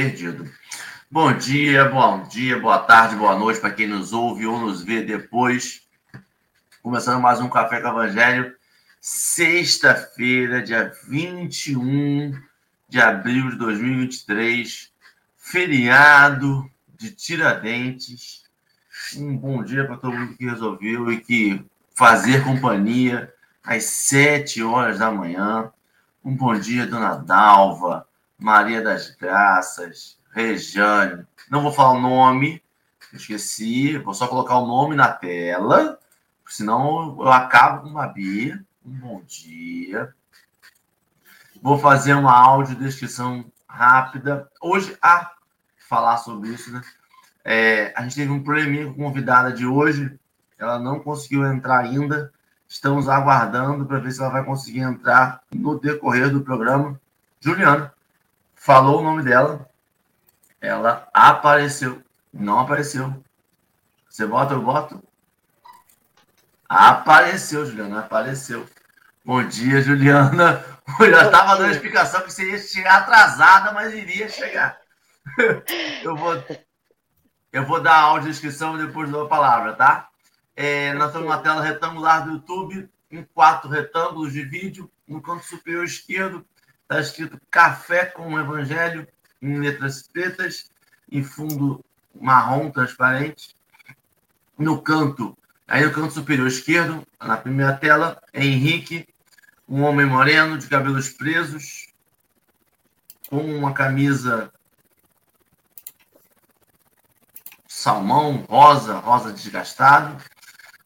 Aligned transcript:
perdido. 0.00 0.50
Bom 1.10 1.30
dia, 1.36 1.84
bom 1.84 2.22
dia, 2.22 2.58
boa 2.58 2.78
tarde, 2.78 3.16
boa 3.16 3.36
noite 3.36 3.60
para 3.60 3.70
quem 3.70 3.86
nos 3.86 4.14
ouve 4.14 4.46
ou 4.46 4.58
nos 4.58 4.82
vê 4.82 5.02
depois. 5.02 5.82
Começando 6.82 7.20
mais 7.20 7.38
um 7.38 7.50
Café 7.50 7.82
com 7.82 7.88
Evangelho, 7.88 8.56
sexta-feira, 8.98 10.62
dia 10.62 10.90
21 11.06 12.32
de 12.88 12.98
abril 12.98 13.50
de 13.50 13.56
2023, 13.56 14.90
feriado 15.36 16.70
de 16.98 17.10
Tiradentes. 17.10 18.44
Um 19.18 19.36
bom 19.36 19.62
dia 19.62 19.84
para 19.84 19.98
todo 19.98 20.16
mundo 20.16 20.34
que 20.34 20.46
resolveu 20.46 21.12
e 21.12 21.20
que 21.20 21.62
fazer 21.94 22.42
companhia 22.42 23.30
às 23.62 23.84
sete 23.84 24.62
horas 24.62 24.98
da 24.98 25.10
manhã. 25.10 25.70
Um 26.24 26.34
bom 26.34 26.58
dia, 26.58 26.86
dona 26.86 27.16
Dalva, 27.16 28.06
Maria 28.40 28.82
das 28.82 29.10
Graças, 29.10 30.18
Rejane. 30.32 31.26
Não 31.50 31.62
vou 31.62 31.70
falar 31.70 31.92
o 31.92 32.00
nome, 32.00 32.62
esqueci. 33.12 33.98
Vou 33.98 34.14
só 34.14 34.26
colocar 34.26 34.56
o 34.56 34.66
nome 34.66 34.96
na 34.96 35.12
tela, 35.12 35.98
senão 36.48 37.16
eu 37.20 37.30
acabo 37.30 37.82
com 37.82 37.88
uma 37.90 38.06
Bia. 38.06 38.64
Um 38.84 38.92
bom 38.92 39.22
dia. 39.26 40.14
Vou 41.62 41.78
fazer 41.78 42.14
uma 42.14 42.32
audiodescrição 42.32 43.44
rápida. 43.68 44.50
Hoje, 44.58 44.96
ah, 45.02 45.32
falar 45.86 46.16
sobre 46.16 46.48
isso, 46.48 46.72
né? 46.72 46.80
É, 47.44 47.92
a 47.94 48.02
gente 48.02 48.16
teve 48.16 48.32
um 48.32 48.42
probleminha 48.42 48.86
com 48.86 48.92
a 48.92 49.04
convidada 49.04 49.52
de 49.52 49.66
hoje. 49.66 50.18
Ela 50.58 50.78
não 50.78 50.98
conseguiu 51.00 51.44
entrar 51.44 51.80
ainda. 51.80 52.32
Estamos 52.66 53.06
aguardando 53.06 53.84
para 53.84 53.98
ver 53.98 54.12
se 54.12 54.20
ela 54.20 54.30
vai 54.30 54.44
conseguir 54.44 54.80
entrar 54.80 55.42
no 55.54 55.78
decorrer 55.78 56.30
do 56.30 56.40
programa. 56.40 56.98
Juliana 57.38 57.92
falou 58.60 59.00
o 59.00 59.02
nome 59.02 59.22
dela. 59.22 59.66
Ela 60.60 61.08
apareceu. 61.14 62.02
Não 62.32 62.60
apareceu. 62.60 63.24
Você 64.08 64.26
vota, 64.26 64.54
eu 64.54 64.62
voto? 64.62 65.02
Apareceu, 66.68 67.64
Juliana. 67.64 68.00
Apareceu. 68.00 68.66
Bom 69.24 69.42
dia, 69.42 69.80
Juliana. 69.80 70.64
Eu 71.00 71.10
já 71.10 71.26
estava 71.26 71.56
dando 71.56 71.68
a 71.68 71.72
explicação 71.72 72.20
que 72.22 72.32
você 72.32 72.50
ia 72.50 72.58
chegar 72.58 72.98
atrasada, 72.98 73.72
mas 73.72 73.94
iria 73.94 74.28
chegar. 74.28 74.78
Eu 76.02 76.16
vou 76.16 76.34
eu 77.52 77.66
vou 77.66 77.80
dar 77.80 77.94
a 77.94 78.02
audiodescrição 78.02 78.76
e 78.76 78.86
depois 78.86 79.10
dou 79.10 79.24
a 79.24 79.28
palavra, 79.28 79.72
tá? 79.72 80.08
É, 80.54 80.92
nós 80.94 81.08
estamos 81.08 81.28
na 81.28 81.38
tela 81.38 81.60
retangular 81.60 82.24
do 82.24 82.34
YouTube, 82.34 82.88
em 83.10 83.24
quatro 83.24 83.68
retângulos 83.68 84.32
de 84.32 84.44
vídeo. 84.44 84.88
No 85.06 85.20
canto 85.20 85.44
superior 85.44 85.84
esquerdo 85.84 86.46
está 86.90 87.00
escrito 87.00 87.40
Café 87.48 88.06
com 88.06 88.34
o 88.34 88.40
Evangelho, 88.40 89.06
em 89.40 89.60
letras 89.60 90.02
pretas, 90.02 90.68
e 91.08 91.22
fundo 91.22 91.84
marrom 92.20 92.68
transparente. 92.70 93.54
No 94.58 94.82
canto, 94.82 95.38
aí 95.68 95.84
no 95.84 95.92
canto 95.92 96.12
superior 96.12 96.48
esquerdo, 96.48 97.06
na 97.20 97.36
primeira 97.36 97.74
tela, 97.76 98.20
é 98.32 98.44
Henrique, 98.44 99.08
um 99.68 99.82
homem 99.82 100.04
moreno, 100.04 100.58
de 100.58 100.66
cabelos 100.66 101.10
presos, 101.10 101.86
com 103.28 103.38
uma 103.38 103.72
camisa 103.72 104.52
salmão, 107.68 108.44
rosa, 108.48 108.98
rosa 108.98 109.32
desgastado, 109.32 110.16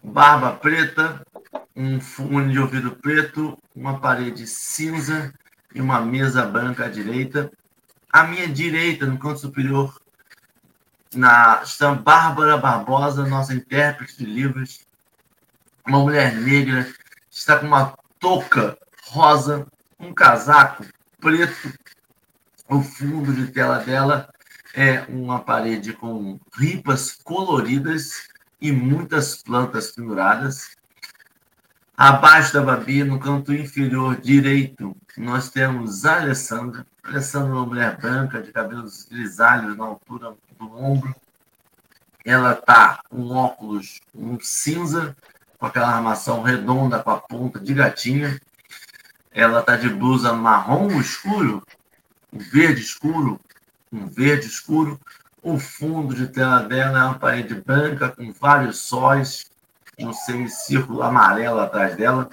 barba 0.02 0.52
preta, 0.52 1.26
um 1.74 1.98
fone 1.98 2.52
de 2.52 2.58
ouvido 2.58 2.94
preto, 2.96 3.58
uma 3.74 3.98
parede 3.98 4.46
cinza 4.46 5.32
e 5.74 5.80
uma 5.80 6.00
mesa 6.00 6.46
branca 6.46 6.86
à 6.86 6.88
direita. 6.88 7.50
À 8.12 8.24
minha 8.24 8.48
direita, 8.48 9.06
no 9.06 9.18
canto 9.18 9.40
superior, 9.40 10.00
na, 11.14 11.60
está 11.62 11.94
Bárbara 11.94 12.56
Barbosa, 12.56 13.26
nossa 13.26 13.54
intérprete 13.54 14.18
de 14.18 14.26
livros, 14.26 14.86
uma 15.86 15.98
mulher 15.98 16.34
negra, 16.34 16.86
está 17.30 17.58
com 17.58 17.66
uma 17.66 17.96
touca 18.18 18.78
rosa, 19.08 19.66
um 19.98 20.14
casaco 20.14 20.84
preto, 21.20 21.72
o 22.68 22.80
fundo 22.82 23.32
de 23.32 23.48
tela 23.48 23.78
dela 23.78 24.28
é 24.74 25.02
uma 25.08 25.40
parede 25.40 25.92
com 25.92 26.38
ripas 26.56 27.18
coloridas 27.22 28.28
e 28.60 28.72
muitas 28.72 29.42
plantas 29.42 29.92
penduradas. 29.92 30.76
Abaixo 31.96 32.52
da 32.52 32.60
Babi, 32.60 33.04
no 33.04 33.20
canto 33.20 33.54
inferior 33.54 34.16
direito, 34.16 34.96
nós 35.16 35.48
temos 35.48 36.04
a 36.04 36.22
Alessandra. 36.22 36.84
A 37.04 37.10
Alessandra 37.10 37.50
é 37.50 37.52
uma 37.52 37.66
mulher 37.66 37.96
branca, 38.00 38.42
de 38.42 38.50
cabelos 38.50 39.06
grisalhos 39.08 39.76
na 39.76 39.84
altura 39.84 40.34
do 40.58 40.76
ombro. 40.76 41.14
Ela 42.24 42.54
está 42.54 43.00
com 43.08 43.30
óculos 43.30 44.00
um 44.12 44.40
cinza, 44.40 45.16
com 45.56 45.66
aquela 45.66 45.94
armação 45.94 46.42
redonda 46.42 47.00
com 47.00 47.12
a 47.12 47.20
ponta 47.20 47.60
de 47.60 47.72
gatinha. 47.72 48.40
Ela 49.30 49.60
está 49.60 49.76
de 49.76 49.88
blusa 49.88 50.32
marrom 50.32 51.00
escuro, 51.00 51.62
verde 52.32 52.80
escuro, 52.80 53.38
um 53.92 54.08
verde 54.08 54.46
escuro. 54.46 55.00
O 55.40 55.60
fundo 55.60 56.12
de 56.12 56.26
tela 56.26 56.58
dela 56.60 56.98
é 56.98 57.04
uma 57.04 57.18
parede 57.20 57.54
branca 57.54 58.08
com 58.08 58.32
vários 58.32 58.80
sóis, 58.80 59.48
um 59.98 60.12
semicírculo 60.12 61.02
amarelo 61.02 61.60
atrás 61.60 61.96
dela. 61.96 62.28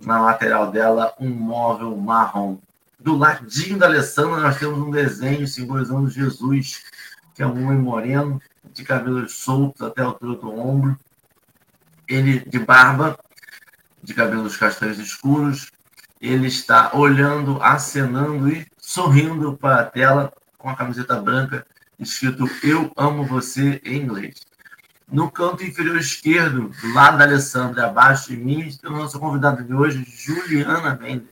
Na 0.00 0.20
lateral 0.20 0.70
dela, 0.70 1.12
um 1.18 1.28
móvel 1.28 1.96
marrom. 1.96 2.58
Do 2.98 3.16
ladinho 3.16 3.78
da 3.78 3.86
Alessandra, 3.86 4.40
nós 4.40 4.58
temos 4.58 4.78
um 4.78 4.90
desenho 4.90 5.46
simbolizando 5.46 6.08
Jesus, 6.08 6.84
que 7.34 7.42
é 7.42 7.46
um 7.46 7.64
homem 7.64 7.78
moreno, 7.78 8.40
de 8.72 8.84
cabelos 8.84 9.34
soltos 9.34 9.82
até 9.82 10.02
a 10.02 10.06
altura 10.06 10.36
do 10.38 10.52
ombro. 10.52 10.98
Ele 12.06 12.40
de 12.40 12.58
barba, 12.58 13.18
de 14.02 14.14
cabelos 14.14 14.56
castanhos 14.56 14.98
escuros. 14.98 15.70
Ele 16.20 16.46
está 16.46 16.96
olhando, 16.96 17.62
acenando 17.62 18.48
e 18.48 18.66
sorrindo 18.78 19.56
para 19.56 19.80
a 19.80 19.84
tela 19.84 20.32
com 20.56 20.68
a 20.68 20.76
camiseta 20.76 21.20
branca 21.20 21.64
escrito 21.98 22.48
Eu 22.62 22.92
Amo 22.96 23.24
Você 23.24 23.80
em 23.84 23.96
inglês. 23.96 24.47
No 25.10 25.30
canto 25.30 25.64
inferior 25.64 25.96
esquerdo, 25.96 26.70
do 26.82 26.94
lado 26.94 27.16
da 27.16 27.24
Alessandra, 27.24 27.86
abaixo 27.86 28.28
de 28.28 28.36
mim, 28.36 28.70
temos 28.80 28.98
nossa 28.98 29.18
convidada 29.18 29.62
de 29.62 29.72
hoje, 29.72 30.04
Juliana 30.06 30.94
Mendes. 30.94 31.28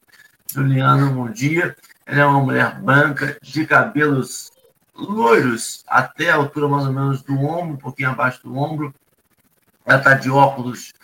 Juliana, 0.50 1.10
bom 1.10 1.28
dia. 1.28 1.76
Ela 2.06 2.20
é 2.20 2.24
uma 2.24 2.40
mulher 2.40 2.80
branca, 2.80 3.36
de 3.42 3.66
cabelos 3.66 4.50
loiros, 4.94 5.84
até 5.86 6.30
a 6.30 6.36
altura 6.36 6.68
mais 6.68 6.86
ou 6.86 6.92
menos 6.92 7.22
do 7.22 7.34
ombro, 7.34 7.74
um 7.74 7.76
pouquinho 7.76 8.10
abaixo 8.10 8.42
do 8.42 8.56
ombro. 8.56 8.94
Ela 9.84 9.98
está 9.98 10.14
de 10.14 10.30
óculos 10.30 10.94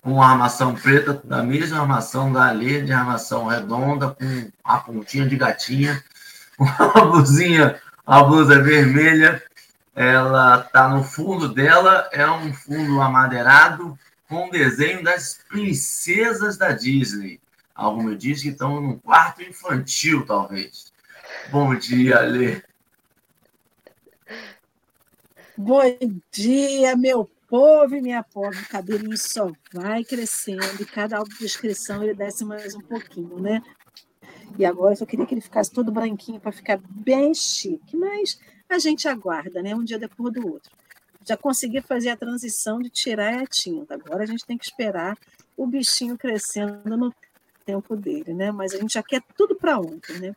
com 0.00 0.22
armação 0.22 0.74
preta, 0.74 1.20
da 1.24 1.42
mesma 1.42 1.80
armação 1.80 2.32
da 2.32 2.48
Alê, 2.48 2.80
de 2.80 2.92
armação 2.92 3.46
redonda, 3.48 4.10
com 4.10 4.50
a 4.64 4.78
pontinha 4.78 5.28
de 5.28 5.36
gatinha 5.36 6.02
uma 6.58 7.04
blusinha, 7.06 7.78
a 8.06 8.22
blusa 8.22 8.62
vermelha, 8.62 9.42
ela 9.94 10.62
tá 10.62 10.88
no 10.88 11.04
fundo 11.04 11.48
dela, 11.48 12.08
é 12.12 12.28
um 12.28 12.52
fundo 12.52 13.00
amadeirado 13.00 13.96
com 14.28 14.50
desenho 14.50 15.02
das 15.04 15.40
princesas 15.48 16.56
da 16.56 16.72
Disney. 16.72 17.40
Algo 17.74 18.02
me 18.02 18.16
diz 18.16 18.42
que 18.42 18.48
estão 18.48 18.80
num 18.80 18.98
quarto 18.98 19.42
infantil, 19.42 20.26
talvez. 20.26 20.92
Bom 21.50 21.74
dia, 21.74 22.20
Lê. 22.20 22.62
Bom 25.56 25.82
dia, 26.32 26.96
meu 26.96 27.30
povo 27.48 27.94
e 27.94 28.02
minha 28.02 28.22
pobre. 28.24 28.58
O 28.58 28.68
cabelinho 28.68 29.16
só 29.16 29.52
vai 29.72 30.02
crescendo 30.02 30.80
e 30.80 30.84
cada 30.84 31.22
descrição 31.38 32.02
ele 32.02 32.14
desce 32.14 32.44
mais 32.44 32.74
um 32.74 32.80
pouquinho, 32.80 33.38
né? 33.38 33.62
E 34.58 34.64
agora 34.64 34.92
eu 34.92 34.96
só 34.96 35.06
queria 35.06 35.26
que 35.26 35.34
ele 35.34 35.40
ficasse 35.40 35.70
todo 35.70 35.92
branquinho 35.92 36.40
para 36.40 36.52
ficar 36.52 36.80
bem 36.82 37.32
chique. 37.34 37.96
Mas 37.96 38.38
a 38.68 38.78
gente 38.78 39.08
aguarda, 39.08 39.62
né? 39.62 39.74
Um 39.74 39.84
dia 39.84 39.98
depois 39.98 40.32
do 40.32 40.46
outro. 40.46 40.70
Já 41.26 41.36
consegui 41.36 41.80
fazer 41.80 42.10
a 42.10 42.16
transição 42.16 42.80
de 42.80 42.90
tirar 42.90 43.42
a 43.42 43.46
tinta. 43.46 43.94
Agora 43.94 44.24
a 44.24 44.26
gente 44.26 44.44
tem 44.44 44.58
que 44.58 44.64
esperar 44.64 45.16
o 45.56 45.66
bichinho 45.66 46.18
crescendo 46.18 46.96
no 46.96 47.14
tempo 47.64 47.96
dele, 47.96 48.34
né? 48.34 48.50
Mas 48.50 48.74
a 48.74 48.78
gente 48.78 48.94
já 48.94 49.02
quer 49.02 49.22
tudo 49.36 49.54
para 49.54 49.78
ontem, 49.78 50.18
né? 50.18 50.36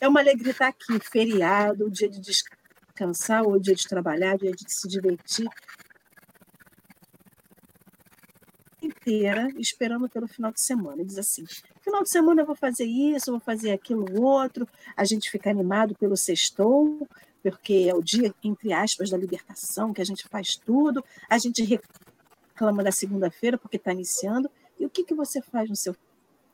É 0.00 0.06
uma 0.06 0.20
alegria 0.20 0.52
estar 0.52 0.68
aqui, 0.68 0.98
feriado, 1.00 1.86
o 1.86 1.90
dia 1.90 2.08
de 2.08 2.20
descansar, 2.20 3.42
o 3.42 3.58
dia 3.58 3.74
de 3.74 3.86
trabalhar, 3.86 4.36
o 4.36 4.38
dia 4.38 4.52
de 4.52 4.72
se 4.72 4.86
divertir. 4.86 5.48
inteira 9.02 9.48
esperando 9.58 10.08
pelo 10.08 10.26
final 10.26 10.52
de 10.52 10.60
semana. 10.60 10.96
Ele 10.96 11.04
diz 11.04 11.18
assim: 11.18 11.44
final 11.80 12.02
de 12.02 12.10
semana 12.10 12.42
eu 12.42 12.46
vou 12.46 12.56
fazer 12.56 12.84
isso, 12.84 13.30
vou 13.30 13.40
fazer 13.40 13.72
aquilo 13.72 14.20
outro. 14.22 14.68
A 14.96 15.04
gente 15.04 15.30
fica 15.30 15.50
animado 15.50 15.94
pelo 15.94 16.16
sextou, 16.16 17.06
porque 17.42 17.86
é 17.88 17.94
o 17.94 18.02
dia, 18.02 18.34
entre 18.42 18.72
aspas, 18.72 19.10
da 19.10 19.16
libertação, 19.16 19.92
que 19.92 20.00
a 20.00 20.04
gente 20.04 20.28
faz 20.28 20.56
tudo. 20.56 21.04
A 21.28 21.38
gente 21.38 21.62
reclama 21.62 22.82
da 22.82 22.92
segunda-feira 22.92 23.58
porque 23.58 23.76
está 23.76 23.92
iniciando. 23.92 24.50
E 24.78 24.86
o 24.86 24.90
que, 24.90 25.04
que 25.04 25.14
você 25.14 25.40
faz 25.42 25.68
no 25.68 25.76
seu 25.76 25.94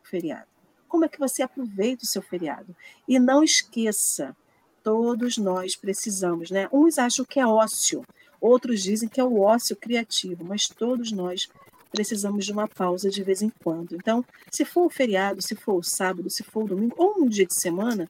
feriado? 0.03 0.47
Como 0.89 1.05
é 1.05 1.09
que 1.09 1.19
você 1.19 1.43
aproveita 1.43 2.05
o 2.05 2.07
seu 2.07 2.23
feriado? 2.23 2.75
E 3.07 3.19
não 3.19 3.45
esqueça, 3.45 4.35
todos 4.83 5.37
nós 5.37 5.77
precisamos, 5.77 6.51
né? 6.51 6.69
Uns 6.73 6.99
acham 6.99 7.25
que 7.25 7.39
é 7.39 7.47
ócio, 7.47 8.05
outros 8.41 8.83
dizem 8.83 9.09
que 9.09 9.21
é 9.21 9.25
o 9.25 9.41
ócio 9.41 9.77
criativo, 9.77 10.45
mas 10.45 10.67
todos 10.67 11.13
nós 11.13 11.49
precisamos 11.91 12.45
de 12.45 12.53
uma 12.53 12.69
pausa 12.69 13.11
de 13.11 13.23
vez 13.23 13.43
em 13.43 13.51
quando. 13.63 13.95
Então, 13.95 14.25
se 14.51 14.65
for 14.65 14.87
o 14.87 14.91
feriado, 14.91 15.43
se 15.43 15.55
for 15.55 15.75
o 15.75 15.83
sábado, 15.83 16.31
se 16.31 16.43
for 16.43 16.65
o 16.65 16.69
domingo, 16.69 16.95
ou 16.99 17.23
um 17.23 17.29
dia 17.29 17.47
de 17.47 17.55
semana, 17.55 18.09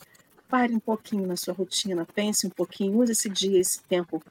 pare 0.49 0.75
um 0.75 0.81
pouquinho 0.81 1.27
na 1.27 1.37
sua 1.37 1.55
rotina, 1.55 2.07
pense 2.15 2.47
um 2.47 2.51
pouquinho, 2.51 2.99
use 2.99 3.13
esse 3.13 3.29
dia, 3.29 3.61
esse 3.61 3.83
tempo 3.83 4.23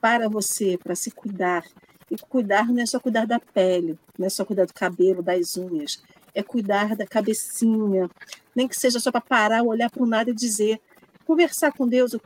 para 0.00 0.28
você, 0.28 0.78
para 0.78 0.94
se 0.94 1.10
cuidar. 1.10 1.64
E 2.10 2.16
cuidar 2.16 2.66
não 2.68 2.82
é 2.82 2.86
só 2.86 2.98
cuidar 2.98 3.26
da 3.26 3.38
pele, 3.38 3.98
não 4.18 4.26
é 4.26 4.30
só 4.30 4.44
cuidar 4.44 4.64
do 4.64 4.72
cabelo, 4.72 5.22
das 5.22 5.56
unhas, 5.58 6.02
é 6.34 6.42
cuidar 6.42 6.96
da 6.96 7.06
cabecinha, 7.06 8.08
nem 8.56 8.66
que 8.66 8.74
seja 8.74 8.98
só 8.98 9.12
para 9.12 9.20
parar, 9.20 9.62
olhar 9.62 9.90
para 9.90 10.02
o 10.02 10.06
nada 10.06 10.30
e 10.30 10.34
dizer, 10.34 10.80
conversar 11.26 11.72
com 11.72 11.86
Deus, 11.86 12.16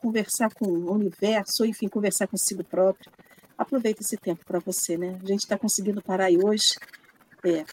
conversar 0.00 0.52
com 0.52 0.66
o 0.66 0.92
universo, 0.92 1.62
ou 1.62 1.68
enfim, 1.68 1.86
conversar 1.88 2.26
consigo 2.26 2.64
próprio. 2.64 3.12
Aproveita 3.56 4.02
esse 4.02 4.16
tempo 4.16 4.44
para 4.44 4.58
você, 4.58 4.96
né? 4.96 5.18
A 5.22 5.26
gente 5.26 5.40
está 5.40 5.56
conseguindo 5.56 6.02
parar 6.02 6.30
e 6.30 6.38
hoje, 6.38 6.74
é, 7.44 7.60
a 7.60 7.64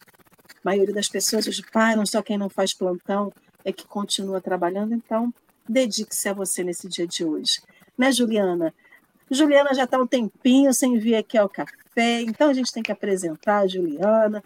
maioria 0.63 0.93
das 0.93 1.07
pessoas 1.07 1.47
hoje 1.47 1.63
param, 1.71 2.05
só 2.05 2.21
quem 2.21 2.37
não 2.37 2.49
faz 2.49 2.73
plantão 2.73 3.33
é 3.65 3.73
que 3.73 3.85
continua 3.87 4.39
trabalhando, 4.39 4.93
então 4.93 5.33
dedique-se 5.67 6.29
a 6.29 6.33
você 6.33 6.63
nesse 6.63 6.87
dia 6.87 7.07
de 7.07 7.25
hoje. 7.25 7.59
Né, 7.97 8.11
Juliana? 8.11 8.73
Juliana 9.29 9.73
já 9.73 9.85
está 9.85 9.97
um 9.97 10.05
tempinho 10.05 10.71
sem 10.73 10.97
vir 10.99 11.15
aqui 11.15 11.37
ao 11.37 11.49
café, 11.49 12.21
então 12.21 12.49
a 12.49 12.53
gente 12.53 12.71
tem 12.71 12.83
que 12.83 12.91
apresentar 12.91 13.59
a 13.59 13.67
Juliana. 13.67 14.43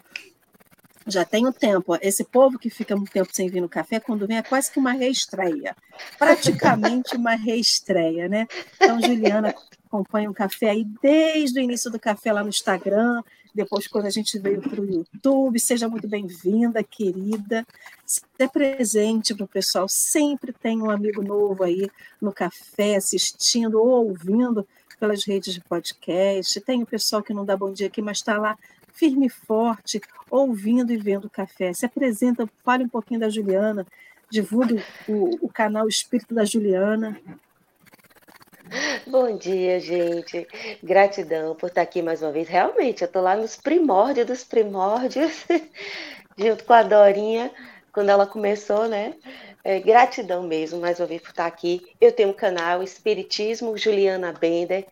Já 1.06 1.24
tem 1.24 1.46
um 1.46 1.52
tempo. 1.52 1.96
Esse 2.00 2.24
povo 2.24 2.58
que 2.58 2.70
fica 2.70 2.94
muito 2.94 3.10
tempo 3.10 3.28
sem 3.32 3.48
vir 3.48 3.60
no 3.60 3.68
café, 3.68 3.98
quando 3.98 4.26
vem, 4.26 4.36
é 4.36 4.42
quase 4.42 4.70
que 4.70 4.78
uma 4.78 4.92
reestreia. 4.92 5.74
Praticamente 6.18 7.16
uma 7.16 7.34
reestreia, 7.34 8.28
né? 8.28 8.46
Então, 8.76 9.00
Juliana 9.00 9.54
acompanha 9.86 10.30
o 10.30 10.34
café 10.34 10.70
aí 10.70 10.84
desde 11.02 11.58
o 11.58 11.62
início 11.62 11.90
do 11.90 11.98
café 11.98 12.32
lá 12.32 12.42
no 12.42 12.48
Instagram, 12.48 13.22
depois 13.54 13.86
quando 13.86 14.06
a 14.06 14.10
gente 14.10 14.38
veio 14.38 14.60
para 14.60 14.80
o 14.80 14.84
YouTube. 14.84 15.58
Seja 15.58 15.88
muito 15.88 16.08
bem-vinda, 16.08 16.82
querida. 16.82 17.66
Se 18.04 18.22
presente 18.52 19.34
para 19.34 19.44
o 19.44 19.48
pessoal. 19.48 19.88
Sempre 19.88 20.52
tem 20.52 20.80
um 20.80 20.90
amigo 20.90 21.22
novo 21.22 21.62
aí 21.62 21.90
no 22.20 22.32
café, 22.32 22.96
assistindo 22.96 23.80
ou 23.80 24.06
ouvindo 24.06 24.66
pelas 24.98 25.24
redes 25.24 25.54
de 25.54 25.60
podcast. 25.60 26.60
Tem 26.60 26.82
o 26.82 26.86
pessoal 26.86 27.22
que 27.22 27.34
não 27.34 27.44
dá 27.44 27.56
bom 27.56 27.72
dia 27.72 27.86
aqui, 27.86 28.02
mas 28.02 28.18
está 28.18 28.38
lá 28.38 28.56
firme 28.92 29.26
e 29.26 29.30
forte, 29.30 30.00
ouvindo 30.30 30.92
e 30.92 30.96
vendo 30.96 31.24
o 31.24 31.30
café. 31.30 31.72
Se 31.72 31.86
apresenta, 31.86 32.48
fale 32.62 32.84
um 32.84 32.88
pouquinho 32.88 33.20
da 33.20 33.30
Juliana, 33.30 33.86
divulgue 34.30 34.82
o, 35.08 35.46
o 35.46 35.48
canal 35.48 35.88
Espírito 35.88 36.34
da 36.34 36.44
Juliana. 36.44 37.18
Bom 39.06 39.36
dia, 39.36 39.80
gente. 39.80 40.46
Gratidão 40.82 41.56
por 41.56 41.68
estar 41.68 41.82
aqui 41.82 42.00
mais 42.02 42.22
uma 42.22 42.30
vez. 42.30 42.48
Realmente, 42.48 43.02
eu 43.02 43.06
estou 43.06 43.20
lá 43.20 43.34
nos 43.34 43.56
primórdios 43.56 44.26
dos 44.26 44.44
primórdios, 44.44 45.44
junto 46.38 46.64
com 46.64 46.72
a 46.72 46.82
Dorinha, 46.84 47.50
quando 47.92 48.10
ela 48.10 48.26
começou, 48.26 48.86
né? 48.88 49.14
É, 49.64 49.80
gratidão 49.80 50.44
mesmo, 50.44 50.80
mais 50.80 51.00
uma 51.00 51.06
vez, 51.06 51.20
por 51.20 51.30
estar 51.30 51.46
aqui. 51.46 51.82
Eu 52.00 52.12
tenho 52.12 52.28
um 52.30 52.32
canal 52.32 52.80
Espiritismo 52.82 53.76
Juliana 53.76 54.32
Bender. 54.32 54.86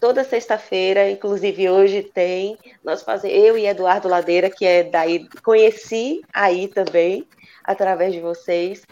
Toda 0.00 0.24
sexta-feira, 0.24 1.10
inclusive 1.10 1.68
hoje 1.68 2.02
tem, 2.02 2.56
nós 2.82 3.02
fazemos, 3.02 3.36
eu 3.36 3.58
e 3.58 3.66
Eduardo 3.66 4.08
Ladeira, 4.08 4.48
que 4.48 4.64
é 4.64 4.82
daí, 4.82 5.28
conheci 5.44 6.22
aí 6.32 6.68
também, 6.68 7.26
através 7.62 8.14
de 8.14 8.20
vocês. 8.20 8.82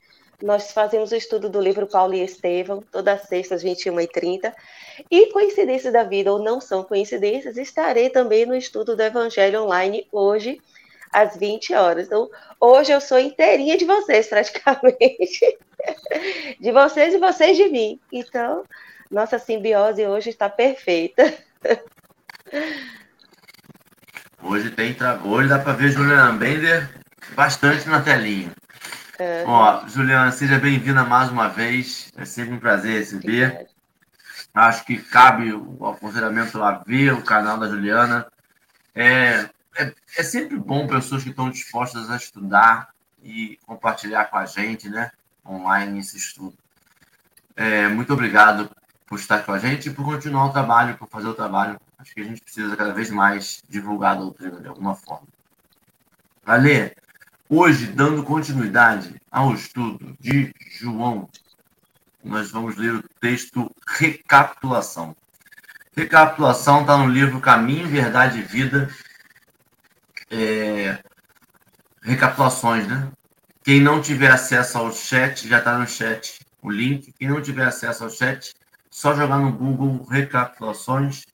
Nós 0.42 0.70
fazemos 0.70 1.10
o 1.10 1.16
estudo 1.16 1.48
do 1.48 1.60
livro 1.60 1.86
Paulo 1.86 2.14
e 2.14 2.22
Estevão, 2.22 2.82
todas 2.92 3.20
as 3.20 3.28
sextas, 3.28 3.64
21h30. 3.64 4.54
E 5.10 5.32
coincidências 5.32 5.92
da 5.92 6.04
vida, 6.04 6.32
ou 6.32 6.38
não 6.38 6.60
são 6.60 6.84
coincidências, 6.84 7.56
estarei 7.56 8.08
também 8.08 8.46
no 8.46 8.54
estudo 8.54 8.94
do 8.94 9.02
Evangelho 9.02 9.64
online 9.64 10.06
hoje, 10.12 10.60
às 11.12 11.36
20 11.36 11.74
horas. 11.74 12.06
Então, 12.06 12.30
hoje 12.60 12.92
eu 12.92 13.00
sou 13.00 13.18
inteirinha 13.18 13.76
de 13.76 13.84
vocês, 13.84 14.28
praticamente. 14.28 15.58
De 16.58 16.72
vocês 16.72 17.14
e 17.14 17.18
vocês 17.18 17.56
de 17.56 17.68
mim. 17.68 18.00
Então, 18.12 18.64
nossa 19.08 19.38
simbiose 19.38 20.04
hoje 20.04 20.28
está 20.28 20.48
perfeita. 20.48 21.32
Hoje 24.42 24.70
tem 24.70 24.96
hoje 25.24 25.48
dá 25.48 25.60
para 25.60 25.74
ver 25.74 25.90
Juliana 25.90 26.32
Bender 26.32 26.90
bastante 27.36 27.88
na 27.88 28.00
telinha. 28.00 28.50
É. 29.18 29.42
Ó, 29.44 29.84
Juliana, 29.88 30.30
seja 30.30 30.60
bem-vinda 30.60 31.04
mais 31.04 31.28
uma 31.28 31.48
vez. 31.48 32.12
É 32.16 32.24
sempre 32.24 32.54
um 32.54 32.60
prazer 32.60 33.00
receber. 33.00 33.68
Acho 34.54 34.84
que 34.84 34.96
cabe 34.96 35.52
o 35.52 35.86
aconselhamento 35.86 36.62
a 36.62 36.78
ver 36.86 37.12
o 37.12 37.22
canal 37.22 37.58
da 37.58 37.68
Juliana. 37.68 38.30
É, 38.94 39.48
é, 39.76 39.92
é 40.16 40.22
sempre 40.22 40.56
bom 40.56 40.86
pessoas 40.86 41.24
que 41.24 41.30
estão 41.30 41.50
dispostas 41.50 42.08
a 42.10 42.16
estudar 42.16 42.90
e 43.20 43.58
compartilhar 43.66 44.26
com 44.26 44.36
a 44.36 44.46
gente, 44.46 44.88
né? 44.88 45.10
Online 45.44 45.98
esse 45.98 46.16
estudo. 46.16 46.56
É, 47.56 47.88
muito 47.88 48.12
obrigado 48.12 48.70
por 49.04 49.18
estar 49.18 49.44
com 49.44 49.50
a 49.50 49.58
gente 49.58 49.88
e 49.88 49.92
por 49.92 50.04
continuar 50.04 50.46
o 50.46 50.52
trabalho, 50.52 50.96
por 50.96 51.08
fazer 51.08 51.26
o 51.26 51.34
trabalho. 51.34 51.80
Acho 51.98 52.14
que 52.14 52.20
a 52.20 52.24
gente 52.24 52.40
precisa 52.40 52.76
cada 52.76 52.92
vez 52.92 53.10
mais 53.10 53.64
divulgar 53.68 54.12
a 54.12 54.20
doutrina 54.20 54.60
de 54.60 54.68
alguma 54.68 54.94
forma. 54.94 55.26
Valeu! 56.44 57.07
Hoje, 57.50 57.86
dando 57.86 58.22
continuidade 58.22 59.14
ao 59.30 59.54
estudo 59.54 60.14
de 60.20 60.52
João, 60.78 61.30
nós 62.22 62.50
vamos 62.50 62.76
ler 62.76 62.96
o 62.96 63.02
texto 63.20 63.74
Recapitulação. 63.86 65.16
Recapitulação 65.96 66.82
está 66.82 66.98
no 66.98 67.08
livro 67.08 67.40
Caminho, 67.40 67.88
Verdade 67.88 68.40
e 68.40 68.42
Vida. 68.42 68.94
É... 70.30 71.02
Recapitulações, 72.02 72.86
né? 72.86 73.10
Quem 73.64 73.80
não 73.80 74.02
tiver 74.02 74.30
acesso 74.30 74.76
ao 74.76 74.92
chat, 74.92 75.48
já 75.48 75.56
está 75.56 75.78
no 75.78 75.86
chat 75.86 76.40
o 76.60 76.70
link. 76.70 77.14
Quem 77.18 77.28
não 77.28 77.40
tiver 77.40 77.64
acesso 77.64 78.04
ao 78.04 78.10
chat, 78.10 78.54
só 78.90 79.14
jogar 79.14 79.38
no 79.38 79.52
Google 79.52 80.04
Recapitulações. 80.04 81.24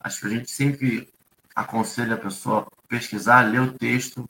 Acho 0.00 0.22
que 0.22 0.26
a 0.26 0.30
gente 0.30 0.50
sempre 0.50 1.08
aconselha 1.54 2.14
a 2.14 2.18
pessoa 2.18 2.62
a 2.62 2.88
pesquisar, 2.88 3.42
ler 3.42 3.60
o 3.60 3.72
texto 3.72 4.28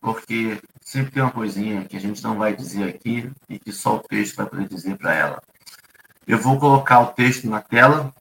porque 0.00 0.60
sempre 0.80 1.12
tem 1.12 1.22
uma 1.22 1.32
coisinha 1.32 1.84
que 1.84 1.96
a 1.96 2.00
gente 2.00 2.22
não 2.22 2.38
vai 2.38 2.54
dizer 2.54 2.88
aqui 2.88 3.30
e 3.48 3.58
que 3.58 3.72
só 3.72 3.96
o 3.96 4.00
texto 4.00 4.36
vai 4.36 4.46
poder 4.46 4.68
dizer 4.68 4.96
para 4.96 5.14
ela. 5.14 5.42
Eu 6.26 6.38
vou 6.38 6.58
colocar 6.58 7.00
o 7.00 7.12
texto 7.12 7.48
na 7.48 7.60
tela. 7.60 8.12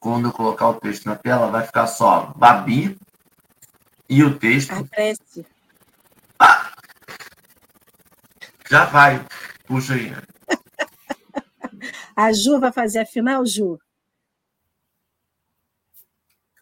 Quando 0.00 0.28
eu 0.28 0.32
colocar 0.32 0.68
o 0.68 0.74
texto 0.74 1.06
na 1.06 1.16
tela, 1.16 1.50
vai 1.50 1.64
ficar 1.64 1.86
só 1.86 2.32
Babi 2.36 2.98
e 4.08 4.22
o 4.22 4.38
texto. 4.38 4.72
Aparece. 4.72 5.46
Ah! 6.38 6.72
Já 8.68 8.84
vai. 8.86 9.24
Puxa 9.66 9.94
aí. 9.94 10.12
A 12.16 12.32
Ju 12.32 12.60
vai 12.60 12.70
fazer 12.70 13.00
a 13.00 13.06
final, 13.06 13.44
Ju? 13.44 13.78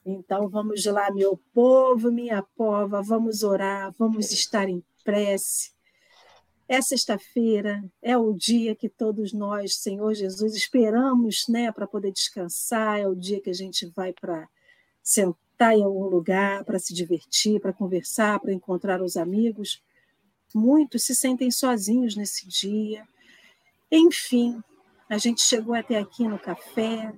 Então 0.04 0.48
vamos 0.48 0.84
lá, 0.84 1.10
meu 1.12 1.40
povo, 1.54 2.10
minha 2.10 2.42
pova, 2.56 3.00
vamos 3.00 3.42
orar, 3.44 3.92
vamos 3.96 4.32
estar 4.32 4.68
em 4.68 4.82
prece. 5.04 5.72
É 6.68 6.80
sexta-feira, 6.80 7.84
é 8.00 8.16
o 8.16 8.32
dia 8.32 8.74
que 8.74 8.88
todos 8.88 9.32
nós, 9.32 9.76
Senhor 9.76 10.14
Jesus, 10.14 10.56
esperamos 10.56 11.46
né, 11.48 11.70
para 11.70 11.86
poder 11.86 12.10
descansar, 12.10 12.98
é 12.98 13.06
o 13.06 13.14
dia 13.14 13.40
que 13.40 13.50
a 13.50 13.54
gente 13.54 13.86
vai 13.94 14.12
para 14.12 14.48
sentar 15.02 15.76
em 15.76 15.84
algum 15.84 16.06
lugar, 16.06 16.64
para 16.64 16.78
se 16.78 16.94
divertir, 16.94 17.60
para 17.60 17.72
conversar, 17.72 18.40
para 18.40 18.52
encontrar 18.52 19.02
os 19.02 19.16
amigos. 19.16 19.82
Muitos 20.54 21.04
se 21.04 21.14
sentem 21.14 21.50
sozinhos 21.50 22.16
nesse 22.16 22.48
dia. 22.48 23.06
Enfim, 23.90 24.60
a 25.08 25.18
gente 25.18 25.42
chegou 25.42 25.74
até 25.74 25.98
aqui 25.98 26.26
no 26.26 26.38
café, 26.38 27.12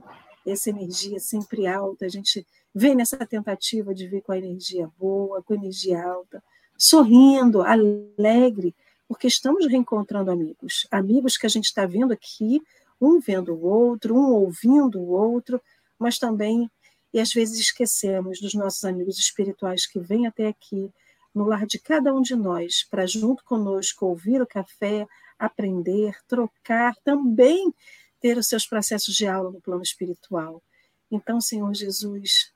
essa 0.47 0.69
energia 0.69 1.19
sempre 1.19 1.67
alta, 1.67 2.05
a 2.05 2.09
gente 2.09 2.47
vem 2.75 2.95
nessa 2.95 3.19
tentativa 3.25 3.95
de 3.95 4.09
vir 4.09 4.23
com 4.23 4.33
a 4.33 4.39
energia 4.39 4.91
boa, 4.99 5.43
com 5.43 5.53
a 5.53 5.57
energia 5.57 6.03
alta, 6.03 6.43
sorrindo, 6.77 7.63
alegre, 7.63 8.75
porque 9.07 9.27
estamos 9.29 9.67
reencontrando 9.67 10.31
amigos, 10.31 10.87
amigos 10.91 11.37
que 11.37 11.47
a 11.47 11.49
gente 11.49 11.67
está 11.67 11.87
vendo 11.87 12.13
aqui, 12.13 12.61
um 13.01 13.21
vendo 13.21 13.55
o 13.55 13.65
outro, 13.65 14.17
um 14.17 14.33
ouvindo 14.33 14.99
o 14.99 15.11
outro, 15.11 15.61
mas 15.99 16.19
também, 16.19 16.69
e 17.13 17.21
às 17.21 17.33
vezes 17.33 17.61
esquecemos 17.61 18.41
dos 18.41 18.55
nossos 18.55 18.85
amigos 18.85 19.19
espirituais 19.19 19.87
que 19.87 20.01
vêm 20.01 20.27
até 20.27 20.49
aqui, 20.49 20.91
no 21.35 21.45
lar 21.45 21.67
de 21.67 21.79
cada 21.79 22.15
um 22.15 22.23
de 22.23 22.35
nós, 22.35 22.85
para 22.89 23.07
junto 23.07 23.45
conosco 23.45 24.07
ouvir 24.07 24.41
o 24.41 24.47
café, 24.47 25.07
aprender, 25.39 26.17
trocar, 26.27 26.95
também 27.05 27.73
ter 28.21 28.39
os 28.39 28.47
seus 28.47 28.67
processos 28.67 29.15
de 29.15 29.27
aula 29.27 29.51
no 29.51 29.61
plano 29.61 29.83
espiritual. 29.83 30.63
Então, 31.11 31.41
Senhor 31.41 31.73
Jesus, 31.75 32.54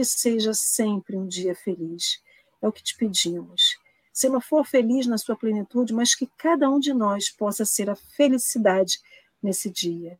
que 0.00 0.04
seja 0.06 0.54
sempre 0.54 1.14
um 1.14 1.26
dia 1.26 1.54
feliz. 1.54 2.22
É 2.62 2.66
o 2.66 2.72
que 2.72 2.82
te 2.82 2.96
pedimos. 2.96 3.76
Se 4.10 4.30
não 4.30 4.40
for 4.40 4.66
feliz 4.66 5.06
na 5.06 5.18
sua 5.18 5.36
plenitude, 5.36 5.92
mas 5.92 6.14
que 6.14 6.26
cada 6.38 6.70
um 6.70 6.80
de 6.80 6.94
nós 6.94 7.28
possa 7.28 7.66
ser 7.66 7.90
a 7.90 7.94
felicidade 7.94 8.98
nesse 9.42 9.68
dia. 9.68 10.18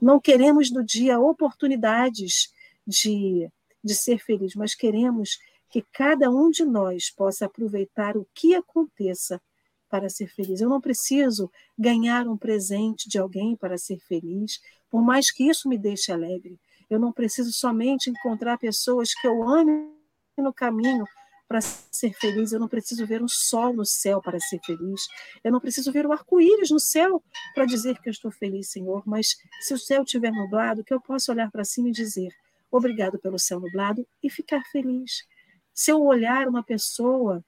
Não 0.00 0.20
queremos 0.20 0.70
do 0.70 0.84
dia 0.84 1.18
oportunidades 1.18 2.52
de, 2.86 3.48
de 3.82 3.94
ser 3.94 4.18
feliz, 4.18 4.54
mas 4.54 4.74
queremos 4.74 5.38
que 5.70 5.80
cada 5.90 6.28
um 6.30 6.50
de 6.50 6.64
nós 6.66 7.10
possa 7.10 7.46
aproveitar 7.46 8.18
o 8.18 8.28
que 8.34 8.54
aconteça 8.54 9.40
para 9.88 10.10
ser 10.10 10.26
feliz. 10.26 10.60
Eu 10.60 10.68
não 10.68 10.82
preciso 10.82 11.50
ganhar 11.78 12.28
um 12.28 12.36
presente 12.36 13.08
de 13.08 13.18
alguém 13.18 13.56
para 13.56 13.78
ser 13.78 13.98
feliz, 14.00 14.60
por 14.90 15.00
mais 15.02 15.30
que 15.30 15.48
isso 15.48 15.66
me 15.66 15.78
deixe 15.78 16.12
alegre. 16.12 16.58
Eu 16.88 16.98
não 16.98 17.12
preciso 17.12 17.52
somente 17.52 18.10
encontrar 18.10 18.58
pessoas 18.58 19.14
que 19.14 19.26
eu 19.26 19.48
ame 19.48 19.88
no 20.36 20.52
caminho 20.52 21.04
para 21.46 21.60
ser 21.60 22.12
feliz. 22.14 22.52
Eu 22.52 22.60
não 22.60 22.68
preciso 22.68 23.06
ver 23.06 23.22
um 23.22 23.28
sol 23.28 23.72
no 23.72 23.84
céu 23.84 24.20
para 24.20 24.38
ser 24.40 24.58
feliz. 24.64 25.06
Eu 25.42 25.52
não 25.52 25.60
preciso 25.60 25.92
ver 25.92 26.06
o 26.06 26.12
arco-íris 26.12 26.70
no 26.70 26.80
céu 26.80 27.22
para 27.54 27.64
dizer 27.64 27.98
que 28.00 28.08
eu 28.08 28.12
estou 28.12 28.30
feliz, 28.30 28.70
Senhor. 28.70 29.02
Mas 29.06 29.36
se 29.60 29.74
o 29.74 29.78
céu 29.78 30.02
estiver 30.02 30.32
nublado, 30.32 30.84
que 30.84 30.92
eu 30.92 31.00
possa 31.00 31.32
olhar 31.32 31.50
para 31.50 31.64
cima 31.64 31.88
e 31.88 31.92
dizer 31.92 32.34
obrigado 32.70 33.18
pelo 33.18 33.38
céu 33.38 33.60
nublado 33.60 34.06
e 34.22 34.28
ficar 34.28 34.62
feliz. 34.72 35.24
Se 35.72 35.90
eu 35.90 36.02
olhar 36.02 36.48
uma 36.48 36.62
pessoa 36.62 37.44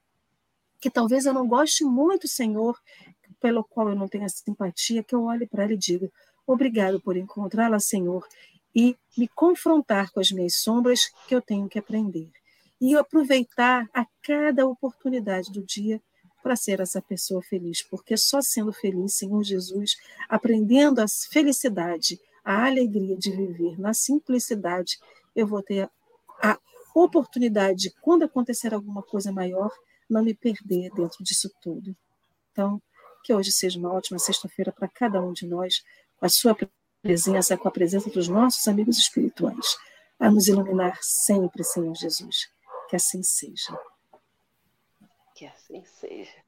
que 0.81 0.90
talvez 0.90 1.26
eu 1.26 1.33
não 1.33 1.49
goste 1.49 1.85
muito, 1.85 2.28
Senhor, 2.28 2.78
pelo 3.40 3.64
qual 3.64 3.88
eu 3.88 3.97
não 3.97 4.09
tenha 4.09 4.28
simpatia, 4.28 5.02
que 5.02 5.14
eu 5.14 5.25
olhe 5.25 5.47
para 5.47 5.64
ela 5.64 5.73
e 5.73 5.76
diga 5.76 6.11
obrigado 6.47 7.00
por 7.00 7.16
encontrá-la, 7.16 7.81
Senhor, 7.81 8.25
e 8.76 8.95
me 9.16 9.26
confrontar 9.26 10.12
com 10.12 10.21
as 10.21 10.30
minhas 10.30 10.56
sombras 10.56 11.11
que 11.26 11.35
eu 11.35 11.40
tenho 11.40 11.66
que 11.66 11.78
aprender. 11.78 12.30
E 12.78 12.95
aproveitar 12.95 13.88
a 13.95 14.06
cada 14.23 14.66
oportunidade 14.66 15.50
do 15.50 15.64
dia 15.64 15.99
para 16.42 16.54
ser 16.54 16.80
essa 16.80 17.00
pessoa 17.00 17.42
feliz, 17.42 17.83
porque 17.83 18.18
só 18.18 18.42
sendo 18.42 18.75
feliz, 18.75 19.14
Senhor 19.14 19.42
Jesus, 19.42 19.97
aprendendo 20.28 21.00
a 21.00 21.06
felicidade, 21.09 22.21
a 22.45 22.66
alegria 22.66 23.16
de 23.16 23.30
viver 23.30 23.80
na 23.80 23.95
simplicidade, 23.95 24.99
eu 25.35 25.47
vou 25.47 25.62
ter 25.62 25.90
a 26.42 26.59
oportunidade 26.95 27.80
de, 27.80 27.90
quando 28.02 28.25
acontecer 28.25 28.75
alguma 28.75 29.02
coisa 29.02 29.33
maior, 29.33 29.73
não 30.09 30.23
me 30.23 30.35
perder 30.35 30.90
dentro 30.95 31.25
disso 31.25 31.50
tudo. 31.62 31.97
Então, 32.52 32.80
que 33.25 33.33
hoje 33.33 33.50
seja 33.50 33.78
uma 33.78 33.92
ótima 33.92 34.18
sexta-feira 34.18 34.71
para 34.71 34.87
cada 34.87 35.21
um 35.21 35.33
de 35.33 35.47
nós, 35.47 35.83
com 36.16 36.26
a 36.26 36.28
sua 36.28 36.54
presença, 37.07 37.57
com 37.57 37.69
a 37.69 37.71
presença 37.71 38.11
dos 38.11 38.27
nossos 38.27 38.67
amigos 38.67 38.99
espirituais, 38.99 39.77
a 40.19 40.29
nos 40.29 40.49
iluminar 40.49 40.99
sempre, 41.01 41.63
Senhor 41.63 41.95
Jesus. 41.95 42.49
Que 42.91 42.97
assim 42.97 43.23
seja. 43.23 43.79
Que 45.37 45.47
assim 45.47 45.85
seja. 45.85 46.45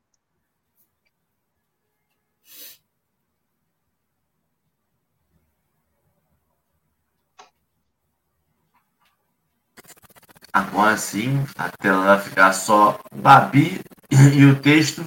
Agora 10.52 10.96
sim, 10.96 11.44
a 11.56 11.70
tela 11.70 12.04
vai 12.04 12.20
ficar 12.20 12.52
só 12.52 12.98
Babi 13.14 13.80
e 14.10 14.44
o 14.44 14.60
texto 14.60 15.04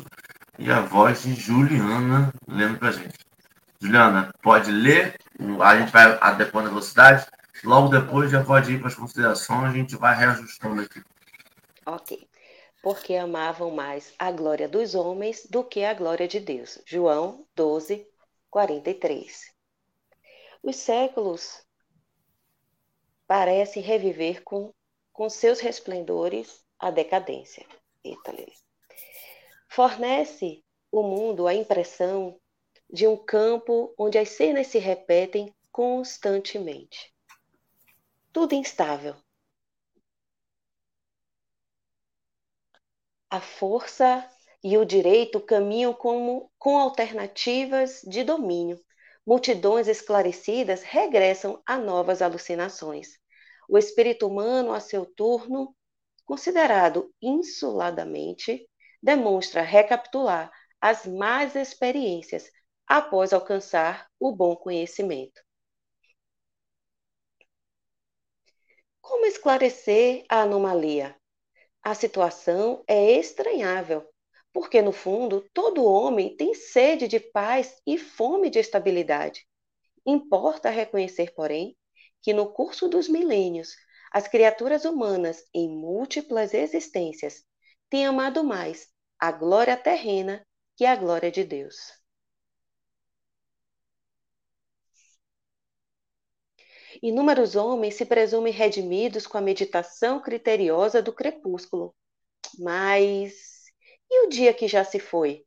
e 0.57 0.71
a 0.71 0.79
voz 0.79 1.23
de 1.23 1.33
Juliana 1.33 2.31
lendo 2.47 2.77
para 2.77 2.91
gente. 2.91 3.19
Juliana, 3.81 4.31
pode 4.43 4.71
ler, 4.71 5.17
a 5.61 5.79
gente 5.79 5.91
vai 5.91 6.17
adequando 6.21 6.67
a 6.67 6.69
velocidade, 6.69 7.25
logo 7.63 7.89
depois 7.89 8.31
já 8.31 8.43
pode 8.43 8.73
ir 8.73 8.79
para 8.79 8.87
as 8.87 8.95
considerações, 8.95 9.69
a 9.69 9.73
gente 9.73 9.95
vai 9.95 10.15
reajustando 10.15 10.81
aqui. 10.81 11.03
Ok. 11.85 12.27
Porque 12.81 13.15
amavam 13.15 13.71
mais 13.71 14.13
a 14.17 14.31
glória 14.31 14.67
dos 14.67 14.95
homens 14.95 15.47
do 15.49 15.63
que 15.63 15.83
a 15.83 15.93
glória 15.93 16.27
de 16.27 16.39
Deus. 16.39 16.79
João 16.85 17.45
12, 17.55 18.07
43. 18.49 19.51
Os 20.63 20.75
séculos 20.75 21.63
parecem 23.27 23.81
reviver 23.81 24.43
com, 24.43 24.73
com 25.13 25.29
seus 25.29 25.59
resplendores 25.59 26.63
a 26.77 26.91
decadência. 26.91 27.65
Eita, 28.03 28.33
Fornece 29.69 30.63
o 30.91 31.03
mundo 31.03 31.47
a 31.47 31.53
impressão 31.53 32.40
de 32.91 33.07
um 33.07 33.15
campo 33.15 33.93
onde 33.97 34.17
as 34.17 34.29
cenas 34.29 34.67
se 34.67 34.77
repetem 34.77 35.53
constantemente. 35.71 37.13
Tudo 38.33 38.53
instável. 38.53 39.15
A 43.29 43.39
força 43.39 44.29
e 44.63 44.77
o 44.77 44.85
direito 44.85 45.39
caminham 45.39 45.93
como, 45.93 46.51
com 46.59 46.77
alternativas 46.77 48.01
de 48.03 48.23
domínio. 48.23 48.79
Multidões 49.25 49.87
esclarecidas 49.87 50.83
regressam 50.83 51.61
a 51.65 51.77
novas 51.77 52.21
alucinações. 52.21 53.17
O 53.69 53.77
espírito 53.77 54.27
humano, 54.27 54.73
a 54.73 54.81
seu 54.81 55.05
turno, 55.05 55.73
considerado 56.25 57.13
insuladamente, 57.21 58.67
demonstra 59.01 59.61
recapitular 59.61 60.51
as 60.81 61.05
más 61.05 61.55
experiências 61.55 62.51
após 62.91 63.31
alcançar 63.31 64.05
o 64.19 64.35
bom 64.35 64.53
conhecimento. 64.53 65.41
Como 68.99 69.25
esclarecer 69.25 70.25
a 70.27 70.41
anomalia? 70.41 71.15
A 71.81 71.95
situação 71.95 72.83
é 72.85 73.13
estranhável, 73.13 74.05
porque 74.51 74.81
no 74.81 74.91
fundo 74.91 75.47
todo 75.53 75.85
homem 75.85 76.35
tem 76.35 76.53
sede 76.53 77.07
de 77.07 77.17
paz 77.17 77.81
e 77.87 77.97
fome 77.97 78.49
de 78.49 78.59
estabilidade. 78.59 79.47
Importa 80.05 80.69
reconhecer, 80.69 81.33
porém, 81.33 81.77
que 82.21 82.33
no 82.33 82.51
curso 82.51 82.89
dos 82.89 83.07
milênios, 83.07 83.73
as 84.11 84.27
criaturas 84.27 84.83
humanas 84.83 85.45
em 85.53 85.69
múltiplas 85.69 86.53
existências 86.53 87.41
têm 87.89 88.05
amado 88.05 88.43
mais 88.43 88.89
a 89.17 89.31
glória 89.31 89.77
terrena 89.77 90.45
que 90.75 90.83
a 90.83 90.93
glória 90.97 91.31
de 91.31 91.45
Deus. 91.45 92.00
Inúmeros 97.01 97.55
homens 97.55 97.95
se 97.95 98.05
presumem 98.05 98.53
redimidos 98.53 99.25
com 99.25 99.37
a 99.37 99.41
meditação 99.41 100.21
criteriosa 100.21 101.01
do 101.01 101.11
crepúsculo. 101.11 101.95
Mas 102.59 103.61
e 104.09 104.25
o 104.25 104.29
dia 104.29 104.53
que 104.53 104.67
já 104.67 104.83
se 104.83 104.99
foi? 104.99 105.45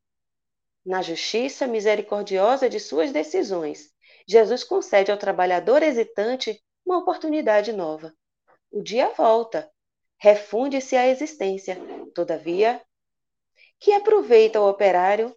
Na 0.85 1.01
justiça 1.01 1.65
misericordiosa 1.65 2.67
de 2.67 2.79
suas 2.79 3.11
decisões, 3.11 3.91
Jesus 4.27 4.63
concede 4.63 5.11
ao 5.11 5.17
trabalhador 5.17 5.81
hesitante 5.81 6.59
uma 6.85 6.97
oportunidade 6.97 7.71
nova. 7.71 8.13
O 8.71 8.81
dia 8.81 9.09
volta, 9.09 9.71
refunde-se 10.17 10.95
a 10.95 11.07
existência. 11.07 11.77
Todavia, 12.13 12.81
que 13.79 13.93
aproveita 13.93 14.59
o 14.59 14.69
operário 14.69 15.35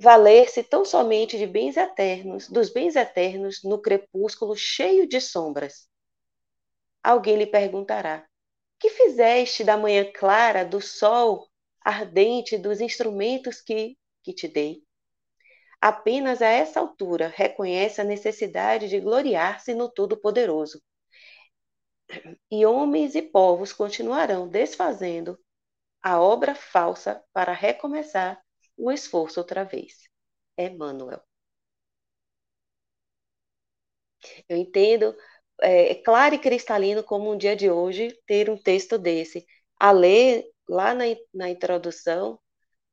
valer-se 0.00 0.62
tão 0.62 0.82
somente 0.82 1.36
de 1.36 1.46
bens 1.46 1.76
eternos, 1.76 2.48
dos 2.48 2.72
bens 2.72 2.96
eternos 2.96 3.62
no 3.62 3.80
crepúsculo 3.80 4.56
cheio 4.56 5.06
de 5.06 5.20
sombras. 5.20 5.86
Alguém 7.02 7.36
lhe 7.36 7.46
perguntará: 7.46 8.26
Que 8.78 8.88
fizeste 8.88 9.62
da 9.62 9.76
manhã 9.76 10.10
clara, 10.10 10.64
do 10.64 10.80
sol 10.80 11.50
ardente, 11.82 12.56
dos 12.56 12.80
instrumentos 12.80 13.60
que, 13.60 13.98
que 14.22 14.32
te 14.32 14.48
dei? 14.48 14.82
Apenas 15.78 16.40
a 16.40 16.48
essa 16.48 16.80
altura 16.80 17.28
reconhece 17.34 18.00
a 18.00 18.04
necessidade 18.04 18.88
de 18.88 19.00
gloriar-se 19.00 19.74
no 19.74 19.90
Todo-Poderoso. 19.90 20.82
E 22.50 22.64
homens 22.64 23.14
e 23.14 23.22
povos 23.22 23.72
continuarão 23.72 24.48
desfazendo 24.48 25.38
a 26.02 26.20
obra 26.20 26.54
falsa 26.54 27.22
para 27.32 27.52
recomeçar 27.52 28.42
o 28.84 28.90
esforço 28.92 29.40
outra 29.40 29.64
vez. 29.64 30.08
Emmanuel. 30.58 31.22
Eu 34.48 34.56
entendo, 34.56 35.16
é, 35.62 35.92
é 35.92 35.94
claro 35.94 36.34
e 36.34 36.38
cristalino 36.38 37.02
como 37.02 37.30
um 37.30 37.36
dia 37.38 37.56
de 37.56 37.70
hoje 37.70 38.16
ter 38.26 38.50
um 38.50 38.56
texto 38.56 38.98
desse. 38.98 39.46
A 39.78 39.90
ler, 39.92 40.44
lá 40.68 40.94
na, 40.94 41.04
na 41.32 41.48
introdução, 41.50 42.38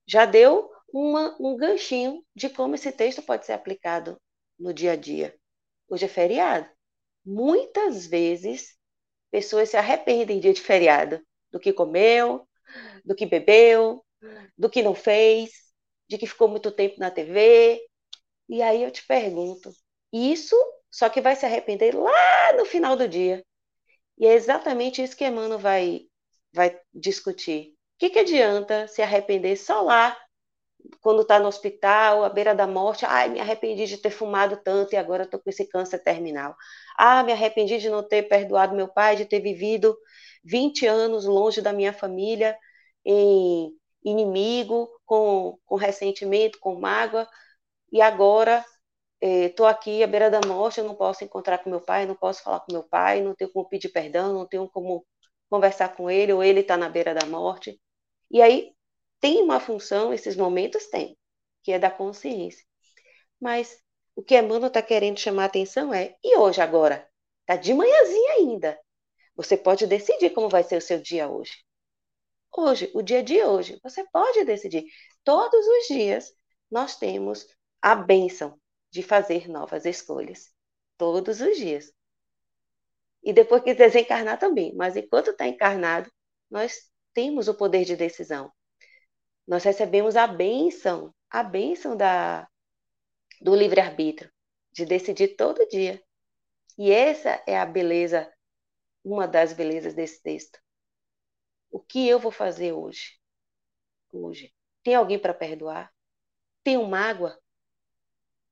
já 0.07 0.25
deu 0.25 0.69
uma, 0.93 1.35
um 1.39 1.57
ganchinho 1.57 2.23
de 2.35 2.49
como 2.49 2.75
esse 2.75 2.91
texto 2.91 3.21
pode 3.21 3.45
ser 3.45 3.53
aplicado 3.53 4.19
no 4.59 4.73
dia 4.73 4.93
a 4.93 4.95
dia. 4.95 5.35
Hoje 5.89 6.05
é 6.05 6.07
feriado. 6.09 6.69
Muitas 7.25 8.07
vezes, 8.07 8.77
pessoas 9.31 9.69
se 9.69 9.77
arrependem 9.77 10.39
dia 10.39 10.53
de 10.53 10.61
feriado 10.61 11.21
do 11.51 11.59
que 11.59 11.73
comeu, 11.73 12.47
do 13.05 13.15
que 13.15 13.25
bebeu, 13.25 14.03
do 14.57 14.69
que 14.69 14.81
não 14.83 14.95
fez, 14.95 15.51
de 16.07 16.17
que 16.17 16.27
ficou 16.27 16.47
muito 16.47 16.71
tempo 16.71 16.99
na 16.99 17.11
TV. 17.11 17.81
E 18.49 18.61
aí 18.61 18.83
eu 18.83 18.91
te 18.91 19.05
pergunto, 19.05 19.71
isso 20.11 20.55
só 20.91 21.09
que 21.09 21.21
vai 21.21 21.35
se 21.35 21.45
arrepender 21.45 21.95
lá 21.95 22.53
no 22.57 22.65
final 22.65 22.95
do 22.95 23.07
dia. 23.07 23.43
E 24.17 24.25
é 24.25 24.33
exatamente 24.33 25.01
isso 25.01 25.15
que 25.15 25.25
Emmanuel 25.25 25.59
vai, 25.59 26.01
vai 26.53 26.79
discutir. 26.93 27.73
O 27.95 27.99
que, 27.99 28.09
que 28.09 28.19
adianta 28.19 28.87
se 28.87 29.01
arrepender 29.01 29.57
só 29.57 29.81
lá, 29.81 30.17
quando 31.01 31.21
está 31.21 31.39
no 31.39 31.47
hospital, 31.47 32.23
à 32.23 32.29
beira 32.29 32.55
da 32.55 32.67
morte? 32.67 33.05
Ai, 33.05 33.29
me 33.29 33.39
arrependi 33.39 33.85
de 33.85 33.97
ter 33.97 34.11
fumado 34.11 34.57
tanto 34.63 34.93
e 34.93 34.97
agora 34.97 35.23
estou 35.23 35.39
com 35.39 35.49
esse 35.49 35.67
câncer 35.67 35.99
terminal. 35.99 36.55
Ah, 36.97 37.23
me 37.23 37.31
arrependi 37.31 37.77
de 37.79 37.89
não 37.89 38.07
ter 38.07 38.23
perdoado 38.23 38.75
meu 38.75 38.87
pai, 38.87 39.15
de 39.15 39.25
ter 39.25 39.39
vivido 39.39 39.97
20 40.43 40.85
anos 40.87 41.25
longe 41.25 41.61
da 41.61 41.73
minha 41.73 41.93
família, 41.93 42.57
em 43.05 43.71
inimigo, 44.09 44.89
com, 45.05 45.57
com 45.65 45.75
ressentimento, 45.75 46.59
com 46.59 46.79
mágoa, 46.79 47.27
e 47.91 48.01
agora 48.01 48.65
estou 49.21 49.67
é, 49.67 49.71
aqui 49.71 50.03
à 50.03 50.07
beira 50.07 50.29
da 50.29 50.41
morte, 50.45 50.79
eu 50.79 50.85
não 50.85 50.95
posso 50.95 51.23
encontrar 51.23 51.59
com 51.59 51.69
meu 51.69 51.81
pai, 51.81 52.05
não 52.05 52.15
posso 52.15 52.43
falar 52.43 52.59
com 52.61 52.71
meu 52.71 52.83
pai, 52.83 53.21
não 53.21 53.35
tenho 53.35 53.51
como 53.51 53.67
pedir 53.67 53.89
perdão, 53.89 54.33
não 54.33 54.47
tenho 54.47 54.69
como 54.69 55.05
conversar 55.49 55.95
com 55.95 56.09
ele, 56.09 56.33
ou 56.33 56.43
ele 56.43 56.61
está 56.61 56.77
na 56.77 56.89
beira 56.89 57.13
da 57.13 57.25
morte. 57.25 57.79
E 58.31 58.41
aí 58.41 58.73
tem 59.19 59.41
uma 59.41 59.59
função, 59.59 60.13
esses 60.13 60.35
momentos 60.35 60.87
tem, 60.87 61.17
que 61.63 61.71
é 61.71 61.79
da 61.79 61.89
consciência. 61.89 62.63
Mas 63.39 63.79
o 64.15 64.23
que 64.23 64.37
Emmanuel 64.37 64.67
está 64.67 64.81
querendo 64.81 65.19
chamar 65.19 65.43
a 65.43 65.45
atenção 65.47 65.93
é, 65.93 66.15
e 66.23 66.37
hoje 66.37 66.61
agora? 66.61 67.07
Está 67.41 67.55
de 67.55 67.73
manhãzinha 67.73 68.33
ainda. 68.33 68.79
Você 69.35 69.55
pode 69.55 69.87
decidir 69.87 70.31
como 70.31 70.49
vai 70.49 70.63
ser 70.63 70.77
o 70.77 70.81
seu 70.81 71.01
dia 71.01 71.29
hoje. 71.29 71.66
Hoje, 72.55 72.91
o 72.93 73.01
dia 73.01 73.23
de 73.23 73.43
hoje, 73.43 73.79
você 73.83 74.03
pode 74.11 74.43
decidir. 74.43 74.85
Todos 75.23 75.65
os 75.65 75.87
dias 75.87 76.33
nós 76.69 76.97
temos 76.97 77.47
a 77.81 77.95
bênção 77.95 78.59
de 78.91 79.03
fazer 79.03 79.47
novas 79.47 79.85
escolhas. 79.85 80.51
Todos 80.97 81.39
os 81.41 81.57
dias. 81.57 81.91
E 83.23 83.33
depois 83.33 83.63
que 83.63 83.73
desencarnar 83.73 84.39
também. 84.39 84.75
Mas 84.75 84.95
enquanto 84.95 85.31
está 85.31 85.47
encarnado, 85.47 86.11
nós 86.49 86.89
temos 87.13 87.47
o 87.47 87.53
poder 87.53 87.85
de 87.85 87.95
decisão. 87.95 88.51
Nós 89.47 89.63
recebemos 89.63 90.15
a 90.15 90.27
bênção, 90.27 91.13
a 91.29 91.43
bênção 91.43 91.95
da, 91.95 92.47
do 93.41 93.55
livre-arbítrio, 93.55 94.31
de 94.71 94.85
decidir 94.85 95.35
todo 95.35 95.67
dia. 95.67 96.01
E 96.77 96.91
essa 96.91 97.41
é 97.47 97.57
a 97.57 97.65
beleza, 97.65 98.31
uma 99.03 99.27
das 99.27 99.53
belezas 99.53 99.93
desse 99.93 100.21
texto. 100.21 100.59
O 101.71 101.79
que 101.79 102.07
eu 102.07 102.19
vou 102.19 102.31
fazer 102.31 102.73
hoje? 102.73 103.19
Hoje. 104.11 104.53
Tem 104.83 104.95
alguém 104.95 105.19
para 105.19 105.33
perdoar? 105.33 105.93
Tenho 106.63 106.85
mágoa? 106.87 107.39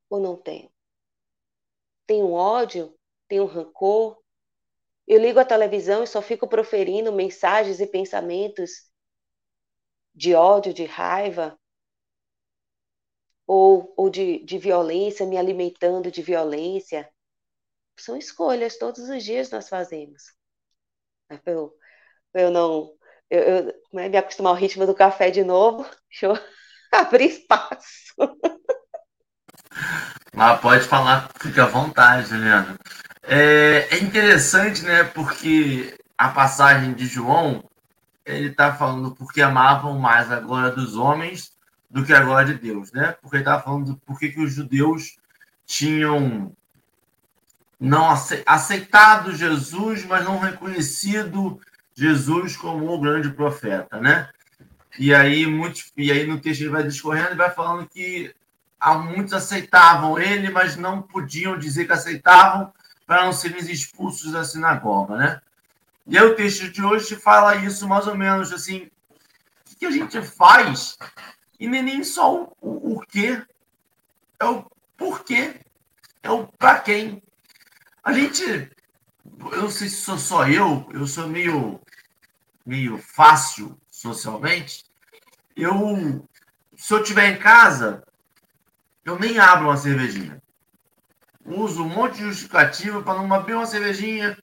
ou 0.09 0.19
não 0.19 0.35
tenho? 0.35 0.71
Tenho 2.07 2.31
ódio? 2.31 2.97
Tenho 3.27 3.45
rancor? 3.45 4.19
Eu 5.07 5.19
ligo 5.19 5.39
a 5.39 5.45
televisão 5.45 6.03
e 6.03 6.07
só 6.07 6.21
fico 6.21 6.47
proferindo 6.47 7.11
mensagens 7.11 7.79
e 7.79 7.87
pensamentos 7.87 8.89
de 10.13 10.33
ódio, 10.33 10.73
de 10.73 10.85
raiva, 10.85 11.59
ou, 13.45 13.93
ou 13.95 14.09
de, 14.09 14.43
de 14.43 14.57
violência, 14.57 15.25
me 15.25 15.37
alimentando 15.37 16.11
de 16.11 16.21
violência. 16.21 17.09
São 17.97 18.17
escolhas, 18.17 18.77
todos 18.77 19.09
os 19.09 19.23
dias 19.23 19.49
nós 19.51 19.69
fazemos. 19.69 20.33
Eu, 21.45 21.75
eu 22.33 22.51
não. 22.51 22.97
Eu, 23.29 23.39
eu 23.39 23.73
é, 23.99 24.09
me 24.09 24.17
acostumar 24.17 24.51
ao 24.51 24.59
ritmo 24.59 24.85
do 24.85 24.93
café 24.93 25.31
de 25.31 25.43
novo, 25.43 25.85
deixa 26.09 26.27
eu 26.27 26.39
abrir 26.91 27.25
espaço. 27.25 28.13
Ah, 30.33 30.57
pode 30.57 30.85
falar, 30.85 31.29
fica 31.39 31.63
à 31.63 31.67
vontade, 31.67 32.29
Juliana. 32.29 32.77
É, 33.23 33.87
é 33.91 33.99
interessante, 33.99 34.83
né? 34.83 35.03
Porque 35.03 35.97
a 36.17 36.29
passagem 36.29 36.93
de 36.93 37.05
João, 37.07 37.63
ele 38.25 38.49
está 38.49 38.73
falando 38.73 39.15
porque 39.15 39.41
amavam 39.41 39.97
mais 39.97 40.31
a 40.31 40.39
glória 40.39 40.71
dos 40.71 40.95
homens 40.95 41.53
do 41.89 42.05
que 42.05 42.13
a 42.13 42.21
glória 42.21 42.53
de 42.53 42.59
Deus, 42.59 42.91
né? 42.91 43.15
Porque 43.21 43.37
ele 43.37 43.43
está 43.43 43.59
falando 43.59 43.99
porque 44.05 44.29
que 44.29 44.41
os 44.41 44.53
judeus 44.53 45.17
tinham 45.65 46.51
não 47.79 48.09
aceitado 48.45 49.35
Jesus, 49.35 50.05
mas 50.05 50.23
não 50.23 50.39
reconhecido 50.39 51.59
Jesus 51.95 52.57
como 52.57 52.91
o 52.91 52.99
grande 52.99 53.29
profeta, 53.29 53.99
né? 53.99 54.29
E 54.99 55.13
aí, 55.13 55.45
muitos, 55.45 55.91
e 55.95 56.11
aí 56.11 56.25
no 56.25 56.39
texto 56.39 56.61
ele 56.61 56.69
vai 56.69 56.83
discorrendo 56.83 57.31
e 57.33 57.37
vai 57.37 57.49
falando 57.49 57.87
que 57.87 58.33
muitos 59.03 59.33
aceitavam 59.33 60.19
ele, 60.19 60.49
mas 60.49 60.75
não 60.75 61.01
podiam 61.01 61.57
dizer 61.57 61.85
que 61.85 61.93
aceitavam 61.93 62.71
para 63.05 63.25
não 63.25 63.33
serem 63.33 63.59
expulsos 63.59 64.31
da 64.31 64.43
sinagoga, 64.43 65.15
né? 65.17 65.41
E 66.07 66.17
aí 66.17 66.23
o 66.23 66.35
texto 66.35 66.69
de 66.69 66.83
hoje 66.83 67.15
fala 67.15 67.55
isso 67.55 67.87
mais 67.87 68.05
ou 68.05 68.15
menos 68.15 68.53
assim, 68.53 68.89
o 69.71 69.75
que 69.77 69.85
a 69.85 69.91
gente 69.91 70.21
faz 70.21 70.97
e 71.59 71.67
nem 71.67 72.03
só 72.03 72.43
o, 72.43 72.53
o, 72.61 72.95
o 72.95 72.99
que, 73.01 73.41
é 74.39 74.45
o 74.45 74.65
porquê, 74.97 75.55
é 76.21 76.29
o 76.29 76.45
para 76.45 76.79
quem. 76.79 77.23
A 78.03 78.13
gente, 78.13 78.43
eu 78.43 79.61
não 79.63 79.69
sei 79.69 79.89
se 79.89 79.97
sou 79.97 80.17
só 80.17 80.47
eu, 80.47 80.87
eu 80.93 81.07
sou 81.07 81.27
meio, 81.27 81.79
meio 82.65 82.97
fácil 82.97 83.77
socialmente. 83.89 84.85
Eu, 85.55 86.27
se 86.75 86.93
eu 86.93 87.01
estiver 87.01 87.29
em 87.29 87.37
casa, 87.37 88.03
eu 89.03 89.19
nem 89.19 89.37
abro 89.39 89.65
uma 89.65 89.77
cervejinha. 89.77 90.41
Uso 91.45 91.83
um 91.83 91.89
monte 91.89 92.17
de 92.17 92.23
justificativa 92.23 93.03
para 93.03 93.19
não 93.19 93.29
beber 93.29 93.55
uma 93.55 93.67
cervejinha, 93.67 94.37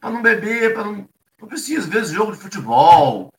para 0.00 0.10
não 0.10 0.20
beber, 0.20 0.74
para 0.74 0.84
não. 0.84 1.08
Não 1.40 1.46
preciso, 1.46 1.82
às 1.82 1.86
vezes, 1.86 2.10
jogo 2.10 2.32
de 2.32 2.38
futebol, 2.38 3.32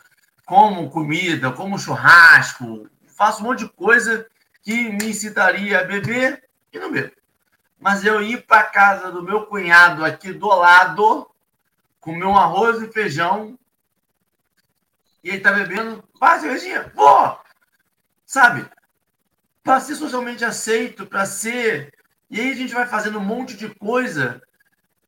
como 0.46 0.90
comida, 0.90 1.52
como 1.52 1.78
churrasco, 1.78 2.90
faço 3.06 3.44
um 3.44 3.48
monte 3.48 3.66
de 3.66 3.70
coisa 3.74 4.26
que 4.64 4.90
me 4.90 5.10
incitaria 5.10 5.82
a 5.82 5.84
beber 5.84 6.42
e 6.72 6.80
não 6.80 6.90
bebo. 6.90 7.12
Mas 7.78 8.06
eu 8.06 8.22
ir 8.22 8.46
para 8.46 8.64
casa 8.64 9.12
do 9.12 9.22
meu 9.22 9.46
cunhado 9.48 10.06
aqui 10.06 10.32
do 10.32 10.48
lado, 10.48 11.30
comer 12.00 12.24
um 12.24 12.38
arroz 12.38 12.82
e 12.82 12.92
feijão, 12.92 13.59
e 15.30 15.34
ele 15.34 15.42
tá 15.42 15.52
bebendo, 15.52 16.04
vai, 16.20 16.40
cervejinha, 16.40 16.92
vou! 16.96 17.40
Sabe? 18.26 18.70
para 19.70 19.80
ser 19.80 19.94
socialmente 19.94 20.44
aceito, 20.44 21.06
para 21.06 21.28
ser. 21.28 21.94
E 22.28 22.42
aí 22.42 22.52
a 22.52 22.56
gente 22.56 22.74
vai 22.74 22.88
fazendo 22.88 23.20
um 23.20 23.24
monte 23.24 23.56
de 23.56 23.70
coisa 23.76 24.42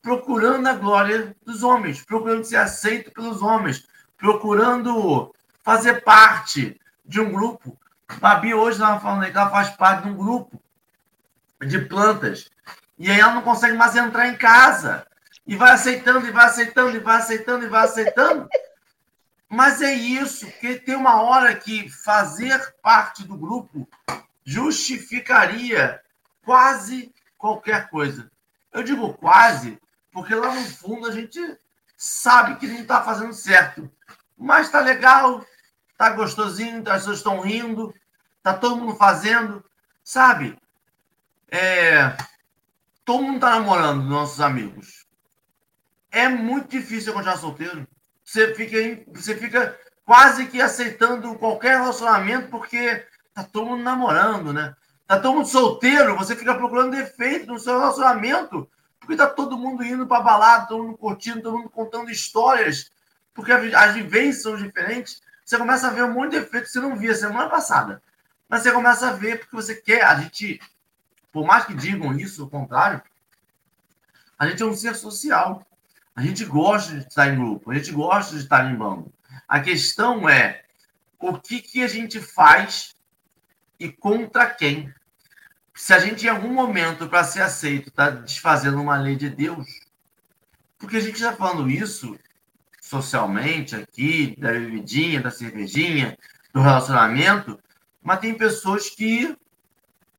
procurando 0.04 0.68
a 0.68 0.74
glória 0.74 1.36
dos 1.44 1.64
homens, 1.64 2.04
procurando 2.04 2.44
ser 2.44 2.58
aceito 2.58 3.12
pelos 3.12 3.42
homens, 3.42 3.88
procurando 4.18 5.34
fazer 5.64 6.04
parte 6.04 6.80
de 7.04 7.20
um 7.20 7.32
grupo. 7.32 7.76
Babi 8.20 8.54
hoje 8.54 8.78
estava 8.78 9.00
falando 9.00 9.32
que 9.32 9.36
ela 9.36 9.50
faz 9.50 9.70
parte 9.72 10.04
de 10.04 10.10
um 10.10 10.16
grupo 10.16 10.62
de 11.66 11.80
plantas. 11.80 12.48
E 13.00 13.10
aí 13.10 13.20
ela 13.20 13.34
não 13.34 13.42
consegue 13.42 13.76
mais 13.76 13.96
entrar 13.96 14.28
em 14.28 14.38
casa. 14.38 15.08
E 15.46 15.56
vai 15.56 15.72
aceitando, 15.72 16.28
e 16.28 16.32
vai 16.32 16.46
aceitando, 16.46 16.96
e 16.96 17.00
vai 17.00 17.18
aceitando, 17.18 17.66
e 17.66 17.70
vai 17.70 17.84
aceitando. 17.84 18.48
Mas 19.52 19.82
é 19.82 19.94
isso, 19.94 20.50
que 20.50 20.80
tem 20.80 20.96
uma 20.96 21.22
hora 21.22 21.54
que 21.54 21.90
fazer 21.90 22.74
parte 22.82 23.26
do 23.26 23.38
grupo 23.38 23.86
justificaria 24.46 26.02
quase 26.42 27.14
qualquer 27.38 27.90
coisa. 27.90 28.32
Eu 28.72 28.82
digo 28.82 29.14
quase, 29.16 29.78
porque 30.10 30.34
lá 30.34 30.56
no 30.56 30.62
fundo 30.62 31.06
a 31.06 31.12
gente 31.12 31.38
sabe 31.98 32.56
que 32.56 32.68
não 32.68 32.80
está 32.80 33.04
fazendo 33.04 33.34
certo. 33.34 33.92
Mas 34.38 34.68
está 34.68 34.80
legal, 34.80 35.46
está 35.92 36.12
gostosinho, 36.12 36.80
as 36.90 37.00
pessoas 37.00 37.18
estão 37.18 37.42
rindo, 37.42 37.94
está 38.38 38.54
todo 38.54 38.78
mundo 38.78 38.96
fazendo, 38.96 39.62
sabe? 40.02 40.58
É, 41.50 42.16
todo 43.04 43.22
mundo 43.22 43.36
está 43.36 43.50
namorando, 43.50 44.06
nossos 44.06 44.40
amigos. 44.40 45.06
É 46.10 46.30
muito 46.30 46.70
difícil 46.70 47.12
continuar 47.12 47.36
solteiro. 47.36 47.86
Você 48.32 48.54
fica, 48.54 49.04
você 49.12 49.36
fica 49.36 49.78
quase 50.06 50.48
que 50.48 50.62
aceitando 50.62 51.36
qualquer 51.36 51.80
relacionamento 51.80 52.50
porque 52.50 53.06
Tá 53.34 53.44
todo 53.44 53.68
mundo 53.68 53.84
namorando, 53.84 54.52
né? 54.52 54.76
Tá 55.08 55.20
todo 55.20 55.36
mundo 55.36 55.48
solteiro, 55.48 56.18
você 56.18 56.36
fica 56.36 56.56
procurando 56.56 56.92
defeito 56.92 57.48
no 57.48 57.60
seu 57.60 57.80
relacionamento, 57.80 58.70
porque 59.00 59.16
tá 59.16 59.28
todo 59.28 59.58
mundo 59.58 59.84
indo 59.84 60.06
para 60.06 60.22
balada, 60.22 60.68
todo 60.68 60.84
mundo 60.84 60.98
curtindo, 60.98 61.42
todo 61.42 61.58
mundo 61.58 61.70
contando 61.70 62.12
histórias, 62.12 62.92
porque 63.34 63.52
as 63.52 63.94
vivências 63.94 64.44
são 64.44 64.56
diferentes. 64.56 65.22
Você 65.44 65.58
começa 65.58 65.88
a 65.88 65.92
ver 65.92 66.04
um 66.04 66.14
monte 66.14 66.32
de 66.32 66.40
defeito 66.40 66.66
que 66.66 66.72
você 66.72 66.80
não 66.80 66.96
via 66.96 67.16
semana 67.16 67.50
passada. 67.50 68.02
Mas 68.48 68.64
você 68.64 68.72
começa 68.72 69.10
a 69.10 69.14
ver 69.14 69.40
porque 69.40 69.56
você 69.56 69.76
quer. 69.76 70.04
A 70.04 70.16
gente, 70.16 70.62
por 71.32 71.46
mais 71.46 71.66
que 71.66 71.74
digam 71.74 72.14
isso, 72.18 72.46
o 72.46 72.50
contrário, 72.50 73.02
a 74.38 74.48
gente 74.48 74.62
é 74.62 74.66
um 74.66 74.76
ser 74.76 74.96
social. 74.96 75.66
A 76.16 76.22
gente 76.22 76.46
gosta 76.46 76.94
de 76.94 77.08
estar 77.08 77.30
em 77.30 77.38
grupo, 77.38 77.72
a 77.72 77.76
gente 77.76 77.92
gosta 77.92 78.36
de 78.36 78.44
estar 78.44 78.70
em 78.70 78.76
bando. 78.76 79.12
A 79.48 79.60
questão 79.60 80.28
é 80.28 80.64
o 81.20 81.38
que, 81.38 81.62
que 81.62 81.84
a 81.84 81.88
gente 81.88 82.20
faz 82.20 82.96
e 83.80 83.90
contra 83.92 84.50
quem. 84.50 84.94
Se 85.74 85.94
a 85.94 86.00
gente, 86.00 86.26
em 86.26 86.30
algum 86.30 86.54
momento, 86.54 87.08
para 87.08 87.24
ser 87.24 87.42
aceito, 87.42 87.90
está 87.90 88.10
desfazendo 88.10 88.82
uma 88.82 88.98
lei 88.98 89.16
de 89.16 89.30
Deus, 89.30 89.68
porque 90.78 90.98
a 90.98 91.00
gente 91.00 91.16
está 91.16 91.34
falando 91.34 91.70
isso 91.70 92.18
socialmente 92.82 93.76
aqui, 93.76 94.36
da 94.38 94.52
bebidinha, 94.52 95.22
da 95.22 95.32
cervejinha, 95.32 96.18
do 96.54 96.60
relacionamento, 96.60 97.60
mas 98.04 98.20
tem 98.20 98.34
pessoas 98.34 98.90
que 98.90 99.36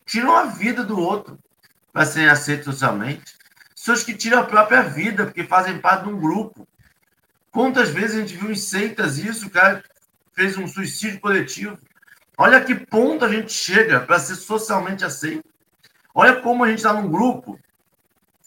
tiram 0.07 0.35
a 0.35 0.45
vida 0.47 0.83
do 0.83 0.99
outro 0.99 1.39
para 1.93 2.07
serem 2.07 2.31
aceitos 2.31 2.65
socialmente. 2.65 3.37
Pessoas 3.83 4.05
que 4.05 4.15
tiram 4.15 4.39
a 4.39 4.45
própria 4.45 4.83
vida 4.83 5.25
porque 5.25 5.43
fazem 5.43 5.77
parte 5.77 6.05
de 6.05 6.11
um 6.11 6.21
grupo. 6.21 6.69
Quantas 7.51 7.91
vezes 7.91 8.17
a 8.17 8.21
gente 8.21 8.37
viu 8.37 8.53
em 8.53 8.55
seitas 8.55 9.19
isso, 9.19 9.49
o 9.49 9.51
cara 9.51 9.83
fez 10.33 10.57
um 10.57 10.69
suicídio 10.69 11.19
coletivo. 11.19 11.77
Olha 12.39 12.65
que 12.65 12.77
ponto 12.77 13.25
a 13.25 13.29
gente 13.29 13.53
chega 13.53 13.99
para 13.99 14.21
ser 14.21 14.37
socialmente 14.37 15.05
aceito. 15.05 15.49
Olha 16.15 16.41
como 16.41 16.63
a 16.63 16.69
gente 16.69 16.79
está 16.79 16.93
num 16.93 17.11
grupo 17.11 17.59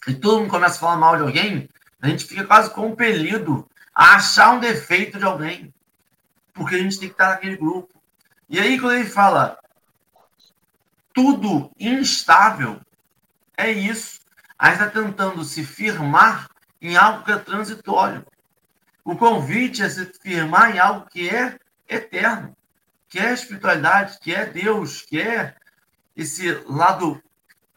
e 0.07 0.13
todo 0.13 0.39
mundo 0.39 0.51
começa 0.51 0.77
a 0.77 0.79
falar 0.79 0.95
mal 0.95 1.17
de 1.17 1.23
alguém, 1.23 1.67
a 2.01 2.07
gente 2.07 2.23
fica 2.23 2.45
quase 2.45 2.69
compelido 2.69 3.69
a 3.93 4.15
achar 4.15 4.53
um 4.53 4.61
defeito 4.61 5.19
de 5.19 5.25
alguém, 5.25 5.73
porque 6.53 6.75
a 6.75 6.79
gente 6.79 6.97
tem 6.97 7.09
que 7.09 7.13
estar 7.13 7.31
naquele 7.31 7.57
grupo. 7.57 8.01
E 8.47 8.57
aí, 8.57 8.79
quando 8.79 8.95
ele 8.95 9.09
fala 9.09 9.59
tudo 11.13 11.69
instável, 11.77 12.79
é 13.57 13.69
isso. 13.69 14.23
A 14.57 14.69
gente 14.69 14.79
está 14.79 14.89
tentando 14.89 15.43
se 15.43 15.63
firmar 15.63 16.49
em 16.81 16.95
algo 16.95 17.23
que 17.23 17.31
é 17.31 17.37
transitório. 17.37 18.25
O 19.03 19.15
convite 19.15 19.83
é 19.83 19.89
se 19.89 20.05
firmar 20.21 20.75
em 20.75 20.79
algo 20.79 21.07
que 21.07 21.29
é 21.29 21.57
eterno, 21.87 22.55
que 23.07 23.19
é 23.19 23.33
espiritualidade, 23.33 24.19
que 24.19 24.33
é 24.33 24.45
Deus, 24.45 25.01
que 25.01 25.21
é 25.21 25.55
esse 26.15 26.51
lado 26.67 27.21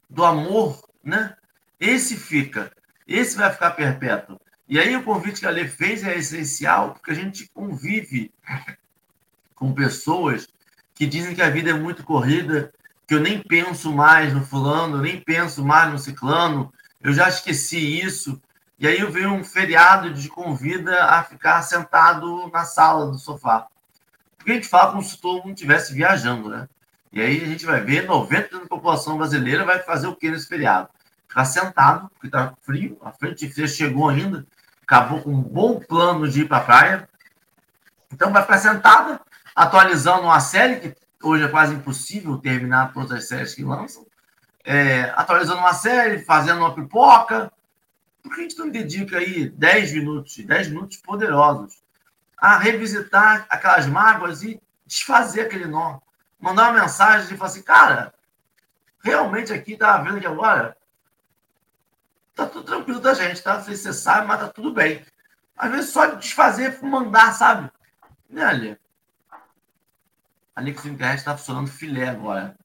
do 0.08 0.24
amor, 0.24 0.80
né? 1.02 1.36
Esse 1.78 2.16
fica, 2.16 2.72
esse 3.06 3.36
vai 3.36 3.52
ficar 3.52 3.72
perpétuo. 3.72 4.40
E 4.68 4.78
aí 4.78 4.94
o 4.96 5.02
convite 5.02 5.40
que 5.40 5.46
a 5.46 5.50
Lê 5.50 5.66
fez 5.66 6.04
é 6.04 6.16
essencial, 6.16 6.92
porque 6.92 7.10
a 7.10 7.14
gente 7.14 7.48
convive 7.48 8.32
com 9.54 9.72
pessoas 9.72 10.46
que 10.94 11.06
dizem 11.06 11.34
que 11.34 11.42
a 11.42 11.50
vida 11.50 11.70
é 11.70 11.74
muito 11.74 12.04
corrida, 12.04 12.72
que 13.08 13.14
eu 13.14 13.20
nem 13.20 13.42
penso 13.42 13.90
mais 13.90 14.34
no 14.34 14.44
fulano, 14.44 14.98
eu 14.98 15.02
nem 15.02 15.18
penso 15.18 15.64
mais 15.64 15.90
no 15.90 15.98
ciclano, 15.98 16.70
eu 17.00 17.10
já 17.14 17.26
esqueci 17.26 17.78
isso. 17.78 18.38
E 18.78 18.86
aí 18.86 19.00
eu 19.00 19.10
venho 19.10 19.32
um 19.32 19.42
feriado 19.42 20.12
de 20.12 20.28
convida 20.28 21.04
a 21.06 21.24
ficar 21.24 21.62
sentado 21.62 22.50
na 22.52 22.66
sala 22.66 23.10
do 23.10 23.18
sofá. 23.18 23.66
Porque 24.36 24.52
a 24.52 24.54
gente 24.54 24.68
fala 24.68 24.90
como 24.90 25.02
se 25.02 25.18
todo 25.18 25.42
mundo 25.42 25.54
estivesse 25.54 25.94
viajando, 25.94 26.50
né? 26.50 26.68
E 27.10 27.22
aí 27.22 27.42
a 27.42 27.46
gente 27.46 27.64
vai 27.64 27.80
ver 27.80 28.06
90% 28.06 28.50
da 28.50 28.66
população 28.66 29.16
brasileira 29.16 29.64
vai 29.64 29.78
fazer 29.78 30.06
o 30.06 30.14
que 30.14 30.30
nesse 30.30 30.46
feriado? 30.46 30.90
Ficar 31.26 31.46
sentado, 31.46 32.10
porque 32.10 32.26
está 32.26 32.52
frio, 32.60 32.98
a 33.02 33.10
frente 33.10 33.46
de 33.46 33.52
frio 33.54 33.66
chegou 33.66 34.10
ainda, 34.10 34.46
acabou 34.82 35.22
com 35.22 35.30
um 35.30 35.40
bom 35.40 35.80
plano 35.80 36.28
de 36.28 36.42
ir 36.42 36.44
para 36.46 36.58
a 36.58 36.60
praia. 36.60 37.08
Então 38.12 38.30
vai 38.30 38.42
ficar 38.42 38.58
sentada, 38.58 39.18
atualizando 39.56 40.24
uma 40.24 40.40
série 40.40 40.76
que 40.76 40.94
hoje 41.22 41.44
é 41.44 41.48
quase 41.48 41.74
impossível 41.74 42.38
terminar 42.38 42.92
todas 42.92 43.12
as 43.12 43.28
séries 43.28 43.54
que 43.54 43.64
lançam. 43.64 44.06
É, 44.64 45.12
atualizando 45.16 45.60
uma 45.60 45.74
série, 45.74 46.18
fazendo 46.20 46.58
uma 46.58 46.74
pipoca. 46.74 47.52
Por 48.22 48.34
que 48.34 48.40
a 48.40 48.42
gente 48.42 48.58
não 48.58 48.68
dedica 48.68 49.18
aí 49.18 49.48
10 49.48 49.92
minutos, 49.94 50.36
10 50.36 50.68
minutos 50.68 50.98
poderosos, 50.98 51.82
a 52.36 52.58
revisitar 52.58 53.46
aquelas 53.48 53.86
mágoas 53.86 54.42
e 54.42 54.60
desfazer 54.86 55.42
aquele 55.42 55.66
nó? 55.66 55.98
mandar 56.38 56.70
uma 56.70 56.82
mensagem 56.82 57.34
e 57.34 57.36
falar 57.36 57.50
assim, 57.50 57.62
cara, 57.62 58.14
realmente 59.02 59.52
aqui 59.52 59.76
tá 59.76 59.98
vendo 59.98 60.20
que 60.20 60.26
agora 60.26 60.76
tá 62.34 62.46
tudo 62.46 62.64
tranquilo 62.64 63.00
da 63.00 63.14
gente, 63.14 63.42
tá? 63.42 63.60
Sei 63.60 63.74
se 63.74 63.82
você 63.82 63.92
sabe, 63.92 64.26
mas 64.26 64.40
tá 64.40 64.48
tudo 64.48 64.72
bem. 64.72 65.04
Às 65.56 65.70
vezes 65.70 65.90
só 65.90 66.06
desfazer, 66.14 66.78
mandar, 66.82 67.32
sabe? 67.32 67.70
Né, 68.30 68.44
Ali? 68.44 68.78
Que 70.58 70.88
o 70.88 70.92
internet 70.92 71.18
está 71.18 71.36
funcionando 71.36 71.68
filé 71.68 72.08
agora. 72.08 72.56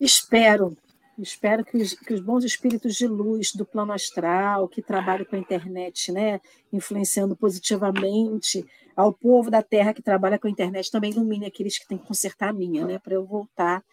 Espero. 0.00 0.76
Espero 1.18 1.64
que 1.64 1.76
os, 1.76 1.94
que 1.94 2.14
os, 2.14 2.20
bons 2.20 2.44
espíritos 2.44 2.94
de 2.94 3.06
luz 3.06 3.52
do 3.52 3.66
plano 3.66 3.92
astral, 3.92 4.68
que 4.68 4.80
trabalham 4.80 5.24
com 5.24 5.34
a 5.34 5.38
internet, 5.38 6.12
né, 6.12 6.40
influenciando 6.72 7.34
positivamente 7.36 8.64
ao 8.94 9.12
povo 9.12 9.50
da 9.50 9.60
Terra 9.60 9.92
que 9.92 10.00
trabalha 10.00 10.38
com 10.38 10.46
a 10.46 10.50
internet, 10.50 10.90
também 10.92 11.10
ilumine 11.10 11.46
aqueles 11.46 11.76
que 11.76 11.88
têm 11.88 11.98
que 11.98 12.06
consertar 12.06 12.50
a 12.50 12.52
minha, 12.52 12.86
né, 12.86 13.00
para 13.00 13.14
eu 13.14 13.26
voltar 13.26 13.84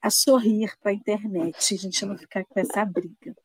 a 0.00 0.10
sorrir 0.10 0.74
para 0.82 0.90
a 0.92 0.94
internet, 0.94 1.74
a 1.74 1.78
gente 1.78 2.06
não 2.06 2.16
ficar 2.16 2.44
com 2.44 2.58
essa 2.58 2.84
briga. 2.84 3.36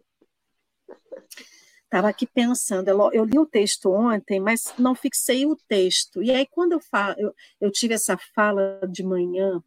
Estava 1.89 2.07
aqui 2.07 2.27
pensando, 2.27 2.87
eu, 2.87 3.23
li 3.25 3.39
o 3.39 3.47
texto 3.47 3.91
ontem, 3.91 4.39
mas 4.39 4.71
não 4.77 4.93
fixei 4.93 5.47
o 5.47 5.55
texto. 5.55 6.21
E 6.21 6.29
aí, 6.29 6.45
quando 6.45 6.73
eu, 6.73 6.79
falo, 6.79 7.15
eu, 7.17 7.33
eu 7.59 7.71
tive 7.71 7.95
essa 7.95 8.15
fala 8.15 8.79
de 8.87 9.01
manhã 9.03 9.59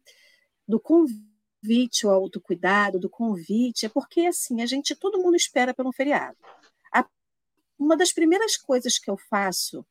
do 0.65 0.79
convite, 0.79 2.05
ao 2.05 2.13
autocuidado, 2.13 2.97
do 2.97 3.09
convite, 3.09 3.87
é 3.87 3.89
porque 3.89 4.21
assim, 4.21 4.61
a 4.61 4.65
gente, 4.65 4.95
todo 4.95 5.21
mundo 5.21 5.35
espera 5.35 5.73
por 5.73 5.85
um 5.85 5.91
feriado. 5.91 6.37
A, 6.93 7.05
uma 7.77 7.97
das 7.97 8.13
primeiras 8.13 8.55
coisas 8.55 8.97
que 8.97 9.11
eu 9.11 9.17
faço 9.17 9.85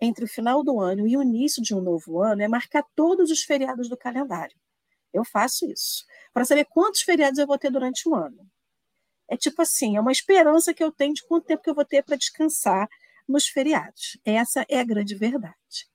entre 0.00 0.24
o 0.24 0.28
final 0.28 0.64
do 0.64 0.80
ano 0.80 1.06
e 1.06 1.16
o 1.16 1.22
início 1.22 1.62
de 1.62 1.72
um 1.76 1.80
novo 1.80 2.20
ano 2.20 2.42
é 2.42 2.48
marcar 2.48 2.84
todos 2.96 3.30
os 3.30 3.42
feriados 3.42 3.88
do 3.88 3.96
calendário. 3.96 4.56
Eu 5.12 5.24
faço 5.24 5.64
isso, 5.70 6.04
para 6.34 6.44
saber 6.44 6.64
quantos 6.64 7.02
feriados 7.02 7.38
eu 7.38 7.46
vou 7.46 7.56
ter 7.56 7.70
durante 7.70 8.08
o 8.08 8.16
ano. 8.16 8.50
É 9.30 9.36
tipo 9.36 9.62
assim, 9.62 9.96
é 9.96 10.00
uma 10.00 10.10
esperança 10.10 10.74
que 10.74 10.82
eu 10.82 10.90
tenho 10.90 11.14
de 11.14 11.22
quanto 11.22 11.46
tempo 11.46 11.62
que 11.62 11.70
eu 11.70 11.74
vou 11.74 11.84
ter 11.84 12.02
para 12.02 12.16
descansar 12.16 12.88
nos 13.28 13.46
feriados. 13.46 14.18
Essa 14.24 14.66
é 14.68 14.80
a 14.80 14.84
grande 14.84 15.14
verdade. 15.14 15.88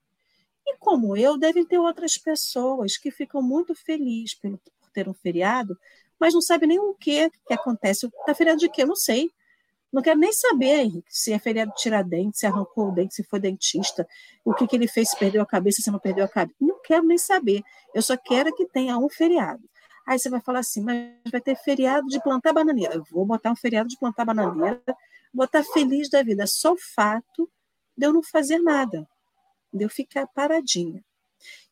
E 0.66 0.74
como 0.78 1.14
eu, 1.14 1.36
devem 1.36 1.64
ter 1.64 1.78
outras 1.78 2.16
pessoas 2.16 2.96
que 2.96 3.10
ficam 3.10 3.42
muito 3.42 3.74
felizes 3.74 4.34
por 4.34 4.58
ter 4.90 5.06
um 5.06 5.12
feriado, 5.12 5.78
mas 6.18 6.32
não 6.32 6.40
sabem 6.40 6.70
nem 6.70 6.78
o 6.78 6.94
que, 6.94 7.30
que 7.46 7.52
acontece. 7.52 8.06
Está 8.06 8.34
feriado 8.34 8.58
de 8.58 8.70
quê? 8.70 8.84
Eu 8.84 8.86
não 8.88 8.96
sei. 8.96 9.30
Não 9.92 10.00
quero 10.02 10.18
nem 10.18 10.32
saber, 10.32 10.80
Henrique, 10.80 11.06
se 11.08 11.32
é 11.32 11.38
feriado 11.38 11.72
de 11.72 11.76
tirar 11.76 12.02
dente, 12.02 12.38
se 12.38 12.46
arrancou 12.46 12.88
o 12.88 12.92
dente, 12.92 13.14
se 13.14 13.22
foi 13.22 13.38
dentista, 13.38 14.08
o 14.44 14.54
que, 14.54 14.66
que 14.66 14.76
ele 14.76 14.88
fez, 14.88 15.10
se 15.10 15.18
perdeu 15.18 15.42
a 15.42 15.46
cabeça, 15.46 15.82
se 15.82 15.90
não 15.90 15.98
perdeu 15.98 16.24
a 16.24 16.28
cabeça. 16.28 16.56
Não 16.58 16.80
quero 16.82 17.06
nem 17.06 17.18
saber. 17.18 17.62
Eu 17.94 18.00
só 18.00 18.16
quero 18.16 18.54
que 18.54 18.66
tenha 18.66 18.96
um 18.98 19.10
feriado. 19.10 19.62
Aí 20.06 20.18
você 20.18 20.30
vai 20.30 20.40
falar 20.40 20.60
assim, 20.60 20.80
mas 20.80 21.12
vai 21.30 21.40
ter 21.40 21.56
feriado 21.56 22.06
de 22.06 22.22
plantar 22.22 22.52
bananeira. 22.52 22.94
Eu 22.94 23.04
vou 23.10 23.26
botar 23.26 23.50
um 23.50 23.56
feriado 23.56 23.88
de 23.88 23.98
plantar 23.98 24.24
bananeira, 24.24 24.80
vou 25.34 25.44
estar 25.44 25.64
feliz 25.64 26.08
da 26.08 26.22
vida. 26.22 26.46
Só 26.46 26.74
o 26.74 26.78
fato 26.78 27.50
de 27.96 28.06
eu 28.06 28.12
não 28.12 28.22
fazer 28.22 28.58
nada 28.58 29.08
de 29.72 29.84
eu 29.84 29.90
ficar 29.90 30.26
paradinha. 30.28 31.04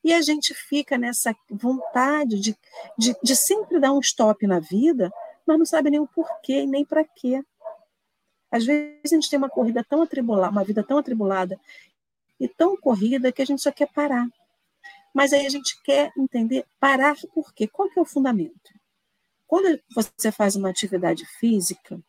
E 0.02 0.12
a 0.12 0.20
gente 0.20 0.52
fica 0.52 0.98
nessa 0.98 1.34
vontade 1.48 2.38
de, 2.38 2.56
de, 2.98 3.16
de 3.22 3.36
sempre 3.36 3.80
dar 3.80 3.92
um 3.92 4.00
stop 4.00 4.46
na 4.46 4.58
vida, 4.58 5.10
mas 5.46 5.58
não 5.58 5.64
sabe 5.64 5.90
nem 5.90 6.00
o 6.00 6.06
porquê 6.06 6.66
nem 6.66 6.84
para 6.84 7.04
quê. 7.04 7.42
Às 8.50 8.64
vezes 8.64 9.00
a 9.12 9.14
gente 9.14 9.30
tem 9.30 9.38
uma 9.38 9.48
corrida 9.48 9.82
tão 9.82 10.02
atribulada, 10.02 10.52
uma 10.52 10.64
vida 10.64 10.82
tão 10.82 10.98
atribulada 10.98 11.58
e 12.38 12.46
tão 12.46 12.76
corrida 12.76 13.32
que 13.32 13.42
a 13.42 13.44
gente 13.46 13.62
só 13.62 13.72
quer 13.72 13.90
parar. 13.92 14.28
Mas 15.14 15.32
aí 15.32 15.46
a 15.46 15.50
gente 15.50 15.80
quer 15.82 16.12
entender 16.18 16.66
parar 16.80 17.16
por 17.32 17.54
quê? 17.54 17.68
Qual 17.68 17.88
que 17.88 17.98
é 17.98 18.02
o 18.02 18.04
fundamento? 18.04 18.74
Quando 19.46 19.80
você 19.94 20.32
faz 20.32 20.56
uma 20.56 20.68
atividade 20.68 21.24
física, 21.38 22.00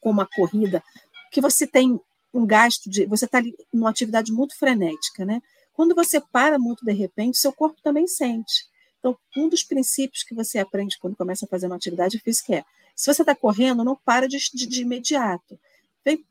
como 0.00 0.20
a 0.20 0.26
corrida, 0.26 0.82
que 1.30 1.40
você 1.40 1.66
tem 1.66 2.00
um 2.32 2.44
gasto 2.44 2.90
de. 2.90 3.06
Você 3.06 3.26
está 3.26 3.40
numa 3.72 3.90
atividade 3.90 4.32
muito 4.32 4.58
frenética, 4.58 5.24
né? 5.24 5.40
Quando 5.72 5.94
você 5.94 6.20
para 6.20 6.58
muito 6.58 6.84
de 6.84 6.92
repente, 6.92 7.38
seu 7.38 7.52
corpo 7.52 7.80
também 7.82 8.06
sente. 8.08 8.66
Então, 8.98 9.16
um 9.36 9.48
dos 9.48 9.62
princípios 9.62 10.24
que 10.24 10.34
você 10.34 10.58
aprende 10.58 10.98
quando 10.98 11.16
começa 11.16 11.44
a 11.44 11.48
fazer 11.48 11.66
uma 11.66 11.76
atividade 11.76 12.18
física 12.18 12.56
é: 12.56 12.64
se 12.96 13.12
você 13.12 13.22
está 13.22 13.34
correndo, 13.34 13.84
não 13.84 13.96
para 14.04 14.26
de, 14.26 14.38
de, 14.52 14.66
de 14.66 14.82
imediato. 14.82 15.58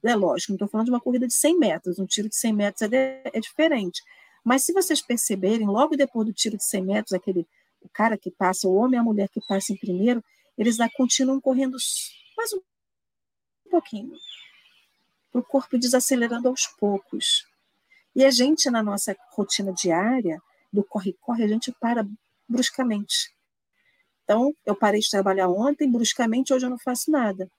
É 0.03 0.15
lógico, 0.15 0.51
não 0.51 0.55
estou 0.55 0.67
falando 0.67 0.85
de 0.85 0.91
uma 0.91 1.01
corrida 1.01 1.25
de 1.25 1.33
100 1.33 1.57
metros, 1.57 1.97
um 1.97 2.05
tiro 2.05 2.29
de 2.29 2.35
100 2.35 2.53
metros 2.53 2.81
é, 2.83 2.87
de, 2.87 2.97
é 3.33 3.39
diferente. 3.39 4.03
Mas 4.43 4.65
se 4.65 4.73
vocês 4.73 5.01
perceberem, 5.01 5.67
logo 5.67 5.95
depois 5.95 6.27
do 6.27 6.33
tiro 6.33 6.57
de 6.57 6.63
100 6.63 6.83
metros, 6.83 7.13
aquele 7.13 7.47
o 7.81 7.89
cara 7.89 8.17
que 8.17 8.31
passa, 8.31 8.67
o 8.67 8.75
homem 8.75 8.97
e 8.97 8.99
a 8.99 9.03
mulher 9.03 9.27
que 9.29 9.41
passam 9.41 9.75
primeiro, 9.75 10.23
eles 10.57 10.77
lá 10.77 10.89
continuam 10.95 11.41
correndo 11.41 11.77
mais 12.37 12.53
um 12.53 12.61
pouquinho 13.69 14.13
o 15.33 15.41
corpo 15.41 15.77
desacelerando 15.77 16.47
aos 16.47 16.67
poucos. 16.67 17.45
E 18.15 18.23
a 18.23 18.29
gente, 18.29 18.69
na 18.69 18.83
nossa 18.83 19.15
rotina 19.31 19.73
diária, 19.73 20.41
do 20.71 20.83
corre-corre, 20.83 21.43
a 21.43 21.47
gente 21.47 21.71
para 21.71 22.07
bruscamente. 22.47 23.33
Então, 24.23 24.55
eu 24.65 24.75
parei 24.75 25.01
de 25.01 25.09
trabalhar 25.09 25.49
ontem, 25.49 25.91
bruscamente, 25.91 26.53
hoje 26.53 26.65
eu 26.65 26.69
não 26.69 26.77
faço 26.77 27.09
nada. 27.09 27.49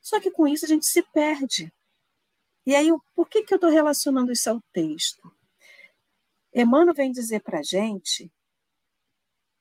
Só 0.00 0.20
que 0.20 0.30
com 0.30 0.46
isso 0.48 0.64
a 0.64 0.68
gente 0.68 0.86
se 0.86 1.02
perde. 1.02 1.72
E 2.66 2.74
aí, 2.74 2.88
por 3.14 3.28
que, 3.28 3.42
que 3.44 3.54
eu 3.54 3.56
estou 3.56 3.70
relacionando 3.70 4.32
isso 4.32 4.50
ao 4.50 4.60
texto? 4.72 5.32
Emmanuel 6.62 6.94
vem 6.94 7.12
dizer 7.12 7.40
para 7.40 7.60
a 7.60 7.62
gente 7.62 8.30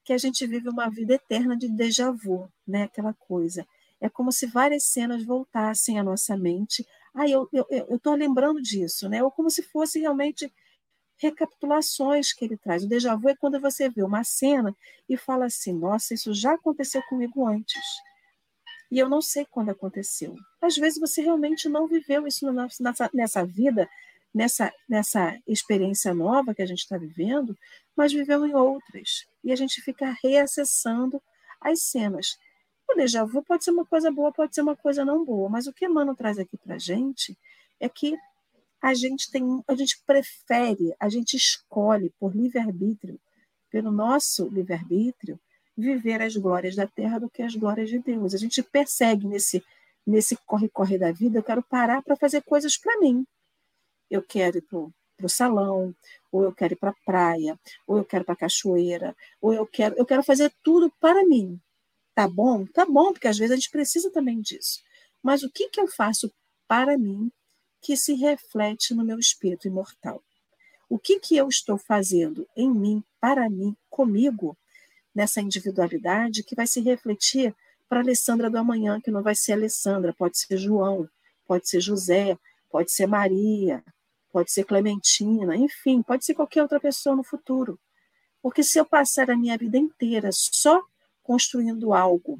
que 0.04 0.14
a 0.14 0.18
gente 0.18 0.48
vive 0.48 0.70
uma 0.70 0.90
vida 0.90 1.16
eterna 1.16 1.56
de 1.58 1.68
déjà 1.68 2.12
vu, 2.12 2.50
né? 2.66 2.84
aquela 2.84 3.14
coisa. 3.14 3.68
É 4.00 4.08
como 4.08 4.32
se 4.32 4.46
várias 4.46 4.86
cenas 4.86 5.24
voltassem 5.26 6.00
à 6.00 6.04
nossa 6.04 6.38
mente. 6.38 6.88
Ah, 7.14 7.28
eu 7.28 7.50
estou 7.90 8.14
lembrando 8.14 8.62
disso, 8.62 9.10
né? 9.10 9.24
Ou 9.24 9.32
como 9.32 9.50
se 9.50 9.64
fosse 9.64 10.00
realmente 10.00 10.52
recapitulações 11.18 12.32
que 12.32 12.46
ele 12.46 12.58
traz. 12.58 12.84
O 12.84 12.88
déjà 12.88 13.16
vu 13.16 13.28
é 13.30 13.36
quando 13.36 13.60
você 13.60 13.90
vê 13.90 14.04
uma 14.04 14.24
cena 14.24 14.76
e 15.10 15.18
fala 15.18 15.46
assim: 15.46 15.74
nossa, 15.74 16.14
isso 16.14 16.34
já 16.34 16.54
aconteceu 16.54 17.02
comigo 17.10 17.46
antes. 17.46 17.84
E 18.90 19.00
eu 19.00 19.10
não 19.10 19.22
sei 19.22 19.46
quando 19.46 19.70
aconteceu. 19.70 20.36
Às 20.62 20.78
vezes 20.78 21.00
você 21.00 21.22
realmente 21.22 21.68
não 21.68 21.88
viveu 21.88 22.26
isso 22.26 22.50
nessa, 22.80 23.10
nessa 23.14 23.46
vida, 23.46 23.90
nessa, 24.38 24.72
nessa 24.88 25.36
experiência 25.48 26.14
nova 26.14 26.54
que 26.54 26.62
a 26.62 26.66
gente 26.66 26.80
está 26.80 26.96
vivendo, 26.96 27.58
mas 27.96 28.14
viveu 28.14 28.46
em 28.46 28.54
outras. 28.54 29.26
E 29.44 29.52
a 29.52 29.56
gente 29.56 29.82
fica 29.82 30.16
reacessando 30.24 31.20
as 31.60 31.82
cenas. 31.82 32.38
O 32.88 32.96
déjà 32.96 33.26
vu 33.26 33.44
pode 33.44 33.64
ser 33.64 33.72
uma 33.72 33.86
coisa 33.86 34.12
boa, 34.12 34.32
pode 34.32 34.54
ser 34.54 34.62
uma 34.62 34.76
coisa 34.76 35.04
não 35.04 35.26
boa, 35.26 35.50
mas 35.50 35.66
o 35.66 35.74
que 35.74 35.86
Emmanuel 35.86 36.16
traz 36.16 36.38
aqui 36.38 36.56
para 36.56 36.76
a 36.76 36.80
gente 36.80 37.36
é 37.80 37.90
que 37.90 38.16
a 38.80 38.94
gente 38.94 39.32
tem, 39.32 39.44
a 39.68 39.76
gente 39.76 40.00
prefere, 40.06 40.94
a 41.00 41.10
gente 41.10 41.36
escolhe 41.36 42.14
por 42.20 42.36
livre-arbítrio, 42.36 43.20
pelo 43.72 43.92
nosso 43.92 44.48
livre-arbítrio, 44.50 45.40
viver 45.76 46.22
as 46.22 46.36
glórias 46.36 46.76
da 46.76 46.86
terra 46.86 47.20
do 47.20 47.30
que 47.30 47.42
as 47.42 47.56
glórias 47.56 47.90
de 47.90 47.98
Deus. 47.98 48.36
A 48.36 48.38
gente 48.38 48.62
persegue 48.62 49.28
nesse 49.28 49.64
nesse 50.06 50.38
corre-corre 50.46 50.98
da 50.98 51.12
vida, 51.12 51.38
eu 51.40 51.44
quero 51.44 51.62
parar 51.62 52.02
para 52.02 52.16
fazer 52.16 52.42
coisas 52.44 52.78
para 52.78 52.98
mim. 53.02 53.26
Eu 54.10 54.22
quero 54.22 54.58
ir 54.58 54.62
para 54.62 55.26
o 55.26 55.30
salão, 55.30 55.96
ou 56.32 56.44
eu 56.44 56.52
quero 56.54 56.74
ir 56.74 56.78
para 56.78 56.92
a 56.92 57.06
praia, 57.06 57.60
ou 57.86 57.98
eu 57.98 58.06
quero 58.06 58.24
para 58.24 58.34
a 58.34 58.38
cachoeira, 58.38 59.16
ou 59.42 59.54
eu 59.54 59.66
quero, 59.66 59.96
eu 59.98 60.06
quero 60.06 60.24
fazer 60.24 60.54
tudo 60.64 60.92
para 61.00 61.26
mim. 61.26 61.60
Tá 62.16 62.28
bom? 62.28 62.66
Tá 62.66 62.86
bom, 62.86 63.12
porque 63.14 63.28
às 63.28 63.38
vezes 63.38 63.52
a 63.52 63.56
gente 63.56 63.70
precisa 63.70 64.10
também 64.12 64.42
disso. 64.42 64.82
Mas 65.22 65.44
o 65.44 65.52
que, 65.52 65.70
que 65.70 65.80
eu 65.80 65.88
faço 65.88 66.32
para 66.68 66.98
mim 66.98 67.32
que 67.82 67.96
se 67.96 68.14
reflete 68.14 68.94
no 68.94 69.04
meu 69.04 69.20
espírito 69.20 69.68
imortal. 69.68 70.22
O 70.90 70.98
que, 70.98 71.20
que 71.20 71.36
eu 71.36 71.48
estou 71.48 71.78
fazendo 71.78 72.48
em 72.56 72.70
mim, 72.70 73.04
para 73.20 73.50
mim, 73.50 73.76
comigo, 73.90 74.58
nessa 75.14 75.42
individualidade 75.42 76.44
que 76.44 76.56
vai 76.56 76.68
se 76.68 76.80
refletir 76.82 77.56
para 77.88 78.00
a 78.00 78.04
Alessandra 78.04 78.50
do 78.50 78.58
amanhã, 78.58 79.00
que 79.00 79.12
não 79.12 79.24
vai 79.24 79.36
ser 79.36 79.54
Alessandra, 79.54 80.14
pode 80.14 80.38
ser 80.38 80.58
João, 80.58 81.10
pode 81.46 81.70
ser 81.70 81.82
José, 81.82 82.38
pode 82.70 82.92
ser 82.92 83.08
Maria, 83.08 83.84
pode 84.38 84.52
ser 84.52 84.66
Clementina, 84.66 85.56
enfim, 85.56 86.04
pode 86.04 86.24
ser 86.24 86.36
qualquer 86.36 86.62
outra 86.62 86.80
pessoa 86.80 87.16
no 87.16 87.24
futuro. 87.24 87.80
Porque 88.40 88.62
se 88.62 88.78
eu 88.80 88.86
passar 88.86 89.32
a 89.32 89.36
minha 89.36 89.58
vida 89.58 89.80
inteira 89.80 90.30
só 90.32 90.80
construindo 91.24 91.92
algo 91.92 92.40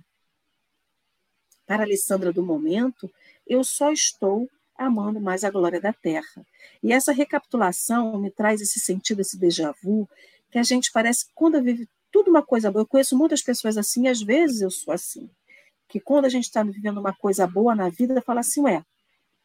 para 1.66 1.82
a 1.82 1.86
Alessandra 1.86 2.32
do 2.32 2.46
momento, 2.46 3.12
eu 3.48 3.64
só 3.64 3.92
estou 3.92 4.48
amando 4.78 5.20
mais 5.20 5.44
a 5.44 5.50
glória 5.50 5.82
da 5.82 5.92
terra. 5.92 6.46
E 6.84 6.94
essa 6.94 7.12
recapitulação 7.12 8.20
me 8.20 8.30
traz 8.30 8.62
esse 8.62 8.80
sentido, 8.80 9.22
esse 9.22 9.36
déjà 9.36 9.74
vu, 9.82 10.08
que 10.52 10.60
a 10.60 10.64
gente 10.64 10.92
parece 10.92 11.26
que 11.26 11.32
quando 11.34 11.64
vive 11.64 11.90
tudo 12.12 12.30
uma 12.30 12.44
coisa 12.44 12.72
boa, 12.72 12.84
eu 12.84 12.88
conheço 12.88 13.18
muitas 13.18 13.42
pessoas 13.42 13.76
assim, 13.76 14.04
e 14.04 14.08
às 14.08 14.22
vezes 14.22 14.62
eu 14.62 14.70
sou 14.70 14.94
assim, 14.94 15.28
que 15.90 16.00
quando 16.00 16.26
a 16.26 16.30
gente 16.30 16.44
está 16.44 16.62
vivendo 16.62 17.00
uma 17.00 17.16
coisa 17.16 17.48
boa 17.48 17.74
na 17.74 17.90
vida, 17.90 18.22
fala 18.22 18.42
assim, 18.42 18.62
ué, 18.62 18.86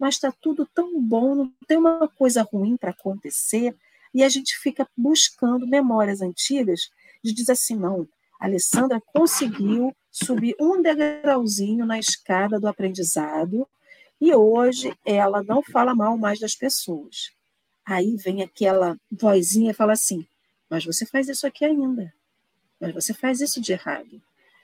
mas 0.03 0.17
está 0.17 0.33
tudo 0.33 0.69
tão 0.75 1.01
bom, 1.01 1.33
não 1.37 1.53
tem 1.65 1.77
uma 1.77 2.09
coisa 2.09 2.43
ruim 2.43 2.77
para 2.77 2.91
acontecer, 2.91 3.73
e 4.13 4.25
a 4.25 4.29
gente 4.29 4.59
fica 4.59 4.85
buscando 4.97 5.65
memórias 5.65 6.21
antigas 6.21 6.91
de 7.23 7.33
dizer 7.33 7.53
assim, 7.53 7.77
não, 7.77 8.09
a 8.41 8.47
Alessandra 8.47 9.01
conseguiu 9.01 9.95
subir 10.11 10.57
um 10.59 10.83
degrauzinho 10.83 11.87
na 11.87 12.01
escada 12.01 12.59
do 12.59 12.67
aprendizado, 12.67 13.65
e 14.21 14.35
hoje 14.35 14.93
ela 15.07 15.41
não 15.41 15.63
fala 15.63 15.95
mal 15.95 16.19
mais 16.19 16.41
das 16.41 16.57
pessoas. 16.57 17.31
Aí 17.87 18.17
vem 18.17 18.43
aquela 18.43 18.99
vozinha 19.09 19.71
e 19.71 19.75
fala 19.75 19.93
assim: 19.93 20.27
Mas 20.69 20.85
você 20.85 21.07
faz 21.07 21.29
isso 21.29 21.47
aqui 21.47 21.65
ainda. 21.65 22.13
Mas 22.81 22.93
você 22.93 23.15
faz 23.15 23.41
isso 23.41 23.61
de 23.61 23.73
errado. 23.73 24.21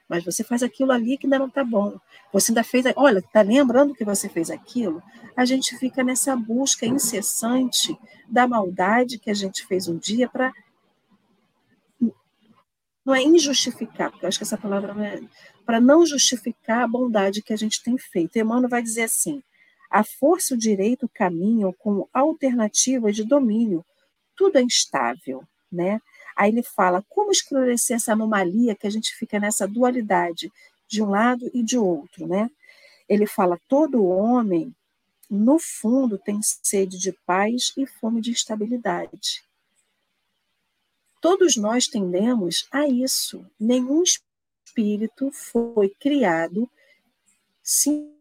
Mas 0.09 0.25
você 0.25 0.43
faz 0.43 0.63
aquilo 0.63 0.91
ali 0.91 1.19
que 1.19 1.27
ainda 1.27 1.39
não 1.39 1.49
está 1.49 1.63
bom. 1.63 1.99
Você 2.33 2.51
ainda 2.51 2.65
fez. 2.65 2.87
Olha, 2.97 3.19
está 3.19 3.43
lembrando 3.43 3.95
que 3.95 4.05
você 4.05 4.29
fez 4.29 4.51
aquilo? 4.51 5.03
A 5.37 5.45
gente 5.45 5.77
fica 5.77 6.03
nessa 6.03 6.35
busca 6.35 6.87
incessante 6.87 7.97
da 8.27 8.49
maldade 8.49 9.19
que 9.19 9.31
a 9.31 9.35
gente 9.35 9.67
fez 9.67 9.87
um 9.87 9.99
dia 9.99 10.29
para 10.29 10.53
não 13.09 13.15
é 13.15 13.23
injustificar, 13.23 14.11
porque 14.11 14.27
eu 14.27 14.29
acho 14.29 14.39
que 14.39 14.45
essa 14.45 14.59
palavra 14.59 14.93
não 14.93 15.03
é 15.03 15.19
para 15.65 15.81
não 15.81 16.05
justificar 16.05 16.83
a 16.83 16.89
bondade 16.89 17.43
que 17.43 17.55
a 17.55 17.57
gente 17.57 17.83
tem 17.83 17.97
feito. 17.97 18.39
Emmanuel 18.39 18.69
vai 18.69 18.83
dizer 18.83 19.05
assim: 19.05 19.43
a 19.91 20.05
força 20.05 20.53
e 20.53 20.57
o 20.57 20.61
direito 20.61 21.09
caminham 21.13 21.73
como 21.73 22.09
alternativas 22.13 23.17
de 23.17 23.25
domínio. 23.25 23.85
Tudo 24.37 24.59
é 24.59 24.63
instável, 24.63 25.43
né? 25.73 26.01
Aí 26.39 26.53
ele 26.53 26.63
fala 26.63 27.05
como 27.09 27.33
esclarecer 27.33 27.97
essa 27.97 28.13
anomalia 28.13 28.77
que 28.77 28.87
a 28.87 28.91
gente 28.91 29.13
fica 29.17 29.41
nessa 29.41 29.67
dualidade 29.67 30.53
de 30.87 31.03
um 31.03 31.11
lado 31.11 31.51
e 31.53 31.65
de 31.65 31.77
outro, 31.77 32.29
né? 32.29 32.49
Ele 33.09 33.27
fala 33.27 33.61
todo 33.67 34.07
homem 34.07 34.73
no 35.29 35.59
fundo 35.59 36.17
tem 36.17 36.41
sede 36.43 36.97
de 36.97 37.13
paz 37.27 37.73
e 37.77 37.87
fome 37.87 38.21
de 38.21 38.31
estabilidade. 38.31 39.43
Todos 41.21 41.57
nós 41.57 41.87
tendemos 41.87 42.67
a 42.71 42.89
isso. 42.89 43.45
Nenhum 43.59 44.03
espírito 44.03 45.31
foi 45.33 45.91
criado 45.91 46.71
sim 47.63 48.15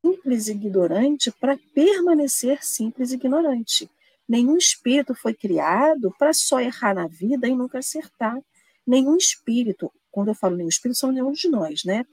simples 0.00 0.46
e 0.46 0.52
ignorante 0.52 1.30
para 1.32 1.58
permanecer 1.74 2.64
simples 2.64 3.10
e 3.10 3.14
ignorante. 3.14 3.90
Nenhum 4.28 4.56
espírito 4.56 5.14
foi 5.14 5.32
criado 5.32 6.14
para 6.18 6.32
só 6.32 6.60
errar 6.60 6.94
na 6.94 7.06
vida 7.06 7.48
e 7.48 7.56
nunca 7.56 7.78
acertar. 7.78 8.38
Nenhum 8.86 9.16
espírito, 9.16 9.90
quando 10.10 10.28
eu 10.28 10.34
falo 10.34 10.56
nenhum 10.56 10.68
espírito, 10.68 10.98
são 10.98 11.10
nenhum 11.10 11.32
de 11.32 11.48
nós, 11.48 11.84
né? 11.84 12.04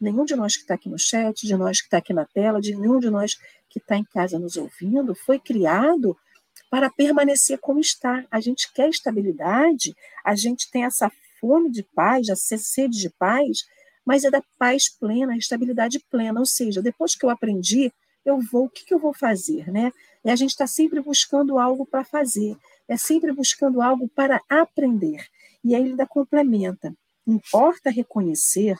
Nenhum 0.00 0.24
de 0.24 0.34
nós 0.34 0.56
que 0.56 0.62
está 0.62 0.74
aqui 0.74 0.88
no 0.88 0.98
chat, 0.98 1.46
de 1.46 1.56
nós 1.56 1.80
que 1.80 1.86
está 1.86 1.98
aqui 1.98 2.12
na 2.12 2.26
tela, 2.26 2.60
de 2.60 2.74
nenhum 2.74 2.98
de 2.98 3.10
nós 3.10 3.36
que 3.70 3.78
está 3.78 3.96
em 3.96 4.04
casa 4.04 4.38
nos 4.38 4.56
ouvindo, 4.56 5.14
foi 5.14 5.38
criado 5.38 6.16
para 6.68 6.90
permanecer 6.90 7.58
como 7.58 7.80
está. 7.80 8.24
A 8.30 8.40
gente 8.40 8.72
quer 8.72 8.88
estabilidade, 8.88 9.94
a 10.24 10.34
gente 10.34 10.70
tem 10.70 10.84
essa 10.84 11.10
fome 11.40 11.70
de 11.70 11.82
paz, 11.94 12.28
essa 12.28 12.58
sede 12.58 12.98
de 12.98 13.10
paz, 13.10 13.64
mas 14.04 14.24
é 14.24 14.30
da 14.30 14.42
paz 14.58 14.88
plena, 14.88 15.36
estabilidade 15.36 16.00
plena. 16.10 16.40
Ou 16.40 16.46
seja, 16.46 16.82
depois 16.82 17.14
que 17.14 17.24
eu 17.24 17.30
aprendi, 17.30 17.92
eu 18.24 18.40
vou, 18.40 18.66
o 18.66 18.70
que, 18.70 18.84
que 18.84 18.94
eu 18.94 18.98
vou 18.98 19.12
fazer, 19.12 19.70
né? 19.70 19.92
E 20.24 20.30
a 20.30 20.36
gente 20.36 20.50
está 20.50 20.66
sempre 20.66 21.00
buscando 21.00 21.58
algo 21.58 21.84
para 21.84 22.04
fazer, 22.04 22.56
é 22.88 22.96
sempre 22.96 23.32
buscando 23.32 23.82
algo 23.82 24.08
para 24.08 24.40
aprender. 24.48 25.26
E 25.64 25.74
aí 25.74 25.82
ele 25.82 25.90
ainda 25.90 26.06
complementa. 26.06 26.94
Importa 27.26 27.90
reconhecer 27.90 28.76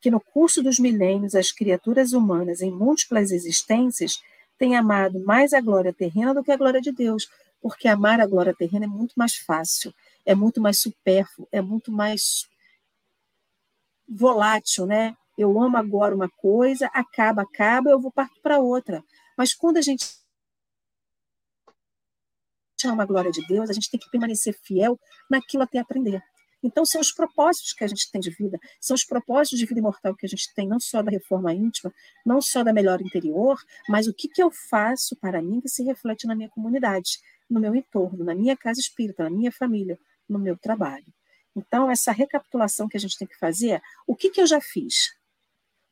que 0.00 0.10
no 0.10 0.20
curso 0.20 0.62
dos 0.62 0.78
milênios 0.78 1.34
as 1.34 1.52
criaturas 1.52 2.12
humanas 2.12 2.60
em 2.60 2.70
múltiplas 2.70 3.30
existências 3.30 4.20
têm 4.58 4.76
amado 4.76 5.20
mais 5.20 5.52
a 5.52 5.60
glória 5.60 5.92
terrena 5.92 6.34
do 6.34 6.42
que 6.42 6.50
a 6.50 6.56
glória 6.56 6.80
de 6.80 6.92
Deus, 6.92 7.28
porque 7.60 7.86
amar 7.86 8.20
a 8.20 8.26
glória 8.26 8.54
terrena 8.54 8.84
é 8.84 8.88
muito 8.88 9.14
mais 9.16 9.36
fácil, 9.36 9.94
é 10.26 10.34
muito 10.34 10.60
mais 10.60 10.80
supérfluo, 10.80 11.48
é 11.52 11.60
muito 11.60 11.92
mais 11.92 12.48
volátil, 14.08 14.86
né? 14.86 15.16
Eu 15.36 15.60
amo 15.60 15.76
agora 15.76 16.14
uma 16.14 16.28
coisa, 16.28 16.86
acaba, 16.88 17.42
acaba, 17.42 17.90
eu 17.90 18.00
vou 18.00 18.10
partir 18.10 18.40
para 18.40 18.58
outra. 18.58 19.02
Mas 19.36 19.54
quando 19.54 19.78
a 19.78 19.80
gente 19.80 20.04
ama 22.84 23.04
a 23.04 23.06
glória 23.06 23.30
de 23.30 23.46
Deus, 23.46 23.70
a 23.70 23.72
gente 23.72 23.90
tem 23.90 23.98
que 23.98 24.10
permanecer 24.10 24.58
fiel 24.62 24.98
naquilo 25.30 25.62
até 25.62 25.78
aprender. 25.78 26.22
Então, 26.62 26.84
são 26.84 27.00
os 27.00 27.10
propósitos 27.10 27.72
que 27.72 27.82
a 27.82 27.86
gente 27.88 28.08
tem 28.10 28.20
de 28.20 28.30
vida, 28.30 28.58
são 28.80 28.94
os 28.94 29.04
propósitos 29.04 29.58
de 29.58 29.66
vida 29.66 29.80
imortal 29.80 30.14
que 30.14 30.24
a 30.24 30.28
gente 30.28 30.52
tem, 30.54 30.68
não 30.68 30.78
só 30.78 31.02
da 31.02 31.10
reforma 31.10 31.52
íntima, 31.52 31.92
não 32.24 32.40
só 32.40 32.62
da 32.62 32.72
melhor 32.72 33.00
interior, 33.00 33.58
mas 33.88 34.06
o 34.06 34.14
que, 34.14 34.28
que 34.28 34.40
eu 34.42 34.50
faço 34.50 35.16
para 35.16 35.42
mim 35.42 35.60
que 35.60 35.68
se 35.68 35.82
reflete 35.82 36.26
na 36.26 36.36
minha 36.36 36.48
comunidade, 36.48 37.18
no 37.50 37.58
meu 37.58 37.74
entorno, 37.74 38.24
na 38.24 38.34
minha 38.34 38.56
casa 38.56 38.78
espírita, 38.78 39.24
na 39.24 39.30
minha 39.30 39.50
família, 39.50 39.98
no 40.28 40.38
meu 40.38 40.56
trabalho. 40.56 41.06
Então, 41.54 41.90
essa 41.90 42.12
recapitulação 42.12 42.88
que 42.88 42.96
a 42.96 43.00
gente 43.00 43.18
tem 43.18 43.26
que 43.26 43.36
fazer 43.38 43.70
é 43.70 43.82
o 44.06 44.14
que, 44.14 44.30
que 44.30 44.40
eu 44.40 44.46
já 44.46 44.60
fiz, 44.60 45.12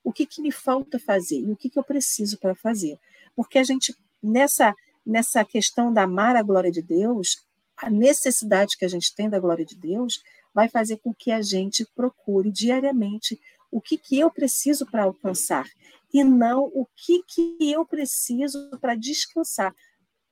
o 0.02 0.12
que, 0.12 0.26
que 0.26 0.40
me 0.40 0.50
falta 0.50 0.98
fazer 0.98 1.40
e 1.40 1.52
o 1.52 1.56
que, 1.56 1.68
que 1.68 1.78
eu 1.78 1.84
preciso 1.84 2.38
para 2.38 2.54
fazer. 2.54 2.98
Porque 3.34 3.58
a 3.58 3.64
gente, 3.64 3.94
nessa, 4.22 4.74
nessa 5.04 5.44
questão 5.44 5.92
da 5.92 6.04
amar 6.04 6.36
a 6.36 6.42
glória 6.42 6.70
de 6.70 6.82
Deus, 6.82 7.44
a 7.76 7.90
necessidade 7.90 8.76
que 8.76 8.84
a 8.84 8.88
gente 8.88 9.14
tem 9.14 9.28
da 9.28 9.38
glória 9.38 9.64
de 9.64 9.76
Deus 9.76 10.22
vai 10.54 10.68
fazer 10.68 10.98
com 10.98 11.14
que 11.14 11.30
a 11.30 11.40
gente 11.40 11.86
procure 11.94 12.50
diariamente 12.50 13.40
o 13.70 13.80
que, 13.80 13.96
que 13.96 14.18
eu 14.18 14.30
preciso 14.30 14.84
para 14.86 15.04
alcançar 15.04 15.66
e 16.12 16.24
não 16.24 16.64
o 16.74 16.86
que, 16.96 17.22
que 17.22 17.70
eu 17.70 17.84
preciso 17.84 18.70
para 18.80 18.96
descansar. 18.96 19.74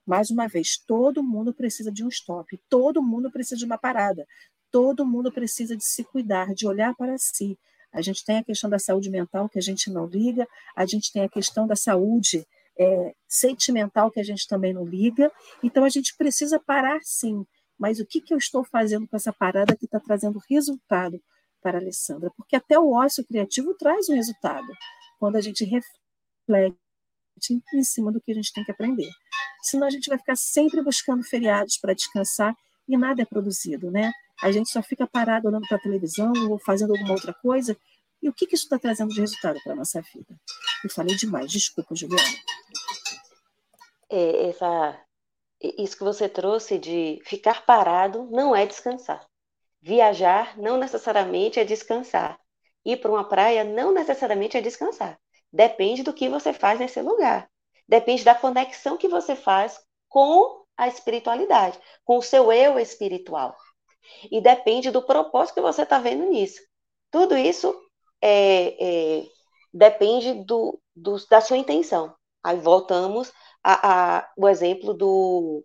Mais 0.05 0.31
uma 0.31 0.49
vez, 0.49 0.77
todo 0.77 1.23
mundo 1.23 1.53
precisa 1.53 1.93
de 1.93 2.03
um 2.03 2.09
stop, 2.09 2.59
todo 2.69 3.03
mundo 3.03 3.31
precisa 3.31 3.57
de 3.57 3.65
uma 3.65 3.79
parada, 3.79 4.27
Todo 4.71 5.07
mundo 5.07 5.33
precisa 5.33 5.77
de 5.77 5.85
se 5.85 6.05
cuidar, 6.05 6.55
de 6.55 6.67
olhar 6.67 6.95
para 6.95 7.17
si. 7.19 7.59
A 7.93 8.03
gente 8.03 8.25
tem 8.25 8.39
a 8.39 8.45
questão 8.45 8.69
da 8.69 8.79
saúde 8.79 9.11
mental 9.11 9.49
que 9.49 9.59
a 9.59 9.63
gente 9.63 9.91
não 9.91 10.07
liga, 10.07 10.47
a 10.77 10.85
gente 10.85 11.13
tem 11.13 11.23
a 11.23 11.29
questão 11.29 11.67
da 11.67 11.75
saúde 11.77 12.47
é, 12.79 13.15
sentimental 13.27 14.11
que 14.11 14.21
a 14.21 14.25
gente 14.25 14.47
também 14.47 14.73
não 14.73 14.85
liga. 14.85 15.33
Então 15.63 15.85
a 15.85 15.89
gente 15.89 16.15
precisa 16.17 16.61
parar 16.61 17.01
sim. 17.03 17.45
Mas 17.79 18.01
o 18.01 18.07
que, 18.07 18.21
que 18.21 18.35
eu 18.35 18.39
estou 18.39 18.65
fazendo 18.65 19.07
com 19.07 19.17
essa 19.17 19.33
parada 19.33 19.77
que 19.77 19.85
está 19.85 20.01
trazendo 20.01 20.41
resultado 20.51 21.21
para 21.63 21.79
a 21.79 21.81
Alessandra? 21.81 22.31
Porque 22.37 22.57
até 22.57 22.79
o 22.79 22.93
ócio 22.93 23.25
criativo 23.25 23.75
traz 23.75 24.09
um 24.09 24.15
resultado 24.15 24.67
quando 25.19 25.37
a 25.37 25.41
gente 25.41 25.65
reflete 25.65 26.77
em 27.73 27.83
cima 27.85 28.13
do 28.13 28.21
que 28.21 28.33
a 28.33 28.35
gente 28.35 28.53
tem 28.53 28.65
que 28.65 28.73
aprender. 28.73 29.11
Senão 29.63 29.87
a 29.87 29.91
gente 29.91 30.09
vai 30.09 30.19
ficar 30.19 30.37
sempre 30.37 30.83
buscando 30.83 31.23
feriados 31.23 31.79
para 31.79 31.95
descansar 31.95 32.55
e 32.89 32.97
nada 32.97 33.23
é 33.23 33.25
produzido, 33.25 33.91
né? 33.91 34.13
A 34.43 34.51
gente 34.51 34.71
só 34.71 34.83
fica 34.83 35.07
parado 35.07 35.49
olhando 35.49 35.67
para 35.69 35.77
a 35.77 35.81
televisão 35.81 36.33
ou 36.49 36.59
fazendo 36.59 36.93
alguma 36.93 37.13
outra 37.13 37.35
coisa. 37.35 37.77
E 38.23 38.29
o 38.29 38.33
que, 38.33 38.47
que 38.47 38.55
isso 38.55 38.65
está 38.65 38.79
trazendo 38.79 39.13
de 39.13 39.21
resultado 39.21 39.61
para 39.63 39.73
a 39.73 39.77
nossa 39.77 40.01
vida? 40.01 40.35
Eu 40.83 40.91
falei 40.91 41.15
demais, 41.17 41.51
desculpa, 41.51 41.95
Juliana. 41.95 42.23
É, 44.11 44.49
essa, 44.49 45.01
isso 45.61 45.97
que 45.97 46.05
você 46.05 46.29
trouxe 46.29 46.79
de 46.79 47.21
ficar 47.25 47.67
parado 47.67 48.29
não 48.31 48.57
é 48.57 48.67
descansar. 48.67 49.25
Viajar 49.81 50.59
não 50.59 50.77
necessariamente 50.77 51.61
é 51.61 51.65
descansar. 51.65 52.41
Ir 52.85 52.97
para 52.97 53.11
uma 53.11 53.29
praia 53.29 53.65
não 53.65 53.93
necessariamente 53.93 54.57
é 54.57 54.61
descansar. 54.61 55.19
Depende 55.53 56.03
do 56.03 56.13
que 56.13 56.29
você 56.29 56.53
faz 56.53 56.79
nesse 56.79 57.01
lugar. 57.01 57.49
Depende 57.87 58.25
da 58.25 58.35
conexão 58.35 58.97
que 58.97 59.09
você 59.09 59.35
faz 59.37 59.81
com 60.09 60.65
a 60.79 60.87
espiritualidade, 60.87 61.79
com 62.05 62.19
o 62.19 62.23
seu 62.23 62.53
eu 62.53 62.79
espiritual. 62.79 63.57
E 64.31 64.41
depende 64.41 64.91
do 64.91 65.03
propósito 65.03 65.57
que 65.57 65.61
você 65.61 65.83
está 65.83 65.99
vendo 65.99 66.25
nisso. 66.27 66.61
Tudo 67.11 67.37
isso 67.37 67.75
é, 68.23 69.19
é, 69.21 69.27
depende 69.75 70.35
do, 70.45 70.81
do, 70.95 71.17
da 71.29 71.41
sua 71.41 71.57
intenção. 71.57 72.15
Aí 72.43 72.59
voltamos 72.59 73.33
ao 73.63 74.49
exemplo 74.49 74.95
do, 74.95 75.65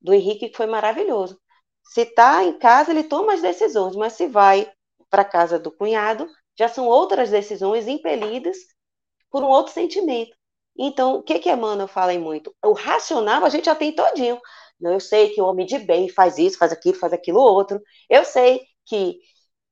do 0.00 0.14
Henrique, 0.14 0.48
que 0.48 0.56
foi 0.56 0.66
maravilhoso. 0.66 1.38
Se 1.84 2.00
está 2.00 2.42
em 2.42 2.58
casa, 2.58 2.90
ele 2.90 3.04
toma 3.04 3.34
as 3.34 3.42
decisões, 3.42 3.94
mas 3.94 4.14
se 4.14 4.26
vai 4.26 4.70
para 5.08 5.22
a 5.22 5.26
casa 5.28 5.58
do 5.58 5.70
cunhado, 5.70 6.28
já 6.58 6.68
são 6.68 6.86
outras 6.86 7.30
decisões 7.30 7.86
impelidas 7.86 8.56
por 9.30 9.44
um 9.44 9.48
outro 9.48 9.72
sentimento. 9.72 10.36
Então, 10.78 11.16
o 11.16 11.22
que 11.22 11.38
que 11.38 11.50
Emmanuel 11.50 11.88
fala 11.88 12.12
em 12.12 12.18
muito? 12.18 12.54
O 12.64 12.72
racional 12.72 13.44
a 13.44 13.48
gente 13.48 13.66
já 13.66 13.74
tem 13.74 13.94
todinho. 13.94 14.40
Eu 14.80 15.00
sei 15.00 15.30
que 15.30 15.40
o 15.40 15.46
homem 15.46 15.66
de 15.66 15.78
bem 15.78 16.08
faz 16.08 16.38
isso, 16.38 16.58
faz 16.58 16.72
aquilo, 16.72 16.98
faz 16.98 17.12
aquilo 17.12 17.40
outro. 17.40 17.80
Eu 18.10 18.24
sei 18.24 18.62
que, 18.84 19.18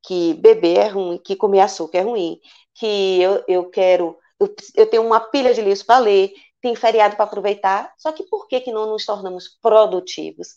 que 0.02 0.34
beber 0.34 0.78
é 0.78 0.88
ruim, 0.88 1.18
que 1.18 1.36
comer 1.36 1.60
açúcar 1.60 1.98
é 1.98 2.02
ruim, 2.02 2.40
que 2.74 3.20
eu, 3.20 3.44
eu 3.48 3.70
quero, 3.70 4.18
eu, 4.40 4.54
eu 4.76 4.86
tenho 4.90 5.06
uma 5.06 5.20
pilha 5.20 5.52
de 5.54 5.60
livros 5.60 5.82
para 5.82 5.98
ler, 5.98 6.32
tem 6.60 6.74
feriado 6.74 7.16
para 7.16 7.24
aproveitar. 7.24 7.92
Só 7.98 8.12
que 8.12 8.24
por 8.24 8.48
que, 8.48 8.60
que 8.60 8.72
não 8.72 8.86
nos 8.86 9.04
tornamos 9.04 9.48
produtivos? 9.60 10.48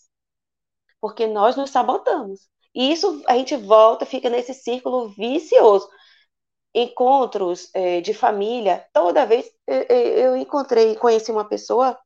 Porque 1.00 1.26
nós 1.26 1.56
nos 1.56 1.70
sabotamos. 1.70 2.48
E 2.74 2.92
isso 2.92 3.22
a 3.26 3.34
gente 3.36 3.56
volta, 3.56 4.06
fica 4.06 4.30
nesse 4.30 4.54
círculo 4.54 5.08
vicioso 5.10 5.88
encontros 6.82 7.70
é, 7.74 8.00
de 8.00 8.14
família, 8.14 8.86
toda 8.92 9.26
vez 9.26 9.50
eu, 9.66 9.82
eu, 9.82 10.36
encontrei, 10.36 10.94
conheci 10.96 11.30
uma 11.30 11.48
pessoa, 11.48 11.98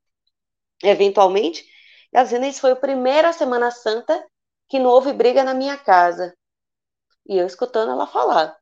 eventualmente, 0.83 1.65
ela 2.13 2.25
dizendo, 2.25 2.47
isso 2.47 2.61
foi 2.61 2.73
a 2.73 2.77
primeira 2.77 3.33
Semana 3.33 3.71
Santa 3.71 4.25
que 4.69 4.79
não 4.79 4.91
houve 4.91 5.13
briga 5.13 5.45
na 5.45 5.55
minha 5.55 5.77
casa. 5.77 6.35
E 7.27 7.37
eu 7.39 7.47
escutando 7.47 7.93
ela 7.93 8.07
falar. 8.07 8.57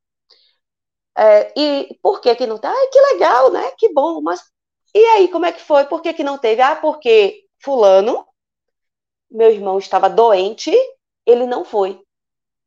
É, 1.16 1.52
e 1.58 1.98
por 2.02 2.20
que 2.20 2.34
que 2.34 2.46
não 2.46 2.58
tá? 2.58 2.70
Ai, 2.70 2.86
que 2.88 3.00
legal, 3.12 3.50
né? 3.50 3.70
Que 3.78 3.92
bom, 3.92 4.20
mas 4.22 4.40
e 4.94 4.98
aí, 5.06 5.28
como 5.28 5.46
é 5.46 5.52
que 5.52 5.60
foi? 5.60 5.84
Por 5.86 6.02
que 6.02 6.12
que 6.12 6.24
não 6.24 6.38
teve? 6.38 6.60
Ah, 6.62 6.76
porque 6.76 7.44
fulano, 7.62 8.26
meu 9.30 9.50
irmão 9.50 9.78
estava 9.78 10.10
doente, 10.10 10.72
ele 11.26 11.46
não 11.46 11.64
foi. 11.64 12.02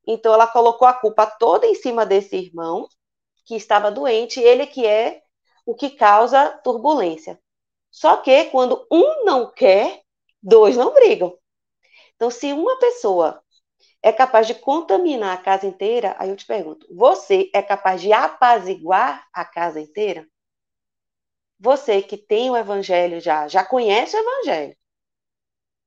Então 0.08 0.34
ela 0.34 0.48
colocou 0.48 0.88
a 0.88 0.94
culpa 0.94 1.26
toda 1.26 1.68
em 1.68 1.76
cima 1.76 2.06
desse 2.06 2.36
irmão, 2.38 2.88
que 3.46 3.56
estava 3.56 3.92
doente, 3.92 4.40
ele 4.40 4.66
que 4.66 4.86
é 4.86 5.22
o 5.66 5.76
que 5.76 5.92
causa 5.92 6.50
turbulência. 6.64 7.40
Só 7.92 8.18
que 8.18 8.46
quando 8.46 8.88
um 8.92 9.26
não 9.26 9.52
quer, 9.52 10.04
dois 10.42 10.76
não 10.76 10.94
brigam. 10.94 11.38
Então, 12.16 12.30
se 12.30 12.54
uma 12.54 12.78
pessoa 12.80 13.44
é 14.02 14.12
capaz 14.12 14.48
de 14.48 14.56
contaminar 14.56 15.34
a 15.38 15.42
casa 15.42 15.66
inteira, 15.66 16.16
aí 16.20 16.30
eu 16.30 16.36
te 16.36 16.46
pergunto: 16.46 16.88
você 16.94 17.50
é 17.54 17.62
capaz 17.62 18.02
de 18.02 18.12
apaziguar 18.12 19.28
a 19.34 19.46
casa 19.46 19.80
inteira? 19.80 20.28
Você 21.60 22.02
que 22.02 22.18
tem 22.18 22.50
o 22.50 22.58
evangelho 22.58 23.22
já, 23.22 23.48
já 23.48 23.64
conhece 23.64 24.18
o 24.18 24.20
evangelho. 24.20 24.76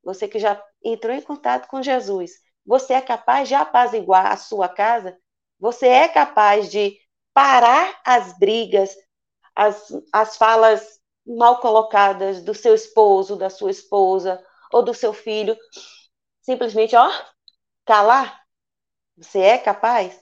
Você 0.03 0.27
que 0.27 0.39
já 0.39 0.63
entrou 0.83 1.15
em 1.15 1.21
contato 1.21 1.69
com 1.69 1.83
Jesus, 1.83 2.33
você 2.65 2.95
é 2.95 3.01
capaz 3.01 3.49
de 3.49 3.55
apaziguar 3.55 4.33
a 4.33 4.37
sua 4.37 4.69
casa? 4.69 5.19
Você 5.59 5.87
é 5.87 6.09
capaz 6.09 6.71
de 6.71 6.99
parar 7.37 8.01
as 8.03 8.33
brigas, 8.39 8.97
as, 9.55 9.93
as 10.11 10.39
falas 10.39 10.99
mal 11.27 11.61
colocadas 11.61 12.43
do 12.43 12.55
seu 12.55 12.75
esposo, 12.75 13.37
da 13.37 13.51
sua 13.51 13.71
esposa 13.71 14.43
ou 14.73 14.83
do 14.83 14.95
seu 14.95 15.13
filho, 15.13 15.55
simplesmente, 16.41 16.97
ó, 16.97 17.11
calar? 17.85 18.43
Você 19.19 19.41
é 19.41 19.59
capaz? 19.59 20.19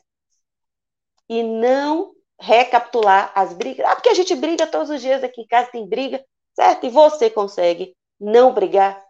E 1.28 1.40
não 1.44 2.12
recapitular 2.40 3.30
as 3.32 3.52
brigas. 3.52 3.86
Ah, 3.86 3.94
porque 3.94 4.08
a 4.08 4.14
gente 4.14 4.34
briga 4.34 4.66
todos 4.66 4.90
os 4.90 5.00
dias 5.00 5.22
aqui 5.22 5.42
em 5.42 5.46
casa, 5.46 5.70
tem 5.70 5.88
briga, 5.88 6.24
certo? 6.52 6.84
E 6.84 6.90
você 6.90 7.30
consegue 7.30 7.96
não 8.18 8.52
brigar? 8.52 9.00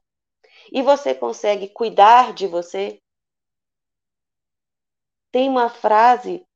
E 0.71 0.83
você 0.83 1.15
consegue 1.15 1.69
cuidar 1.69 2.35
de 2.35 2.47
você? 2.47 3.01
Tem 5.33 5.49
uma 5.49 5.71
frase 5.71 6.47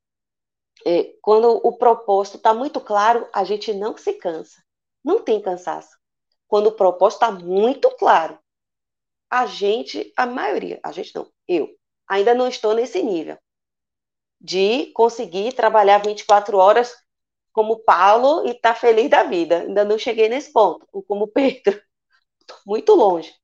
é, 0.87 1.15
quando 1.21 1.61
o 1.65 1.77
propósito 1.77 2.37
está 2.37 2.55
muito 2.55 2.81
claro, 2.81 3.29
a 3.33 3.45
gente 3.45 3.73
não 3.73 3.97
se 3.97 4.13
cansa. 4.15 4.63
Não 5.05 5.21
tem 5.23 5.41
cansaço. 5.41 5.97
Quando 6.47 6.69
o 6.69 6.73
propósito 6.73 7.25
está 7.25 7.33
muito 7.33 7.91
claro, 7.97 8.39
a 9.31 9.47
gente, 9.47 10.13
a 10.17 10.27
maioria, 10.27 10.81
a 10.83 10.93
gente 10.93 11.15
não, 11.15 11.31
eu, 11.47 11.69
ainda 12.09 12.35
não 12.35 12.49
estou 12.49 12.75
nesse 12.75 13.03
nível 13.03 13.37
de 14.41 14.87
conseguir 14.93 15.53
trabalhar 15.53 15.99
24 15.99 16.57
horas 16.57 16.95
como 17.53 17.81
Paulo 17.81 18.47
e 18.47 18.51
estar 18.51 18.75
tá 18.75 18.81
feliz 18.81 19.11
da 19.11 19.25
vida. 19.25 19.63
Ainda 19.63 19.85
não 19.85 19.99
cheguei 19.99 20.29
nesse 20.29 20.53
ponto, 20.53 20.87
ou 20.93 21.03
como 21.03 21.27
Pedro. 21.29 21.81
muito 22.65 22.95
longe. 22.95 23.35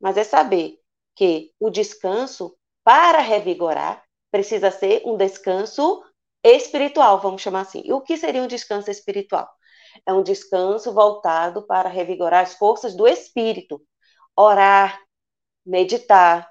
Mas 0.00 0.16
é 0.16 0.24
saber 0.24 0.78
que 1.14 1.52
o 1.58 1.70
descanso, 1.70 2.56
para 2.84 3.20
revigorar, 3.20 4.04
precisa 4.30 4.70
ser 4.70 5.02
um 5.04 5.16
descanso 5.16 6.02
espiritual, 6.44 7.20
vamos 7.20 7.42
chamar 7.42 7.62
assim. 7.62 7.82
E 7.84 7.92
o 7.92 8.00
que 8.00 8.16
seria 8.16 8.42
um 8.42 8.46
descanso 8.46 8.90
espiritual? 8.90 9.48
É 10.06 10.12
um 10.12 10.22
descanso 10.22 10.92
voltado 10.92 11.66
para 11.66 11.88
revigorar 11.88 12.42
as 12.42 12.54
forças 12.54 12.94
do 12.96 13.06
espírito, 13.06 13.82
orar, 14.36 15.00
meditar, 15.64 16.50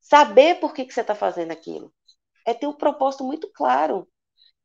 saber 0.00 0.60
por 0.60 0.72
que, 0.72 0.84
que 0.84 0.94
você 0.94 1.00
está 1.00 1.14
fazendo 1.14 1.52
aquilo. 1.52 1.92
É 2.46 2.54
ter 2.54 2.66
um 2.66 2.72
propósito 2.72 3.24
muito 3.24 3.50
claro. 3.52 4.08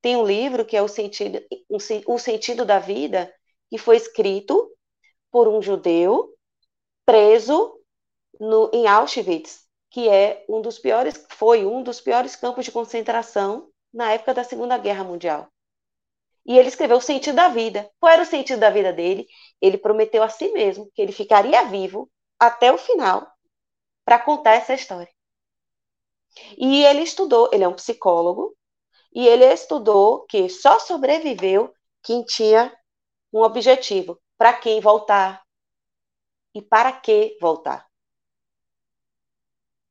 Tem 0.01 0.15
um 0.15 0.25
livro 0.25 0.65
que 0.65 0.77
é 0.77 0.81
o 0.81 0.87
sentido, 0.87 1.41
o 2.07 2.19
sentido 2.19 2.65
da 2.65 2.79
vida, 2.79 3.33
que 3.69 3.77
foi 3.77 3.97
escrito 3.97 4.71
por 5.31 5.47
um 5.47 5.61
judeu 5.61 6.33
preso 7.05 7.79
no, 8.39 8.69
em 8.73 8.87
Auschwitz, 8.87 9.65
que 9.89 10.07
é 10.07 10.45
um 10.47 10.61
dos 10.61 10.79
piores, 10.79 11.25
foi 11.31 11.65
um 11.65 11.83
dos 11.83 11.99
piores 11.99 12.35
campos 12.35 12.65
de 12.65 12.71
concentração 12.71 13.68
na 13.93 14.11
época 14.11 14.33
da 14.33 14.43
Segunda 14.43 14.77
Guerra 14.77 15.03
Mundial. 15.03 15.47
E 16.45 16.57
ele 16.57 16.69
escreveu 16.69 16.97
o 16.97 17.01
sentido 17.01 17.35
da 17.35 17.47
vida. 17.47 17.89
Qual 17.99 18.11
era 18.11 18.23
o 18.23 18.25
sentido 18.25 18.59
da 18.59 18.69
vida 18.69 18.91
dele? 18.91 19.27
Ele 19.61 19.77
prometeu 19.77 20.23
a 20.23 20.29
si 20.29 20.51
mesmo 20.51 20.89
que 20.93 21.01
ele 21.01 21.11
ficaria 21.11 21.65
vivo 21.65 22.09
até 22.39 22.71
o 22.71 22.77
final 22.77 23.31
para 24.03 24.19
contar 24.19 24.55
essa 24.55 24.73
história. 24.73 25.11
E 26.57 26.83
ele 26.85 27.01
estudou, 27.01 27.49
ele 27.51 27.63
é 27.63 27.67
um 27.67 27.75
psicólogo, 27.75 28.55
e 29.13 29.27
ele 29.27 29.45
estudou 29.45 30.25
que 30.25 30.49
só 30.49 30.79
sobreviveu 30.79 31.73
quem 32.01 32.23
tinha 32.23 32.75
um 33.33 33.41
objetivo, 33.41 34.19
para 34.37 34.53
quem 34.53 34.79
voltar 34.79 35.43
e 36.53 36.61
para 36.61 36.91
que 36.91 37.37
voltar. 37.41 37.87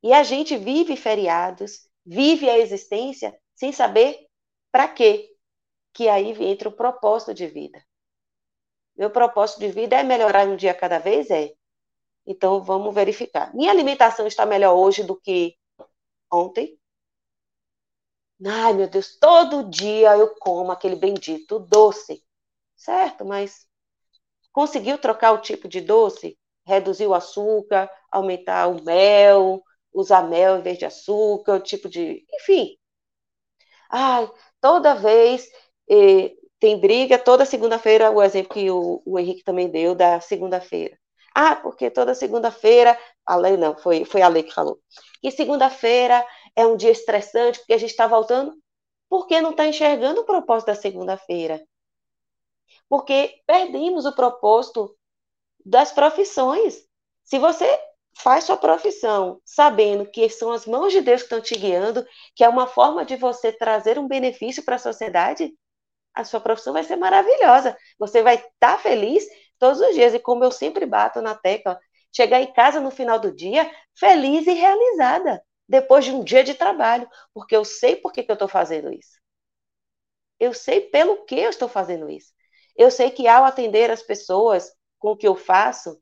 E 0.01 0.13
a 0.13 0.23
gente 0.23 0.57
vive 0.57 0.95
feriados, 0.95 1.88
vive 2.09 2.49
a 2.49 2.57
existência 2.57 3.39
sem 3.53 3.71
saber 3.71 4.27
para 4.71 4.87
quê. 4.87 5.29
Que 5.93 6.09
aí 6.09 6.31
entra 6.43 6.67
o 6.67 6.71
propósito 6.71 7.35
de 7.35 7.45
vida. 7.45 7.83
Meu 8.97 9.11
propósito 9.11 9.59
de 9.59 9.69
vida 9.69 9.95
é 9.95 10.03
melhorar 10.03 10.47
um 10.47 10.55
dia 10.55 10.73
cada 10.73 10.97
vez? 10.97 11.29
É. 11.29 11.53
Então 12.25 12.63
vamos 12.63 12.93
verificar. 12.95 13.53
Minha 13.53 13.71
alimentação 13.71 14.25
está 14.25 14.45
melhor 14.45 14.75
hoje 14.75 15.03
do 15.03 15.15
que 15.15 15.55
ontem? 16.31 16.79
Ai, 18.43 18.73
meu 18.73 18.87
Deus, 18.87 19.17
todo 19.19 19.69
dia 19.69 20.17
eu 20.17 20.35
como 20.35 20.71
aquele 20.71 20.95
bendito 20.95 21.59
doce. 21.59 22.23
Certo, 22.75 23.23
mas 23.25 23.67
conseguiu 24.51 24.97
trocar 24.97 25.33
o 25.33 25.41
tipo 25.41 25.67
de 25.67 25.81
doce? 25.81 26.39
Reduzir 26.65 27.07
o 27.07 27.13
açúcar, 27.13 27.89
aumentar 28.11 28.67
o 28.67 28.83
mel, 28.83 29.63
usar 29.93 30.23
mel 30.23 30.57
em 30.57 30.61
vez 30.61 30.77
de 30.77 30.85
açúcar, 30.85 31.55
o 31.55 31.59
tipo 31.59 31.89
de. 31.89 32.25
Enfim. 32.33 32.77
Ai, 33.89 34.29
toda 34.61 34.95
vez 34.95 35.47
eh, 35.89 36.35
tem 36.59 36.79
briga, 36.79 37.17
toda 37.17 37.45
segunda-feira, 37.45 38.11
o 38.11 38.21
exemplo 38.21 38.53
que 38.53 38.69
o, 38.69 39.01
o 39.05 39.17
Henrique 39.19 39.43
também 39.43 39.69
deu 39.69 39.95
da 39.95 40.19
segunda-feira. 40.19 40.97
Ah, 41.35 41.55
porque 41.55 41.89
toda 41.89 42.13
segunda-feira, 42.15 42.99
a 43.25 43.35
lei 43.35 43.55
não, 43.57 43.77
foi, 43.77 44.05
foi 44.05 44.21
a 44.21 44.27
lei 44.27 44.43
que 44.43 44.53
falou. 44.53 44.79
Que 45.21 45.31
segunda-feira 45.31 46.25
é 46.55 46.65
um 46.65 46.75
dia 46.75 46.91
estressante, 46.91 47.59
porque 47.59 47.73
a 47.73 47.77
gente 47.77 47.91
está 47.91 48.07
voltando, 48.07 48.53
porque 49.09 49.41
não 49.41 49.51
está 49.51 49.65
enxergando 49.67 50.21
o 50.21 50.25
propósito 50.25 50.67
da 50.67 50.75
segunda-feira. 50.75 51.63
Porque 52.87 53.41
perdemos 53.45 54.05
o 54.05 54.15
propósito 54.15 54.95
das 55.65 55.91
profissões. 55.91 56.83
Se 57.23 57.39
você 57.39 57.79
faz 58.15 58.43
sua 58.43 58.57
profissão 58.57 59.41
sabendo 59.45 60.05
que 60.05 60.29
são 60.29 60.51
as 60.51 60.65
mãos 60.65 60.91
de 60.91 61.01
Deus 61.01 61.21
que 61.21 61.25
estão 61.25 61.41
te 61.41 61.55
guiando, 61.55 62.05
que 62.35 62.43
é 62.43 62.49
uma 62.49 62.67
forma 62.67 63.05
de 63.05 63.15
você 63.15 63.51
trazer 63.51 63.97
um 63.97 64.07
benefício 64.07 64.63
para 64.63 64.75
a 64.75 64.79
sociedade, 64.79 65.53
a 66.13 66.23
sua 66.23 66.39
profissão 66.39 66.73
vai 66.73 66.83
ser 66.83 66.95
maravilhosa. 66.97 67.77
Você 67.97 68.21
vai 68.21 68.35
estar 68.35 68.49
tá 68.59 68.77
feliz 68.77 69.25
todos 69.57 69.79
os 69.79 69.93
dias. 69.93 70.13
E 70.13 70.19
como 70.19 70.43
eu 70.43 70.51
sempre 70.51 70.85
bato 70.85 71.21
na 71.21 71.35
tecla, 71.35 71.79
chegar 72.13 72.41
em 72.41 72.51
casa 72.53 72.79
no 72.79 72.91
final 72.91 73.19
do 73.19 73.33
dia 73.33 73.69
feliz 73.97 74.47
e 74.47 74.53
realizada, 74.53 75.41
depois 75.67 76.05
de 76.05 76.11
um 76.11 76.23
dia 76.23 76.43
de 76.43 76.53
trabalho, 76.53 77.07
porque 77.33 77.55
eu 77.55 77.63
sei 77.63 77.95
por 77.95 78.11
que, 78.11 78.23
que 78.23 78.31
eu 78.31 78.33
estou 78.33 78.47
fazendo 78.47 78.91
isso. 78.91 79.19
Eu 80.39 80.53
sei 80.53 80.81
pelo 80.81 81.25
que 81.25 81.35
eu 81.35 81.49
estou 81.49 81.67
fazendo 81.67 82.09
isso. 82.09 82.33
Eu 82.75 82.89
sei 82.89 83.11
que 83.11 83.27
ao 83.27 83.43
atender 83.43 83.91
as 83.91 84.01
pessoas 84.01 84.71
com 84.97 85.11
o 85.11 85.17
que 85.17 85.27
eu 85.27 85.35
faço, 85.35 86.01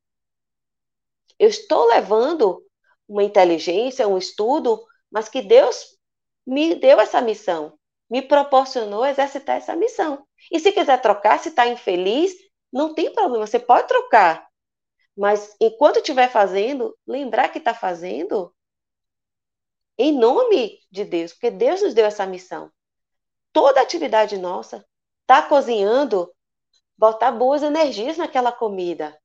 eu 1.39 1.49
estou 1.49 1.87
levando 1.87 2.63
uma 3.07 3.23
inteligência, 3.23 4.07
um 4.07 4.17
estudo, 4.17 4.83
mas 5.11 5.29
que 5.29 5.41
Deus 5.41 5.97
me 6.45 6.75
deu 6.75 6.99
essa 6.99 7.21
missão, 7.21 7.77
me 8.09 8.21
proporcionou 8.21 9.05
exercitar 9.05 9.57
essa 9.57 9.75
missão. 9.75 10.25
E 10.51 10.59
se 10.59 10.71
quiser 10.71 11.01
trocar, 11.01 11.39
se 11.39 11.49
está 11.49 11.67
infeliz, 11.67 12.33
não 12.71 12.93
tem 12.93 13.13
problema, 13.13 13.45
você 13.45 13.59
pode 13.59 13.87
trocar. 13.87 14.47
Mas 15.15 15.55
enquanto 15.59 15.97
estiver 15.97 16.29
fazendo, 16.29 16.95
lembrar 17.05 17.49
que 17.49 17.57
está 17.57 17.73
fazendo 17.73 18.53
em 19.97 20.11
nome 20.11 20.79
de 20.91 21.03
Deus, 21.03 21.33
porque 21.33 21.49
Deus 21.49 21.81
nos 21.81 21.93
deu 21.93 22.05
essa 22.05 22.25
missão. 22.25 22.71
Toda 23.51 23.81
atividade 23.81 24.37
nossa, 24.37 24.85
tá 25.25 25.41
cozinhando, 25.41 26.31
botar 26.95 27.31
boas 27.31 27.63
energias 27.63 28.17
naquela 28.17 28.51
comida. 28.51 29.17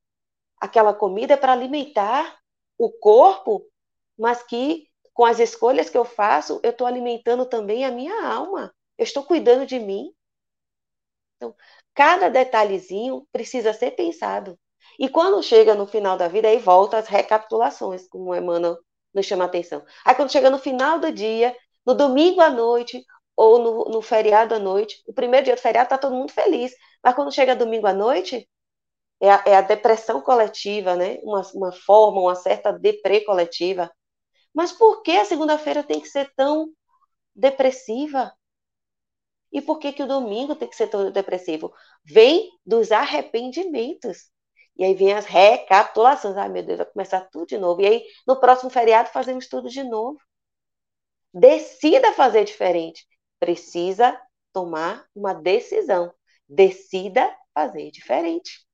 Aquela 0.63 0.95
comida 0.95 1.35
é 1.35 1.37
para 1.37 1.51
alimentar 1.51 2.39
o 2.79 2.89
corpo, 2.89 3.67
mas 4.17 4.45
que 4.45 4.87
com 5.13 5.25
as 5.25 5.41
escolhas 5.41 5.91
que 5.91 5.99
eu 5.99 6.05
faço, 6.05 6.61
eu 6.63 6.71
estou 6.71 6.87
alimentando 6.87 7.45
também 7.45 7.85
a 7.85 7.91
minha 7.91 8.25
alma. 8.25 8.73
Eu 8.97 9.03
estou 9.03 9.25
cuidando 9.25 9.67
de 9.67 9.81
mim. 9.81 10.15
Então, 11.35 11.53
cada 11.93 12.29
detalhezinho 12.29 13.27
precisa 13.33 13.73
ser 13.73 13.91
pensado. 13.97 14.57
E 15.01 15.09
quando 15.09 15.43
chega 15.43 15.75
no 15.75 15.85
final 15.85 16.17
da 16.17 16.29
vida, 16.29 16.47
aí 16.47 16.59
volta 16.59 16.97
as 16.97 17.09
recapitulações, 17.09 18.07
como 18.07 18.33
Emmanuel 18.33 18.79
nos 19.13 19.27
chama 19.27 19.43
a 19.43 19.49
atenção. 19.49 19.85
Aí 20.05 20.15
quando 20.15 20.31
chega 20.31 20.49
no 20.49 20.61
final 20.61 21.01
do 21.01 21.11
dia, 21.11 21.57
no 21.85 21.93
domingo 21.93 22.41
à 22.41 22.49
noite, 22.49 23.05
ou 23.37 23.59
no, 23.59 23.85
no 23.87 24.01
feriado 24.01 24.55
à 24.55 24.61
noite, 24.61 25.03
o 25.09 25.13
primeiro 25.13 25.45
dia 25.45 25.57
do 25.57 25.61
feriado 25.61 25.87
está 25.87 25.99
todo 25.99 26.15
mundo 26.15 26.31
feliz, 26.31 26.73
mas 27.03 27.17
quando 27.17 27.35
chega 27.35 27.57
domingo 27.57 27.89
à 27.89 27.93
noite, 27.93 28.49
é 29.23 29.31
a, 29.31 29.43
é 29.47 29.57
a 29.57 29.61
depressão 29.62 30.20
coletiva, 30.20 30.97
né? 30.97 31.18
Uma, 31.23 31.43
uma 31.55 31.73
forma, 31.73 32.20
uma 32.20 32.35
certa 32.35 32.73
deprê 32.73 33.20
coletiva. 33.25 33.89
Mas 34.53 34.73
por 34.73 35.03
que 35.03 35.12
a 35.12 35.25
segunda-feira 35.25 35.85
tem 35.85 36.01
que 36.01 36.09
ser 36.09 36.33
tão 36.35 36.68
depressiva? 37.35 38.35
E 39.53 39.62
por 39.62 39.79
que, 39.79 39.93
que 39.93 40.03
o 40.03 40.09
domingo 40.09 40.57
tem 40.57 40.68
que 40.68 40.75
ser 40.75 40.89
tão 40.89 41.11
depressivo? 41.12 41.73
Vem 42.05 42.51
dos 42.66 42.91
arrependimentos. 42.91 44.29
E 44.77 44.85
aí 44.85 44.95
vem 44.95 45.12
as 45.12 45.25
recapitulações. 45.27 46.37
Ai, 46.37 46.49
meu 46.49 46.64
Deus, 46.64 46.79
vai 46.79 46.87
começar 46.87 47.20
tudo 47.31 47.47
de 47.47 47.59
novo. 47.59 47.81
E 47.81 47.87
aí, 47.87 48.05
no 48.27 48.41
próximo 48.41 48.70
feriado, 48.70 49.11
fazemos 49.11 49.47
tudo 49.47 49.68
de 49.68 49.85
novo. 49.85 50.18
Decida 51.33 52.12
fazer 52.14 52.45
diferente. 52.45 53.07
Precisa 53.39 54.20
tomar 54.53 55.07
uma 55.14 55.33
decisão. 55.33 56.12
Decida 56.49 57.33
fazer 57.55 57.91
diferente. 57.93 58.66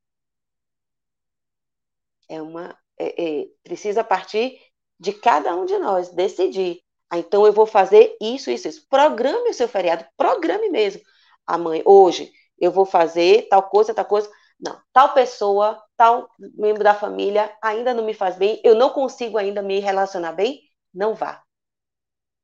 É 2.29 2.41
uma. 2.43 2.77
É, 2.99 3.43
é, 3.43 3.47
precisa 3.63 4.03
partir 4.05 4.59
de 4.99 5.13
cada 5.13 5.55
um 5.55 5.65
de 5.65 5.79
nós 5.79 6.11
decidir. 6.11 6.81
Ah, 7.11 7.19
então 7.19 7.47
eu 7.47 7.53
vou 7.53 7.67
fazer 7.67 8.17
isso, 8.21 8.51
isso, 8.51 8.69
isso. 8.69 8.87
Programe 8.89 9.51
o 9.51 9.55
seu 9.55 9.69
feriado, 9.69 10.05
programe 10.17 10.69
mesmo. 10.69 11.01
Amanhã, 11.47 11.83
hoje, 11.87 12.31
eu 12.59 12.71
vou 12.73 12.85
fazer 12.85 13.49
tal 13.49 13.63
coisa, 13.69 13.95
tal 13.95 14.05
coisa. 14.05 14.31
Não, 14.61 14.81
tal 14.93 15.15
pessoa, 15.15 15.81
tal 15.97 16.29
membro 16.39 16.83
da 16.83 16.95
família 16.95 17.57
ainda 17.63 17.95
não 17.95 18.05
me 18.05 18.13
faz 18.13 18.37
bem, 18.37 18.61
eu 18.65 18.75
não 18.75 18.91
consigo 18.91 19.39
ainda 19.39 19.63
me 19.63 19.79
relacionar 19.79 20.33
bem, 20.33 20.61
não 20.93 21.15
vá. 21.15 21.43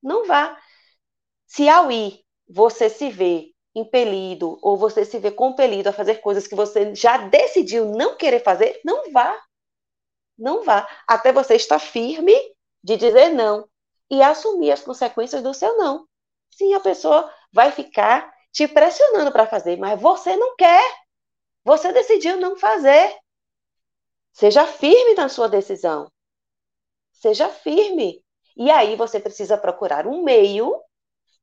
Não 0.02 0.24
vá. 0.26 0.56
Se 1.46 1.68
ao 1.68 1.90
ir 1.90 2.20
você 2.48 2.90
se 2.90 3.10
vê 3.10 3.52
impelido 3.74 4.58
ou 4.62 4.76
você 4.76 5.04
se 5.04 5.18
vê 5.18 5.30
compelido 5.30 5.88
a 5.88 5.92
fazer 5.92 6.16
coisas 6.16 6.46
que 6.46 6.54
você 6.54 6.94
já 6.94 7.18
decidiu 7.18 7.86
não 7.86 8.16
querer 8.16 8.42
fazer, 8.42 8.80
não 8.84 9.10
vá. 9.12 9.36
Não 10.38 10.62
vá. 10.62 10.88
Até 11.06 11.32
você 11.32 11.54
estar 11.54 11.78
firme 11.78 12.34
de 12.82 12.96
dizer 12.96 13.30
não 13.30 13.68
e 14.10 14.22
assumir 14.22 14.72
as 14.72 14.82
consequências 14.82 15.42
do 15.42 15.54
seu 15.54 15.76
não. 15.76 16.06
Sim, 16.50 16.74
a 16.74 16.80
pessoa 16.80 17.32
vai 17.52 17.72
ficar 17.72 18.32
te 18.52 18.68
pressionando 18.68 19.32
para 19.32 19.46
fazer, 19.46 19.76
mas 19.76 20.00
você 20.00 20.36
não 20.36 20.54
quer. 20.56 20.82
Você 21.64 21.92
decidiu 21.92 22.36
não 22.36 22.56
fazer. 22.56 23.16
Seja 24.32 24.66
firme 24.66 25.14
na 25.14 25.28
sua 25.28 25.48
decisão. 25.48 26.10
Seja 27.12 27.48
firme. 27.48 28.22
E 28.56 28.70
aí 28.70 28.96
você 28.96 29.18
precisa 29.18 29.58
procurar 29.58 30.06
um 30.06 30.22
meio 30.22 30.80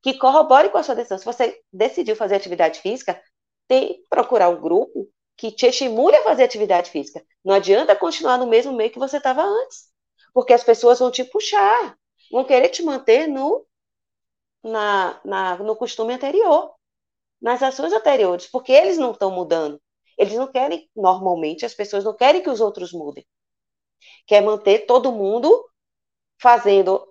que 0.01 0.17
corrobore 0.17 0.69
com 0.69 0.77
a 0.77 0.83
sua 0.83 0.95
decisão. 0.95 1.17
Se 1.17 1.25
você 1.25 1.61
decidiu 1.71 2.15
fazer 2.15 2.35
atividade 2.35 2.79
física, 2.79 3.21
tem 3.67 4.03
procurar 4.09 4.49
um 4.49 4.61
grupo 4.61 5.09
que 5.41 5.51
te 5.51 5.65
estimule 5.65 6.15
a 6.15 6.23
fazer 6.23 6.43
atividade 6.43 6.91
física. 6.91 7.25
Não 7.43 7.55
adianta 7.55 7.95
continuar 7.95 8.37
no 8.37 8.45
mesmo 8.45 8.71
meio 8.73 8.91
que 8.91 8.99
você 8.99 9.17
estava 9.17 9.41
antes, 9.41 9.89
porque 10.35 10.53
as 10.53 10.63
pessoas 10.63 10.99
vão 10.99 11.09
te 11.09 11.23
puxar, 11.23 11.97
vão 12.31 12.45
querer 12.45 12.69
te 12.69 12.83
manter 12.83 13.25
no, 13.25 13.65
na, 14.63 15.19
na, 15.25 15.57
no 15.57 15.75
costume 15.75 16.13
anterior, 16.13 16.75
nas 17.41 17.63
ações 17.63 17.91
anteriores, 17.91 18.45
porque 18.45 18.71
eles 18.71 18.99
não 18.99 19.13
estão 19.13 19.31
mudando. 19.31 19.81
Eles 20.15 20.35
não 20.35 20.45
querem, 20.45 20.87
normalmente, 20.95 21.65
as 21.65 21.73
pessoas 21.73 22.03
não 22.03 22.15
querem 22.15 22.43
que 22.43 22.49
os 22.49 22.61
outros 22.61 22.93
mudem. 22.93 23.25
Quer 24.27 24.41
manter 24.41 24.85
todo 24.85 25.11
mundo 25.11 25.67
fazendo 26.39 27.03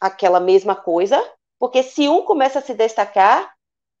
aquela 0.00 0.40
mesma 0.40 0.74
coisa, 0.74 1.22
porque 1.60 1.84
se 1.84 2.08
um 2.08 2.22
começa 2.22 2.58
a 2.58 2.62
se 2.62 2.74
destacar, 2.74 3.54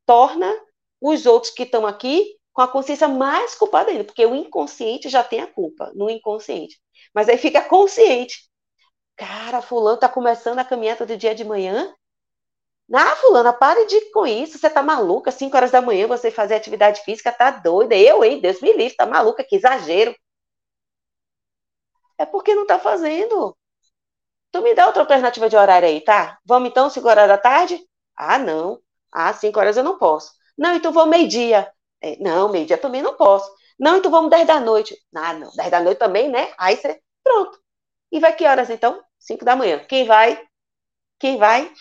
torna 0.04 0.52
os 1.00 1.26
outros 1.26 1.52
que 1.52 1.62
estão 1.62 1.86
aqui 1.86 2.36
com 2.56 2.62
a 2.62 2.68
consciência 2.68 3.06
mais 3.06 3.54
culpada 3.54 3.90
ainda, 3.90 4.02
porque 4.04 4.24
o 4.24 4.34
inconsciente 4.34 5.10
já 5.10 5.22
tem 5.22 5.42
a 5.42 5.46
culpa 5.46 5.92
no 5.94 6.08
inconsciente. 6.08 6.80
Mas 7.14 7.28
aí 7.28 7.36
fica 7.36 7.60
consciente. 7.62 8.48
Cara, 9.16 9.62
fulano 9.62 9.98
tá 9.98 10.08
começando 10.08 10.58
a 10.60 10.64
caminhada 10.64 11.06
do 11.06 11.16
dia 11.16 11.34
de 11.34 11.44
manhã 11.44 11.94
ah, 12.92 13.14
fulana, 13.16 13.52
pare 13.52 13.86
de 13.86 14.10
com 14.12 14.26
isso, 14.26 14.58
você 14.58 14.68
tá 14.70 14.82
maluca, 14.82 15.30
5 15.30 15.56
horas 15.56 15.70
da 15.70 15.80
manhã 15.82 16.06
você 16.06 16.30
fazer 16.30 16.54
atividade 16.54 17.02
física, 17.02 17.32
tá 17.32 17.50
doida. 17.50 17.94
Eu, 17.96 18.24
hein, 18.24 18.40
Deus 18.40 18.60
me 18.60 18.72
livre, 18.72 18.96
tá 18.96 19.06
maluca, 19.06 19.44
que 19.44 19.56
exagero. 19.56 20.14
É 22.18 22.26
porque 22.26 22.54
não 22.54 22.66
tá 22.66 22.78
fazendo. 22.78 23.56
Tu 24.52 24.62
me 24.62 24.74
dá 24.74 24.86
outra 24.86 25.02
alternativa 25.02 25.48
de 25.48 25.56
horário 25.56 25.88
aí, 25.88 26.00
tá? 26.02 26.38
Vamos 26.44 26.70
então 26.70 26.90
5 26.90 27.08
horas 27.08 27.28
da 27.28 27.38
tarde? 27.38 27.80
Ah, 28.16 28.38
não. 28.38 28.80
Ah, 29.12 29.32
5 29.32 29.58
horas 29.60 29.76
eu 29.76 29.84
não 29.84 29.98
posso. 29.98 30.32
Não, 30.58 30.74
então 30.74 30.92
vamos 30.92 31.10
meio-dia. 31.16 31.70
É, 32.02 32.16
não, 32.18 32.48
meio-dia 32.50 32.78
também 32.78 33.02
não 33.02 33.16
posso. 33.16 33.50
Não, 33.78 33.96
então 33.96 34.10
vamos 34.10 34.30
10 34.30 34.46
da 34.46 34.60
noite. 34.60 34.96
Ah, 35.14 35.32
não, 35.34 35.50
10 35.54 35.70
da 35.70 35.80
noite 35.80 35.98
também, 35.98 36.28
né? 36.30 36.52
Aí 36.58 36.76
você, 36.76 37.00
pronto. 37.22 37.58
E 38.12 38.20
vai 38.20 38.34
que 38.36 38.46
horas 38.46 38.70
então? 38.70 39.02
5 39.18 39.44
da 39.44 39.56
manhã. 39.56 39.80
Quem 39.88 40.06
vai? 40.06 40.40
Quem 41.20 41.38
vai? 41.38 41.72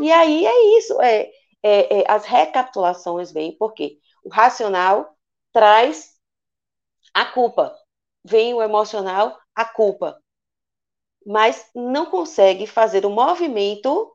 E 0.00 0.10
aí 0.12 0.46
é 0.46 0.78
isso, 0.78 1.00
é, 1.02 1.30
é, 1.62 2.00
é, 2.00 2.04
as 2.10 2.24
recapitulações 2.24 3.32
vêm 3.32 3.56
porque 3.56 3.98
o 4.24 4.28
racional 4.28 5.16
traz 5.52 6.14
a 7.14 7.26
culpa, 7.26 7.76
vem 8.24 8.54
o 8.54 8.62
emocional, 8.62 9.38
a 9.54 9.64
culpa, 9.64 10.18
mas 11.26 11.68
não 11.74 12.06
consegue 12.06 12.66
fazer 12.66 13.04
o 13.04 13.10
movimento 13.10 14.10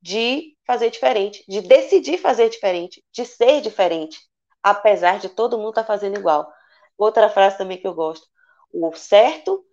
de 0.00 0.56
fazer 0.66 0.90
diferente, 0.90 1.44
de 1.48 1.60
decidir 1.60 2.18
fazer 2.18 2.48
diferente, 2.48 3.04
de 3.12 3.24
ser 3.24 3.60
diferente, 3.60 4.18
apesar 4.62 5.18
de 5.18 5.28
todo 5.28 5.58
mundo 5.58 5.70
estar 5.70 5.82
tá 5.82 5.86
fazendo 5.86 6.18
igual. 6.18 6.50
Outra 6.96 7.28
frase 7.28 7.58
também 7.58 7.78
que 7.78 7.86
eu 7.86 7.94
gosto: 7.94 8.26
o 8.72 8.92
certo, 8.94 9.64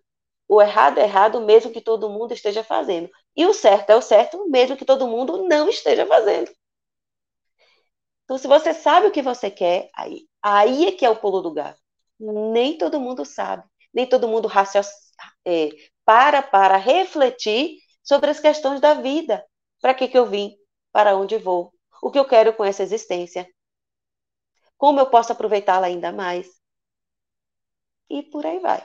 o 0.47 0.61
errado 0.61 0.99
é 0.99 1.03
errado, 1.03 1.41
mesmo 1.41 1.71
que 1.71 1.81
todo 1.81 2.09
mundo 2.09 2.33
esteja 2.33 2.63
fazendo. 2.63 3.09
E 3.35 3.45
o 3.45 3.53
certo 3.53 3.89
é 3.89 3.95
o 3.95 4.01
certo, 4.01 4.49
mesmo 4.49 4.77
que 4.77 4.85
todo 4.85 5.07
mundo 5.07 5.47
não 5.47 5.69
esteja 5.69 6.05
fazendo. 6.05 6.51
Então, 8.23 8.37
se 8.37 8.47
você 8.47 8.73
sabe 8.73 9.07
o 9.07 9.11
que 9.11 9.21
você 9.21 9.51
quer, 9.51 9.89
aí, 9.95 10.27
aí 10.41 10.87
é 10.87 10.91
que 10.91 11.05
é 11.05 11.09
o 11.09 11.15
pulo 11.15 11.41
do 11.41 11.53
gato. 11.53 11.79
Nem 12.19 12.77
todo 12.77 12.99
mundo 12.99 13.25
sabe, 13.25 13.63
nem 13.93 14.07
todo 14.07 14.27
mundo 14.27 14.49
é, 15.45 15.69
para 16.05 16.41
para 16.41 16.77
refletir 16.77 17.77
sobre 18.03 18.29
as 18.29 18.39
questões 18.39 18.79
da 18.79 18.93
vida. 18.93 19.45
Para 19.85 19.93
que, 19.93 20.07
que 20.07 20.17
eu 20.17 20.25
vim? 20.25 20.57
Para 20.91 21.15
onde 21.15 21.37
vou? 21.37 21.71
O 22.01 22.09
que 22.09 22.17
eu 22.17 22.25
quero 22.25 22.51
com 22.53 22.65
essa 22.65 22.81
existência? 22.81 23.47
Como 24.75 24.99
eu 24.99 25.11
posso 25.11 25.31
aproveitá-la 25.31 25.85
ainda 25.85 26.11
mais? 26.11 26.47
E 28.09 28.23
por 28.23 28.43
aí 28.47 28.59
vai. 28.59 28.83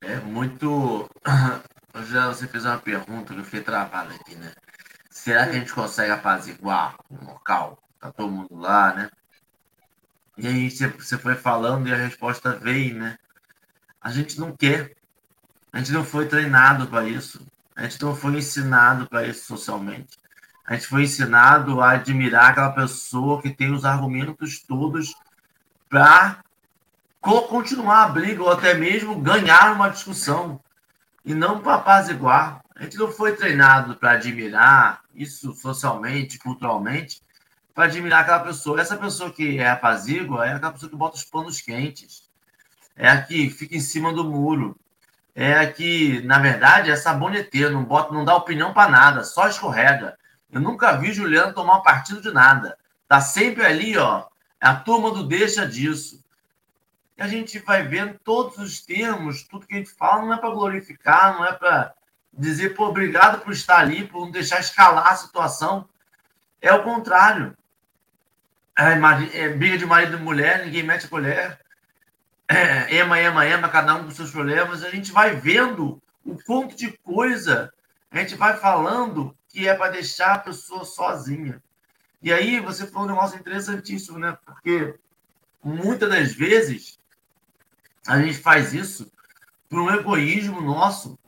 É 0.00 0.16
muito. 0.16 1.08
Já 2.10 2.26
você 2.26 2.48
fez 2.48 2.64
uma 2.64 2.80
pergunta 2.80 3.32
que 3.32 3.38
eu 3.38 3.44
fiquei 3.44 3.62
travada 3.62 4.12
aqui, 4.12 4.34
né? 4.34 4.52
Será 5.08 5.44
que 5.44 5.50
a 5.50 5.60
gente 5.60 5.72
consegue 5.72 6.10
apaziguar 6.10 6.96
o 7.08 7.26
local? 7.26 7.78
Tá 8.00 8.10
todo 8.10 8.28
mundo 8.28 8.56
lá, 8.56 8.92
né? 8.92 9.10
E 10.36 10.48
aí 10.48 10.68
você 10.68 11.16
foi 11.16 11.36
falando 11.36 11.86
e 11.86 11.92
a 11.92 11.96
resposta 11.96 12.56
veio, 12.56 12.98
né? 12.98 13.18
A 14.00 14.10
gente 14.10 14.36
não 14.40 14.50
quer. 14.56 14.96
A 15.72 15.78
gente 15.78 15.92
não 15.92 16.04
foi 16.04 16.26
treinado 16.26 16.88
para 16.88 17.06
isso. 17.08 17.46
A 17.78 17.84
gente 17.84 18.02
não 18.02 18.12
foi 18.12 18.38
ensinado 18.38 19.06
para 19.06 19.24
isso 19.24 19.46
socialmente. 19.46 20.18
A 20.66 20.74
gente 20.74 20.88
foi 20.88 21.04
ensinado 21.04 21.80
a 21.80 21.92
admirar 21.92 22.50
aquela 22.50 22.72
pessoa 22.72 23.40
que 23.40 23.50
tem 23.50 23.72
os 23.72 23.84
argumentos 23.84 24.58
todos 24.58 25.14
para 25.88 26.42
continuar 27.20 28.02
a 28.02 28.08
briga 28.08 28.42
ou 28.42 28.50
até 28.50 28.74
mesmo 28.74 29.20
ganhar 29.20 29.72
uma 29.72 29.90
discussão 29.90 30.60
e 31.24 31.32
não 31.32 31.60
para 31.60 31.74
apaziguar. 31.74 32.60
A 32.74 32.82
gente 32.82 32.96
não 32.96 33.12
foi 33.12 33.36
treinado 33.36 33.94
para 33.94 34.10
admirar 34.10 35.02
isso 35.14 35.54
socialmente, 35.54 36.36
culturalmente, 36.36 37.22
para 37.72 37.84
admirar 37.84 38.22
aquela 38.22 38.40
pessoa. 38.40 38.80
Essa 38.80 38.96
pessoa 38.96 39.30
que 39.30 39.60
é 39.60 39.70
apazigua 39.70 40.48
é 40.48 40.54
aquela 40.54 40.72
pessoa 40.72 40.90
que 40.90 40.96
bota 40.96 41.16
os 41.16 41.24
panos 41.24 41.60
quentes, 41.60 42.28
é 42.96 43.08
a 43.08 43.22
que 43.22 43.48
fica 43.50 43.76
em 43.76 43.80
cima 43.80 44.12
do 44.12 44.24
muro, 44.24 44.76
é 45.40 45.64
que, 45.68 46.20
na 46.22 46.40
verdade, 46.40 46.90
é 46.90 46.96
saboneteiro, 46.96 47.72
não, 47.72 47.84
bota, 47.84 48.12
não 48.12 48.24
dá 48.24 48.34
opinião 48.34 48.74
para 48.74 48.90
nada, 48.90 49.22
só 49.22 49.46
escorrega. 49.46 50.18
Eu 50.50 50.60
nunca 50.60 50.96
vi 50.96 51.12
Juliano 51.12 51.54
tomar 51.54 51.80
partido 51.80 52.20
de 52.20 52.32
nada. 52.32 52.76
Tá 53.06 53.20
sempre 53.20 53.64
ali, 53.64 53.96
ó. 53.96 54.26
A 54.60 54.74
turma 54.74 55.12
do 55.12 55.22
deixa 55.22 55.64
disso. 55.64 56.24
E 57.16 57.22
a 57.22 57.28
gente 57.28 57.60
vai 57.60 57.84
vendo 57.84 58.18
todos 58.24 58.58
os 58.58 58.80
termos, 58.80 59.44
tudo 59.44 59.64
que 59.64 59.74
a 59.74 59.78
gente 59.78 59.90
fala 59.90 60.22
não 60.22 60.34
é 60.34 60.38
para 60.38 60.50
glorificar, 60.50 61.34
não 61.34 61.44
é 61.44 61.52
para 61.52 61.94
dizer, 62.32 62.70
pô, 62.70 62.88
obrigado 62.88 63.40
por 63.40 63.52
estar 63.52 63.78
ali, 63.78 64.08
por 64.08 64.24
não 64.24 64.32
deixar 64.32 64.58
escalar 64.58 65.06
a 65.06 65.14
situação. 65.14 65.88
É 66.60 66.72
o 66.72 66.82
contrário. 66.82 67.56
É, 68.76 69.38
é 69.44 69.48
briga 69.50 69.78
de 69.78 69.86
marido 69.86 70.16
e 70.16 70.20
mulher, 70.20 70.64
ninguém 70.64 70.82
mete 70.82 71.06
a 71.06 71.08
colher. 71.08 71.60
Ema, 72.88 73.18
ema, 73.20 73.46
ema, 73.46 73.68
cada 73.68 73.94
um 73.94 74.04
com 74.04 74.10
seus 74.10 74.30
problemas. 74.30 74.82
A 74.82 74.90
gente 74.90 75.12
vai 75.12 75.36
vendo 75.36 76.00
o 76.24 76.42
quanto 76.44 76.74
de 76.74 76.90
coisa 76.98 77.72
a 78.10 78.18
gente 78.20 78.34
vai 78.36 78.56
falando 78.56 79.36
que 79.48 79.68
é 79.68 79.74
para 79.74 79.92
deixar 79.92 80.34
a 80.34 80.38
pessoa 80.38 80.84
sozinha. 80.84 81.62
E 82.22 82.32
aí 82.32 82.58
você 82.58 82.86
falou 82.86 83.06
um 83.06 83.10
negócio 83.10 83.38
interessantíssimo, 83.38 84.18
né? 84.18 84.36
Porque 84.44 84.98
muitas 85.62 86.08
das 86.08 86.32
vezes 86.32 86.98
a 88.06 88.18
gente 88.20 88.38
faz 88.38 88.72
isso 88.72 89.10
por 89.68 89.80
um 89.80 89.90
egoísmo 89.90 90.60
nosso 90.60 91.18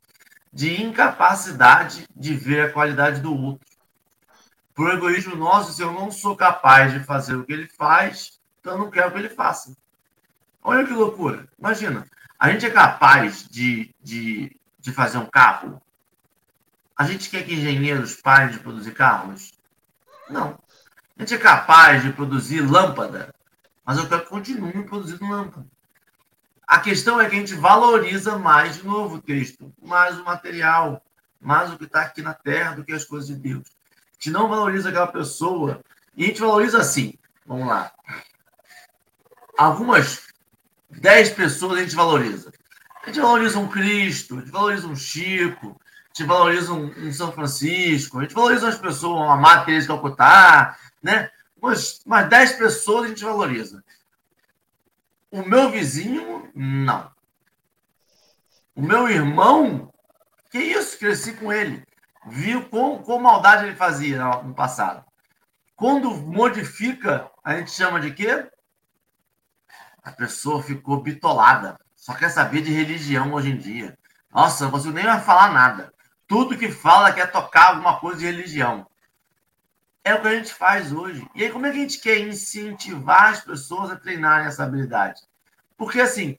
de 0.53 0.83
incapacidade 0.83 2.07
de 2.17 2.35
ver 2.35 2.63
a 2.63 2.73
qualidade 2.73 3.21
do 3.21 3.35
outro. 3.35 3.67
Por 4.75 4.91
egoísmo 4.91 5.37
nosso, 5.37 5.73
se 5.73 5.83
eu 5.83 5.93
não 5.93 6.11
sou 6.11 6.35
capaz 6.35 6.93
de 6.93 7.01
fazer 7.01 7.37
o 7.37 7.45
que 7.45 7.53
ele 7.53 7.69
faz, 7.69 8.41
então 8.59 8.73
eu 8.73 8.79
não 8.79 8.91
quero 8.91 9.13
que 9.13 9.19
ele 9.19 9.29
faça. 9.29 9.77
Olha 10.63 10.87
que 10.87 10.93
loucura. 10.93 11.49
Imagina, 11.59 12.07
a 12.39 12.51
gente 12.51 12.67
é 12.67 12.71
capaz 12.71 13.49
de, 13.49 13.95
de, 14.03 14.57
de 14.79 14.93
fazer 14.93 15.19
um 15.19 15.27
carro? 15.27 15.81
A 16.97 17.05
gente 17.05 17.31
quer 17.31 17.45
que 17.45 17.55
engenheiros 17.55 18.17
parem 18.17 18.51
de 18.51 18.61
produzir 18.61 18.93
carros? 18.93 19.53
Não. 20.29 20.59
A 21.17 21.23
gente 21.23 21.35
é 21.35 21.39
capaz 21.39 22.03
de 22.03 22.13
produzir 22.13 22.61
lâmpada, 22.61 23.35
mas 23.85 23.99
eu 23.99 24.09
quero 24.09 24.23
que 24.23 24.29
continue 24.29 24.85
produzindo 24.85 25.29
lâmpada. 25.29 25.67
A 26.67 26.79
questão 26.79 27.21
é 27.21 27.29
que 27.29 27.35
a 27.35 27.39
gente 27.39 27.55
valoriza 27.55 28.39
mais, 28.39 28.77
de 28.77 28.87
novo, 28.87 29.17
o 29.17 29.21
texto, 29.21 29.73
mais 29.83 30.19
o 30.19 30.25
material, 30.25 31.03
mais 31.41 31.73
o 31.73 31.77
que 31.77 31.85
está 31.85 32.03
aqui 32.03 32.23
na 32.23 32.33
terra 32.33 32.77
do 32.77 32.85
que 32.85 32.93
as 32.93 33.05
coisas 33.05 33.29
de 33.29 33.35
Deus. 33.35 33.67
A 33.67 34.15
gente 34.15 34.31
não 34.31 34.49
valoriza 34.49 34.89
aquela 34.89 35.07
pessoa. 35.07 35.81
E 36.17 36.25
a 36.25 36.27
gente 36.29 36.41
valoriza 36.41 36.79
assim. 36.79 37.15
Vamos 37.47 37.67
lá. 37.67 37.91
Algumas 39.59 40.30
dez 40.91 41.31
pessoas 41.31 41.79
a 41.79 41.83
gente 41.83 41.95
valoriza. 41.95 42.53
A 43.03 43.07
gente 43.07 43.21
valoriza 43.21 43.59
um 43.59 43.69
Cristo, 43.69 44.37
a 44.37 44.41
gente 44.41 44.51
valoriza 44.51 44.87
um 44.87 44.97
Chico, 44.97 45.69
a 45.79 46.09
gente 46.09 46.27
valoriza 46.27 46.73
um, 46.73 46.87
um 47.07 47.13
São 47.13 47.33
Francisco, 47.33 48.19
a 48.19 48.23
gente 48.23 48.35
valoriza 48.35 48.67
umas 48.67 48.79
pessoas, 48.79 49.21
uma 49.21 49.65
Teresa 49.65 49.83
de 49.83 49.89
Calcutá, 49.89 50.77
né? 51.03 51.31
Umas, 51.61 52.01
umas 52.05 52.29
dez 52.29 52.53
pessoas 52.53 53.05
a 53.05 53.09
gente 53.09 53.25
valoriza. 53.25 53.83
O 55.31 55.43
meu 55.43 55.71
vizinho, 55.71 56.51
não. 56.55 57.11
O 58.75 58.83
meu 58.83 59.09
irmão, 59.09 59.93
que 60.51 60.59
isso, 60.59 60.99
cresci 60.99 61.33
com 61.35 61.53
ele. 61.53 61.85
Viu 62.27 62.69
com, 62.69 62.99
com 62.99 63.19
maldade 63.19 63.65
ele 63.65 63.77
fazia 63.77 64.25
no 64.43 64.55
passado. 64.55 65.05
Quando 65.77 66.11
modifica, 66.11 67.31
a 67.43 67.57
gente 67.57 67.71
chama 67.71 68.01
de 68.01 68.13
quê? 68.13 68.51
A 70.11 70.17
pessoa 70.17 70.61
ficou 70.61 71.01
bitolada. 71.01 71.79
Só 71.95 72.13
quer 72.15 72.31
saber 72.31 72.63
de 72.63 72.73
religião 72.73 73.33
hoje 73.33 73.51
em 73.51 73.57
dia. 73.57 73.97
Nossa, 74.35 74.67
você 74.67 74.91
nem 74.91 75.05
vai 75.05 75.21
falar 75.21 75.53
nada. 75.53 75.93
Tudo 76.27 76.59
que 76.59 76.71
fala 76.71 77.13
quer 77.13 77.31
tocar 77.31 77.69
alguma 77.69 78.01
coisa 78.01 78.19
de 78.19 78.27
religião. 78.27 78.87
É 80.03 80.13
o 80.15 80.21
que 80.21 80.29
a 80.29 80.35
gente 80.35 80.53
faz 80.53 80.93
hoje. 80.93 81.25
E 81.35 81.45
aí, 81.45 81.51
como 81.51 81.67
é 81.67 81.71
que 81.71 81.79
a 81.79 81.81
gente 81.81 82.01
quer 82.01 82.19
incentivar 82.19 83.31
as 83.31 83.41
pessoas 83.41 83.91
a 83.91 83.97
treinarem 83.97 84.47
essa 84.47 84.65
habilidade? 84.65 85.23
Porque, 85.77 86.01
assim, 86.01 86.37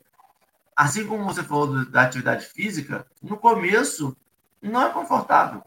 assim 0.75 1.07
como 1.07 1.23
você 1.23 1.43
falou 1.43 1.85
da 1.85 2.01
atividade 2.01 2.45
física, 2.45 3.07
no 3.21 3.37
começo 3.37 4.17
não 4.61 4.85
é 4.85 4.89
confortável. 4.89 5.63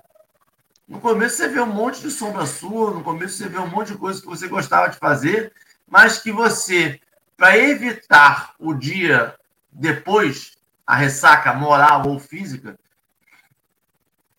No 0.87 1.01
começo 1.01 1.37
você 1.37 1.49
vê 1.49 1.61
um 1.61 1.73
monte 1.73 2.03
de 2.03 2.11
sombra 2.11 2.45
sua, 2.45 2.91
no 2.91 3.03
começo 3.03 3.39
você 3.39 3.49
vê 3.49 3.59
um 3.59 3.71
monte 3.71 3.93
de 3.93 3.99
coisa 3.99 4.21
que 4.21 4.27
você 4.27 4.47
gostava 4.47 4.91
de 4.91 4.99
fazer, 4.99 5.53
mas 5.89 6.19
que 6.19 6.31
você, 6.31 7.01
para 7.37 7.59
evitar 7.59 8.55
o 8.59 8.75
dia 8.75 9.35
depois, 9.71 10.57
a 10.87 10.95
ressaca 10.95 11.53
moral 11.53 12.09
ou 12.09 12.19
física, 12.19 12.79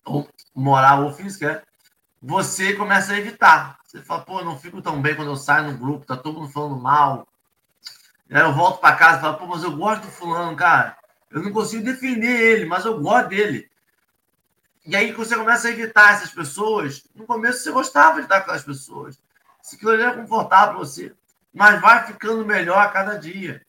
ou 0.06 0.30
moral 0.54 1.06
ou 1.06 1.14
física, 1.14 1.52
é, 1.52 1.64
você 2.22 2.74
começa 2.74 3.14
a 3.14 3.18
evitar. 3.18 3.78
Você 3.84 4.02
fala, 4.02 4.22
pô, 4.22 4.44
não 4.44 4.58
fico 4.58 4.82
tão 4.82 5.02
bem 5.02 5.16
quando 5.16 5.30
eu 5.32 5.36
saio 5.36 5.72
no 5.72 5.78
grupo, 5.78 6.06
tá 6.06 6.16
todo 6.16 6.40
mundo 6.40 6.52
falando 6.52 6.78
mal. 6.78 7.28
Aí 8.32 8.42
eu 8.42 8.54
volto 8.54 8.80
para 8.80 8.96
casa 8.96 9.18
e 9.18 9.22
falo, 9.22 9.38
pô, 9.38 9.48
mas 9.48 9.64
eu 9.64 9.76
gosto 9.76 10.04
do 10.04 10.12
fulano, 10.12 10.56
cara. 10.56 10.98
Eu 11.30 11.44
não 11.44 11.52
consigo 11.52 11.84
defender 11.84 12.28
ele, 12.28 12.66
mas 12.66 12.86
eu 12.86 13.00
gosto 13.00 13.30
dele. 13.30 13.70
E 14.86 14.96
aí 14.96 15.12
você 15.12 15.36
começa 15.36 15.68
a 15.68 15.72
evitar 15.72 16.14
essas 16.14 16.32
pessoas. 16.32 17.04
No 17.16 17.26
começo 17.26 17.60
você 17.60 17.72
gostava 17.72 18.18
de 18.18 18.22
estar 18.22 18.38
com 18.38 18.42
aquelas 18.44 18.64
pessoas. 18.64 19.20
Se 19.62 19.76
aquilo 19.76 19.92
era 19.92 20.14
confortável 20.14 20.76
para 20.76 20.80
você. 20.80 21.14
Mas 21.56 21.80
vai 21.80 22.06
ficando 22.06 22.46
melhor 22.46 22.78
a 22.78 22.90
cada 22.90 23.18
dia. 23.18 23.66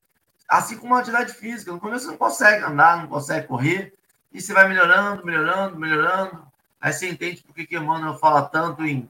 Assim 0.49 0.76
como 0.76 0.95
a 0.95 0.99
atividade 0.99 1.32
física. 1.32 1.70
No 1.70 1.78
começo 1.78 2.05
você 2.05 2.11
não 2.11 2.18
consegue 2.18 2.64
andar, 2.64 2.99
não 2.99 3.07
consegue 3.07 3.47
correr. 3.47 3.95
E 4.32 4.41
você 4.41 4.53
vai 4.53 4.68
melhorando, 4.68 5.24
melhorando, 5.24 5.78
melhorando. 5.78 6.45
Aí 6.80 6.93
você 6.93 7.09
entende 7.09 7.45
por 7.45 7.55
que, 7.55 7.76
Emmanuel 7.76 8.18
fala 8.18 8.43
tanto 8.43 8.84
em, 8.84 9.09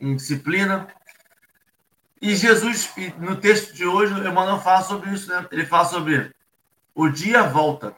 em 0.00 0.16
disciplina. 0.16 0.88
E 2.22 2.34
Jesus, 2.34 2.90
no 3.18 3.36
texto 3.36 3.74
de 3.74 3.84
hoje, 3.84 4.14
Emmanuel 4.14 4.58
fala 4.58 4.82
sobre 4.82 5.10
isso, 5.10 5.28
né? 5.28 5.46
Ele 5.52 5.66
fala 5.66 5.84
sobre 5.84 6.34
o 6.94 7.06
dia 7.06 7.42
volta. 7.42 7.94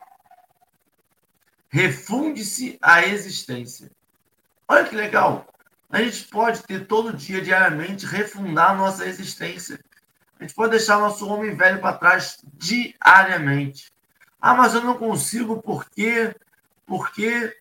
Refunde-se 1.69 2.77
a 2.83 3.07
existência. 3.07 3.89
Olha 4.67 4.85
que 4.85 4.97
legal. 4.97 5.47
A 5.91 6.03
gente 6.03 6.25
pode 6.25 6.63
ter 6.63 6.87
todo 6.87 7.17
dia, 7.17 7.41
diariamente, 7.41 8.05
refundar 8.05 8.77
nossa 8.77 9.07
existência. 9.07 9.81
A 10.39 10.43
gente 10.43 10.55
pode 10.55 10.73
deixar 10.73 10.99
nosso 10.99 11.27
homem 11.27 11.57
velho 11.57 11.81
para 11.81 11.97
trás 11.97 12.39
diariamente. 12.55 13.91
Ah, 14.41 14.55
mas 14.55 14.75
eu 14.75 14.83
não 14.83 14.97
consigo 14.97 15.61
porque, 15.63 16.35
porque 16.87 17.57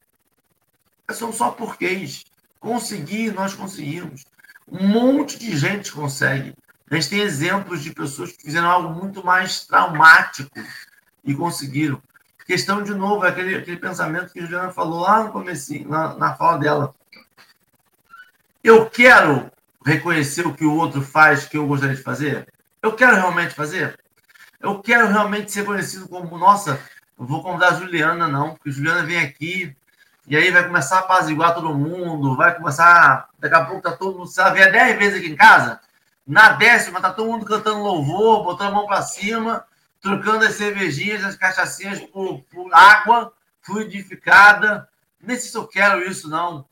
São 1.11 1.31
só 1.31 1.51
porquês. 1.51 2.25
Conseguir, 2.59 3.33
nós 3.33 3.53
conseguimos. 3.53 4.25
Um 4.67 4.85
monte 4.87 5.39
de 5.39 5.55
gente 5.57 5.91
consegue. 5.91 6.53
A 6.91 6.95
gente 6.95 7.09
tem 7.09 7.19
exemplos 7.19 7.81
de 7.81 7.93
pessoas 7.93 8.33
que 8.33 8.43
fizeram 8.43 8.69
algo 8.69 8.93
muito 8.93 9.23
mais 9.23 9.65
traumático 9.65 10.51
e 11.23 11.33
conseguiram. 11.33 12.01
Questão, 12.45 12.81
de 12.83 12.93
novo, 12.93 13.25
é 13.25 13.29
aquele, 13.29 13.55
aquele 13.55 13.77
pensamento 13.77 14.31
que 14.31 14.39
a 14.39 14.43
Juliana 14.43 14.71
falou 14.71 15.01
lá 15.01 15.23
no 15.23 15.31
começo, 15.31 15.73
na, 15.87 16.15
na 16.15 16.35
fala 16.35 16.57
dela. 16.57 16.95
Eu 18.67 18.89
quero 18.89 19.49
reconhecer 19.85 20.45
o 20.45 20.53
que 20.53 20.65
o 20.65 20.75
outro 20.75 21.01
faz 21.01 21.45
que 21.45 21.57
eu 21.57 21.65
gostaria 21.65 21.95
de 21.95 22.03
fazer? 22.03 22.45
Eu 22.83 22.91
quero 22.91 23.15
realmente 23.15 23.55
fazer? 23.55 23.97
Eu 24.59 24.81
quero 24.81 25.07
realmente 25.07 25.53
ser 25.53 25.63
conhecido 25.63 26.05
como, 26.09 26.37
nossa, 26.37 26.77
vou 27.17 27.41
convidar 27.41 27.69
a 27.69 27.75
Juliana, 27.75 28.27
não, 28.27 28.55
porque 28.55 28.69
Juliana 28.69 29.03
vem 29.03 29.19
aqui 29.19 29.73
e 30.27 30.35
aí 30.35 30.51
vai 30.51 30.65
começar 30.67 30.97
a 30.97 30.99
apaziguar 30.99 31.55
todo 31.55 31.73
mundo, 31.73 32.35
vai 32.35 32.57
começar. 32.57 33.29
Daqui 33.39 33.55
a 33.55 33.63
pouco 33.63 33.83
tá 33.83 33.95
todo 33.95 34.17
mundo. 34.17 34.27
Se 34.27 34.41
ela 34.41 34.49
vier 34.49 34.69
dez 34.69 34.99
vezes 34.99 35.19
aqui 35.19 35.31
em 35.31 35.37
casa, 35.37 35.79
na 36.27 36.49
décima 36.49 36.99
tá 36.99 37.13
todo 37.13 37.31
mundo 37.31 37.45
cantando 37.45 37.81
louvor, 37.81 38.43
botando 38.43 38.67
a 38.67 38.75
mão 38.75 38.85
para 38.85 39.01
cima, 39.01 39.63
trocando 40.01 40.43
as 40.43 40.55
cervejinhas, 40.55 41.23
as 41.23 41.37
cachaçinhas 41.37 42.01
por, 42.01 42.41
por 42.51 42.69
água 42.73 43.31
fluidificada. 43.61 44.89
Nem 45.21 45.39
se 45.39 45.55
eu 45.55 45.65
quero 45.65 46.03
isso, 46.03 46.29
não. 46.29 46.65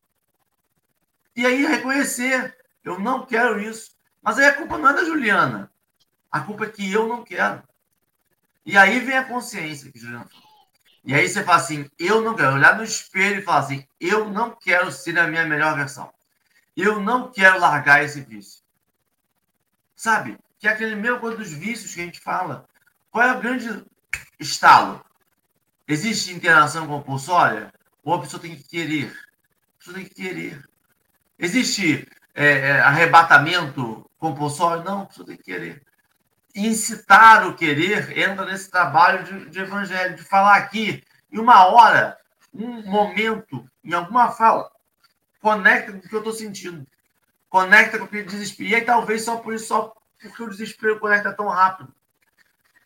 E 1.36 1.46
aí 1.46 1.66
reconhecer, 1.66 2.56
eu 2.84 3.00
não 3.00 3.26
quero 3.26 3.60
isso. 3.60 3.92
Mas 4.22 4.40
aí 4.40 4.46
a 4.46 4.54
culpa 4.54 4.78
não 4.78 4.90
é 4.90 4.94
da 4.94 5.04
Juliana. 5.04 5.72
A 6.32 6.42
culpa 6.42 6.66
é 6.66 6.70
que 6.70 6.92
eu 6.92 7.08
não 7.08 7.24
quero. 7.24 7.62
E 8.66 8.78
aí 8.78 9.00
vem 9.00 9.18
a 9.18 9.24
consciência 9.24 9.92
que 9.92 10.00
Juliana 10.00 10.26
falou. 10.26 10.46
E 11.04 11.14
aí 11.14 11.28
você 11.30 11.44
fala 11.44 11.58
assim, 11.58 11.90
eu 12.00 12.22
não 12.22 12.36
quero 12.36 12.56
olhar 12.56 12.76
no 12.78 12.84
espelho 12.84 13.40
e 13.40 13.44
falar 13.44 13.60
assim, 13.60 13.88
eu 14.00 14.30
não 14.32 14.56
quero 14.56 14.92
ser 14.92 15.20
a 15.20 15.28
minha 15.28 15.46
melhor 15.46 15.76
versão. 15.76 16.12
Eu 16.76 17.00
não 17.00 17.32
quero 17.32 17.60
largar 17.60 18.04
esse 18.04 18.22
vício. 18.22 18.64
Sabe? 19.96 20.38
Que 20.58 20.68
é 20.68 20.72
aquele 20.72 20.96
mesmo 20.96 21.20
coisa 21.20 21.38
dos 21.38 21.52
vícios 21.52 21.94
que 21.94 22.02
a 22.02 22.06
gente 22.06 22.20
fala. 22.20 22.68
Qual 23.12 23.24
é 23.24 23.32
o 23.34 23.40
grande 23.40 23.86
estalo? 24.40 25.06
Existe 25.88 26.34
interação 26.34 26.88
compulsória? 26.88 27.72
Ou 28.04 28.16
a 28.16 28.22
pessoa 28.22 28.42
tem 28.42 28.56
que 28.56 28.64
querer? 28.64 29.16
A 29.76 29.78
pessoa 29.78 29.96
tem 29.96 30.06
que 30.06 30.16
querer. 30.16 30.68
Existe 31.38 32.08
é, 32.34 32.46
é, 32.46 32.80
arrebatamento 32.80 34.10
compulsório? 34.18 34.84
Não, 34.84 35.02
a 35.02 35.06
pessoa 35.06 35.28
tem 35.28 35.38
que 35.38 35.44
querer 35.44 35.86
incitar 36.56 37.46
o 37.48 37.56
querer 37.56 38.18
entra 38.18 38.46
nesse 38.46 38.72
trabalho 38.72 39.24
de, 39.26 39.50
de 39.50 39.60
evangelho, 39.60 40.16
de 40.16 40.24
falar 40.24 40.56
aqui, 40.56 41.04
em 41.30 41.38
uma 41.38 41.66
hora, 41.68 42.18
um 42.54 42.82
momento, 42.90 43.70
em 43.84 43.94
alguma 43.94 44.32
fala, 44.32 44.72
conecta 45.42 45.92
com 45.92 45.98
o 45.98 46.02
que 46.02 46.16
eu 46.16 46.20
estou 46.20 46.34
sentindo, 46.34 46.88
conecta 47.50 48.00
com 48.00 48.06
o 48.06 48.08
que 48.08 48.24
desespero. 48.24 48.70
E 48.70 48.76
aí, 48.76 48.82
talvez 48.82 49.24
só 49.24 49.38
por 49.38 49.54
isso, 49.54 49.68
só 49.68 49.94
porque 50.18 50.44
o 50.44 50.50
desespero 50.50 50.98
conecta 50.98 51.34
tão 51.34 51.50
rápido. 51.50 51.94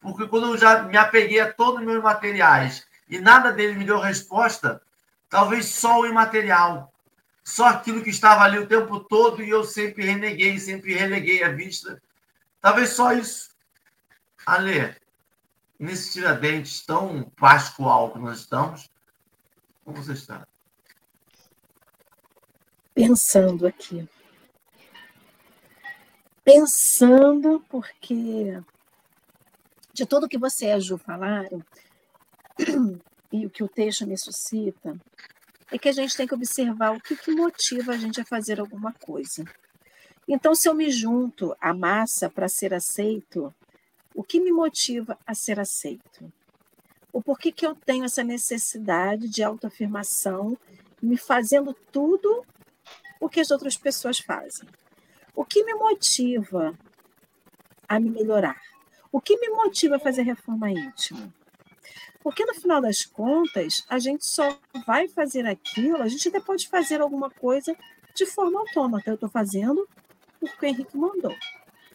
Porque 0.01 0.27
quando 0.27 0.47
eu 0.47 0.57
já 0.57 0.81
me 0.83 0.97
apeguei 0.97 1.39
a 1.39 1.53
todos 1.53 1.79
os 1.79 1.85
meus 1.85 2.01
materiais 2.01 2.87
e 3.07 3.19
nada 3.19 3.51
dele 3.51 3.75
me 3.75 3.85
deu 3.85 3.99
resposta, 3.99 4.81
talvez 5.29 5.67
só 5.67 5.99
o 5.99 6.07
imaterial, 6.07 6.91
só 7.49 7.65
aquilo 7.65 8.03
que 8.03 8.11
estava 8.11 8.43
ali 8.43 8.59
o 8.59 8.67
tempo 8.67 8.99
todo 8.99 9.43
e 9.43 9.49
eu 9.49 9.63
sempre 9.63 10.05
reneguei, 10.05 10.59
sempre 10.59 10.93
releguei 10.93 11.43
a 11.43 11.51
vista. 11.51 12.01
Talvez 12.61 12.89
só 12.89 13.11
isso. 13.11 13.49
Ale, 14.45 14.95
nesse 15.79 16.13
Tiradentes 16.13 16.85
tão 16.85 17.23
pascoal 17.31 18.13
que 18.13 18.19
nós 18.19 18.41
estamos, 18.41 18.89
como 19.83 19.97
você 19.97 20.13
está? 20.13 20.47
Pensando 22.93 23.65
aqui. 23.65 24.07
Pensando, 26.43 27.65
porque 27.67 28.61
de 29.91 30.05
tudo 30.05 30.29
que 30.29 30.37
você 30.37 30.67
e 30.67 30.71
a 30.71 30.79
Ju 30.79 30.97
falaram, 30.97 31.63
e 33.33 33.45
o 33.45 33.49
que 33.49 33.63
o 33.63 33.67
texto 33.67 34.05
me 34.05 34.17
suscita, 34.17 34.99
é 35.71 35.77
que 35.77 35.89
a 35.89 35.91
gente 35.91 36.15
tem 36.15 36.27
que 36.27 36.33
observar 36.33 36.95
o 36.95 36.99
que, 36.99 37.15
que 37.15 37.31
motiva 37.31 37.93
a 37.93 37.97
gente 37.97 38.19
a 38.19 38.25
fazer 38.25 38.59
alguma 38.59 38.93
coisa. 38.93 39.43
Então, 40.27 40.53
se 40.53 40.67
eu 40.67 40.73
me 40.73 40.91
junto 40.91 41.55
à 41.59 41.73
massa 41.73 42.29
para 42.29 42.47
ser 42.47 42.73
aceito, 42.73 43.53
o 44.13 44.23
que 44.23 44.39
me 44.39 44.51
motiva 44.51 45.17
a 45.25 45.33
ser 45.33 45.59
aceito? 45.59 46.31
O 47.11 47.21
porquê 47.21 47.51
que 47.51 47.65
eu 47.65 47.75
tenho 47.75 48.05
essa 48.05 48.23
necessidade 48.23 49.27
de 49.27 49.43
autoafirmação, 49.43 50.57
me 51.01 51.17
fazendo 51.17 51.73
tudo 51.91 52.45
o 53.19 53.27
que 53.27 53.39
as 53.39 53.49
outras 53.51 53.77
pessoas 53.77 54.19
fazem? 54.19 54.67
O 55.35 55.43
que 55.43 55.63
me 55.63 55.73
motiva 55.73 56.77
a 57.87 57.99
me 57.99 58.09
melhorar? 58.09 58.61
O 59.11 59.19
que 59.19 59.37
me 59.37 59.49
motiva 59.49 59.95
a 59.95 59.99
fazer 59.99 60.21
reforma 60.21 60.69
íntima? 60.69 61.33
Porque 62.21 62.45
no 62.45 62.53
final 62.53 62.81
das 62.81 63.05
contas, 63.05 63.85
a 63.89 63.97
gente 63.97 64.25
só 64.25 64.57
vai 64.85 65.07
fazer 65.07 65.45
aquilo, 65.45 66.01
a 66.01 66.07
gente 66.07 66.27
até 66.27 66.39
pode 66.39 66.67
fazer 66.67 67.01
alguma 67.01 67.29
coisa 67.29 67.75
de 68.13 68.25
forma 68.25 68.59
autônoma. 68.59 69.01
Eu 69.05 69.13
estou 69.13 69.29
fazendo 69.29 69.87
porque 70.39 70.65
o 70.65 70.69
Henrique 70.69 70.97
mandou. 70.97 71.35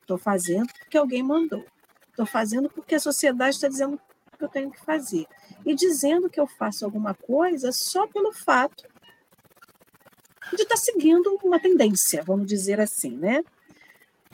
Estou 0.01 0.18
fazendo 0.18 0.72
porque 0.79 0.97
alguém 0.97 1.22
mandou. 1.22 1.64
Estou 2.11 2.27
fazendo 2.27 2.70
porque 2.70 2.95
a 2.95 3.01
sociedade 3.01 3.57
está 3.57 3.68
dizendo 3.68 4.01
que 4.39 4.45
eu 4.45 4.49
tenho 4.49 4.70
que 4.70 4.81
fazer. 4.81 5.27
E 5.64 5.75
dizendo 5.75 6.31
que 6.31 6.41
eu 6.41 6.47
faço 6.47 6.85
alguma 6.85 7.14
coisa 7.14 7.72
só 7.72 8.07
pelo 8.07 8.33
fato 8.33 8.85
de 10.53 10.62
estar 10.62 10.75
tá 10.75 10.77
seguindo 10.77 11.39
uma 11.43 11.59
tendência, 11.59 12.22
vamos 12.22 12.47
dizer 12.47 12.81
assim, 12.81 13.16
né? 13.16 13.43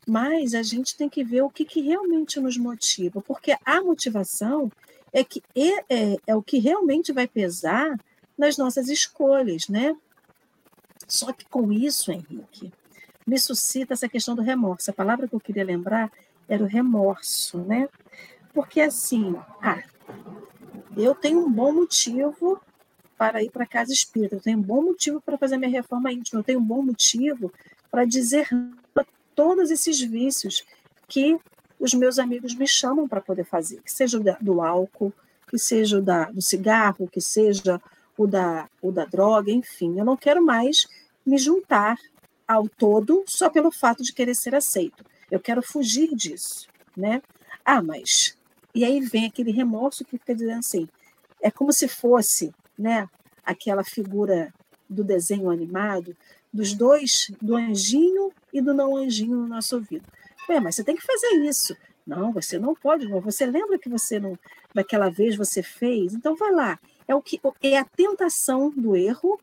Mas 0.06 0.54
a 0.54 0.62
gente 0.62 0.96
tem 0.96 1.08
que 1.08 1.22
ver 1.22 1.42
o 1.42 1.50
que, 1.50 1.64
que 1.64 1.80
realmente 1.80 2.40
nos 2.40 2.56
motiva, 2.56 3.20
porque 3.22 3.54
a 3.64 3.80
motivação 3.80 4.70
é, 5.12 5.24
que 5.24 5.42
é, 5.54 5.84
é, 5.88 6.16
é 6.26 6.36
o 6.36 6.42
que 6.42 6.58
realmente 6.58 7.12
vai 7.12 7.26
pesar 7.26 7.98
nas 8.36 8.56
nossas 8.56 8.88
escolhas, 8.88 9.68
né? 9.68 9.96
Só 11.06 11.32
que 11.32 11.44
com 11.46 11.72
isso, 11.72 12.12
Henrique, 12.12 12.72
me 13.26 13.38
suscita 13.38 13.94
essa 13.94 14.08
questão 14.08 14.34
do 14.34 14.42
remorso. 14.42 14.90
A 14.90 14.94
palavra 14.94 15.28
que 15.28 15.34
eu 15.34 15.40
queria 15.40 15.64
lembrar 15.64 16.10
era 16.48 16.62
o 16.62 16.66
remorso, 16.66 17.58
né? 17.58 17.88
Porque 18.52 18.80
assim, 18.80 19.36
ah, 19.62 19.82
eu 20.96 21.14
tenho 21.14 21.44
um 21.44 21.50
bom 21.50 21.72
motivo 21.72 22.60
para 23.16 23.42
ir 23.42 23.50
para 23.50 23.64
a 23.64 23.68
casa 23.68 23.92
espírita, 23.92 24.36
eu 24.36 24.40
tenho 24.40 24.58
um 24.58 24.62
bom 24.62 24.82
motivo 24.82 25.20
para 25.20 25.36
fazer 25.36 25.56
minha 25.58 25.70
reforma 25.70 26.10
íntima, 26.10 26.40
eu 26.40 26.44
tenho 26.44 26.58
um 26.58 26.64
bom 26.64 26.82
motivo 26.82 27.52
para 27.90 28.04
dizer 28.04 28.48
todos 29.34 29.70
esses 29.70 30.00
vícios 30.00 30.64
que 31.06 31.38
os 31.80 31.94
meus 31.94 32.18
amigos 32.18 32.54
me 32.54 32.68
chamam 32.68 33.08
para 33.08 33.22
poder 33.22 33.44
fazer, 33.44 33.80
que 33.82 33.90
seja 33.90 34.20
do 34.40 34.60
álcool, 34.60 35.12
que 35.48 35.58
seja 35.58 36.00
da, 36.00 36.26
do 36.30 36.42
cigarro, 36.42 37.08
que 37.08 37.20
seja 37.20 37.80
o 38.16 38.26
da, 38.26 38.68
o 38.82 38.92
da 38.92 39.06
droga, 39.06 39.50
enfim, 39.50 39.98
eu 39.98 40.04
não 40.04 40.16
quero 40.16 40.44
mais 40.44 40.86
me 41.24 41.38
juntar 41.38 41.96
ao 42.46 42.68
todo 42.68 43.24
só 43.26 43.48
pelo 43.48 43.70
fato 43.70 44.02
de 44.02 44.12
querer 44.12 44.34
ser 44.34 44.54
aceito. 44.54 45.04
Eu 45.30 45.40
quero 45.40 45.62
fugir 45.62 46.14
disso, 46.14 46.68
né? 46.94 47.22
Ah, 47.64 47.82
mas 47.82 48.36
e 48.74 48.84
aí 48.84 49.00
vem 49.00 49.26
aquele 49.26 49.50
remorso 49.50 50.04
que 50.04 50.18
fica 50.18 50.34
dizendo 50.34 50.58
assim, 50.58 50.88
é 51.40 51.50
como 51.50 51.72
se 51.72 51.88
fosse, 51.88 52.52
né, 52.78 53.08
aquela 53.44 53.82
figura 53.82 54.52
do 54.88 55.02
desenho 55.02 55.50
animado 55.50 56.16
dos 56.52 56.74
dois, 56.74 57.30
do 57.40 57.56
anjinho 57.56 58.32
e 58.52 58.60
do 58.60 58.74
não 58.74 58.96
anjinho 58.96 59.36
no 59.36 59.46
nosso 59.46 59.76
ouvido. 59.76 60.04
Ué, 60.48 60.60
mas 60.60 60.74
você 60.74 60.84
tem 60.84 60.96
que 60.96 61.04
fazer 61.04 61.34
isso. 61.44 61.76
Não, 62.06 62.32
você 62.32 62.58
não 62.58 62.74
pode. 62.74 63.06
Você 63.06 63.46
lembra 63.46 63.78
que 63.78 63.88
você 63.88 64.18
não, 64.18 64.38
daquela 64.74 65.10
vez 65.10 65.36
você 65.36 65.62
fez? 65.62 66.14
Então 66.14 66.34
vai 66.34 66.52
lá. 66.52 66.78
É 67.06 67.14
o 67.14 67.22
que 67.22 67.40
é 67.62 67.78
a 67.78 67.84
tentação 67.84 68.70
do 68.70 68.96
erro 68.96 69.38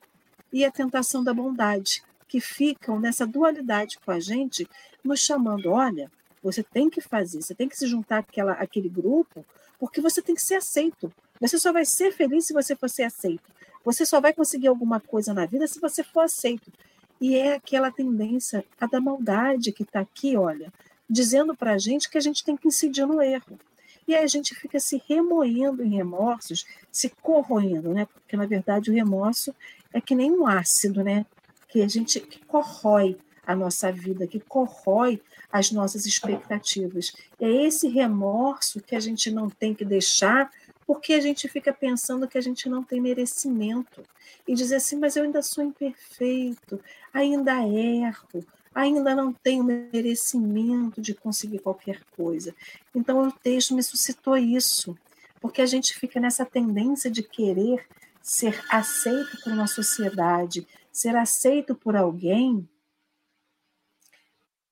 e 0.51 0.65
a 0.65 0.71
tentação 0.71 1.23
da 1.23 1.33
bondade 1.33 2.03
que 2.27 2.41
ficam 2.41 2.99
nessa 2.99 3.25
dualidade 3.25 3.97
com 3.99 4.11
a 4.11 4.19
gente, 4.19 4.67
nos 5.03 5.21
chamando, 5.21 5.71
olha, 5.71 6.11
você 6.43 6.61
tem 6.61 6.89
que 6.89 7.01
fazer, 7.01 7.41
você 7.41 7.55
tem 7.55 7.69
que 7.69 7.77
se 7.77 7.87
juntar 7.87 8.19
àquela, 8.19 8.53
àquele 8.53 8.89
grupo, 8.89 9.45
porque 9.79 10.01
você 10.01 10.21
tem 10.21 10.35
que 10.35 10.41
ser 10.41 10.55
aceito. 10.55 11.11
Você 11.39 11.57
só 11.57 11.71
vai 11.71 11.85
ser 11.85 12.11
feliz 12.11 12.45
se 12.45 12.53
você 12.53 12.75
for 12.75 12.89
ser 12.89 13.03
aceito. 13.03 13.49
Você 13.85 14.05
só 14.05 14.19
vai 14.19 14.33
conseguir 14.33 14.67
alguma 14.67 14.99
coisa 14.99 15.33
na 15.33 15.45
vida 15.45 15.67
se 15.67 15.79
você 15.79 16.03
for 16.03 16.21
aceito. 16.21 16.71
E 17.19 17.35
é 17.35 17.55
aquela 17.55 17.91
tendência, 17.91 18.63
a 18.79 18.85
da 18.85 18.99
maldade 18.99 19.71
que 19.71 19.83
está 19.83 19.99
aqui, 19.99 20.37
olha, 20.37 20.71
dizendo 21.09 21.55
para 21.55 21.73
a 21.73 21.77
gente 21.77 22.09
que 22.09 22.17
a 22.17 22.21
gente 22.21 22.43
tem 22.43 22.55
que 22.55 22.67
incidir 22.67 23.05
no 23.05 23.21
erro. 23.21 23.59
E 24.07 24.15
aí 24.15 24.23
a 24.23 24.27
gente 24.27 24.55
fica 24.55 24.79
se 24.79 25.01
remoendo 25.07 25.83
em 25.83 25.95
remorsos, 25.95 26.65
se 26.91 27.09
corroendo, 27.09 27.93
né? 27.93 28.05
Porque, 28.05 28.37
na 28.37 28.45
verdade, 28.45 28.89
o 28.89 28.93
remorso 28.93 29.53
é 29.93 29.99
que 29.99 30.15
nem 30.15 30.31
um 30.31 30.47
ácido, 30.47 31.03
né? 31.03 31.25
que 31.67 31.81
a 31.81 31.87
gente 31.87 32.19
que 32.19 32.39
corrói 32.45 33.17
a 33.45 33.55
nossa 33.55 33.91
vida, 33.91 34.27
que 34.27 34.39
corrói 34.39 35.21
as 35.51 35.71
nossas 35.71 36.05
expectativas. 36.05 37.13
É 37.39 37.49
esse 37.49 37.87
remorso 37.87 38.81
que 38.81 38.95
a 38.95 38.99
gente 38.99 39.31
não 39.31 39.49
tem 39.49 39.73
que 39.73 39.85
deixar 39.85 40.51
porque 40.87 41.13
a 41.13 41.19
gente 41.19 41.49
fica 41.49 41.73
pensando 41.73 42.29
que 42.29 42.37
a 42.37 42.41
gente 42.41 42.69
não 42.69 42.81
tem 42.81 43.01
merecimento 43.01 44.01
e 44.47 44.55
dizer 44.55 44.77
assim, 44.77 44.95
mas 44.95 45.17
eu 45.17 45.23
ainda 45.23 45.41
sou 45.41 45.61
imperfeito, 45.61 46.81
ainda 47.13 47.61
erro, 47.67 48.47
ainda 48.73 49.13
não 49.13 49.33
tenho 49.33 49.65
merecimento 49.65 51.01
de 51.01 51.13
conseguir 51.13 51.59
qualquer 51.59 52.01
coisa. 52.15 52.55
Então 52.95 53.27
o 53.27 53.31
texto 53.31 53.75
me 53.75 53.83
suscitou 53.83 54.37
isso, 54.37 54.97
porque 55.41 55.61
a 55.61 55.65
gente 55.65 55.93
fica 55.93 56.21
nessa 56.21 56.45
tendência 56.45 57.11
de 57.11 57.21
querer 57.21 57.85
ser 58.21 58.63
aceito 58.69 59.41
por 59.43 59.51
uma 59.51 59.67
sociedade, 59.67 60.65
ser 60.89 61.17
aceito 61.17 61.75
por 61.75 61.97
alguém, 61.97 62.67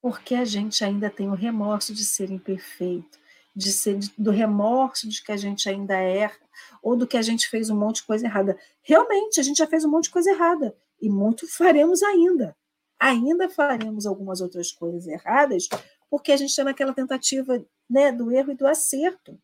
porque 0.01 0.33
a 0.33 0.45
gente 0.45 0.81
ainda 0.85 1.09
tem 1.09 1.27
o 1.29 1.35
remorso 1.35 1.93
de 1.93 2.05
ser 2.05 2.31
imperfeito, 2.31 3.19
de 3.55 3.71
ser 3.71 3.99
do 4.17 4.31
remorso 4.31 5.07
de 5.07 5.23
que 5.23 5.31
a 5.31 5.37
gente 5.37 5.69
ainda 5.69 5.95
erra, 5.95 6.37
ou 6.81 6.95
do 6.95 7.07
que 7.07 7.17
a 7.17 7.21
gente 7.21 7.49
fez 7.49 7.69
um 7.69 7.77
monte 7.77 7.97
de 7.97 8.03
coisa 8.03 8.25
errada. 8.25 8.57
Realmente, 8.81 9.39
a 9.39 9.43
gente 9.43 9.57
já 9.57 9.67
fez 9.67 9.85
um 9.85 9.89
monte 9.89 10.05
de 10.05 10.11
coisa 10.11 10.31
errada, 10.31 10.75
e 11.01 11.09
muito 11.09 11.47
faremos 11.47 12.03
ainda 12.03 12.55
ainda 12.99 13.49
faremos 13.49 14.05
algumas 14.05 14.41
outras 14.41 14.71
coisas 14.71 15.07
erradas, 15.07 15.67
porque 16.09 16.31
a 16.31 16.37
gente 16.37 16.49
está 16.49 16.63
naquela 16.63 16.93
tentativa 16.93 17.63
né, 17.89 18.11
do 18.11 18.31
erro 18.31 18.51
e 18.51 18.55
do 18.55 18.67
acerto. 18.67 19.39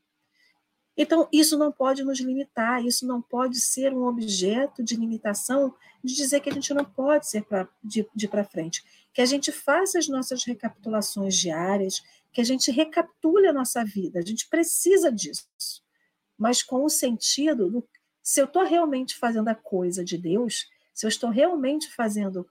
Então, 0.97 1.28
isso 1.32 1.57
não 1.57 1.72
pode 1.72 2.03
nos 2.03 2.20
limitar, 2.20 2.86
isso 2.86 3.07
não 3.07 3.22
pode 3.22 3.59
ser 3.59 3.93
um 3.93 4.03
objeto 4.05 4.84
de 4.84 4.95
limitação 4.95 5.74
de 6.03 6.16
dizer 6.16 6.41
que 6.41 6.49
a 6.49 6.53
gente 6.53 6.74
não 6.74 6.84
pode 6.84 7.30
ser 7.30 7.43
pra, 7.43 7.68
de, 7.84 8.05
de 8.14 8.28
para 8.28 8.43
frente. 8.43 8.84
Que 9.14 9.22
a 9.22 9.26
gente 9.26 9.51
faça 9.51 9.97
as 9.97 10.07
nossas 10.07 10.43
recapitulações 10.43 11.36
diárias, 11.36 12.03
que 12.32 12.42
a 12.42 12.44
gente 12.44 12.72
recapitule 12.72 13.48
a 13.48 13.54
nossa 13.54 13.84
vida, 13.84 14.20
a 14.20 14.26
gente 14.26 14.48
precisa 14.48 15.12
disso. 15.12 15.48
Mas 16.38 16.64
com 16.64 16.84
o 16.84 16.90
sentido 16.90 17.70
do 17.70 17.88
se 18.24 18.40
eu 18.40 18.46
estou 18.46 18.64
realmente 18.64 19.18
fazendo 19.18 19.48
a 19.48 19.56
coisa 19.56 20.06
de 20.06 20.18
Deus, 20.18 20.70
se 20.94 21.06
eu 21.06 21.10
estou 21.10 21.30
realmente 21.30 21.90
fazendo 21.94 22.48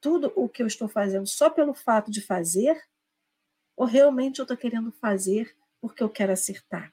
tudo 0.00 0.32
o 0.36 0.48
que 0.48 0.62
eu 0.62 0.66
estou 0.66 0.88
fazendo 0.88 1.26
só 1.26 1.48
pelo 1.48 1.74
fato 1.74 2.10
de 2.10 2.20
fazer, 2.20 2.80
ou 3.76 3.86
realmente 3.86 4.38
eu 4.38 4.44
estou 4.44 4.56
querendo 4.56 4.92
fazer 4.92 5.56
porque 5.80 6.02
eu 6.02 6.10
quero 6.10 6.32
acertar? 6.32 6.92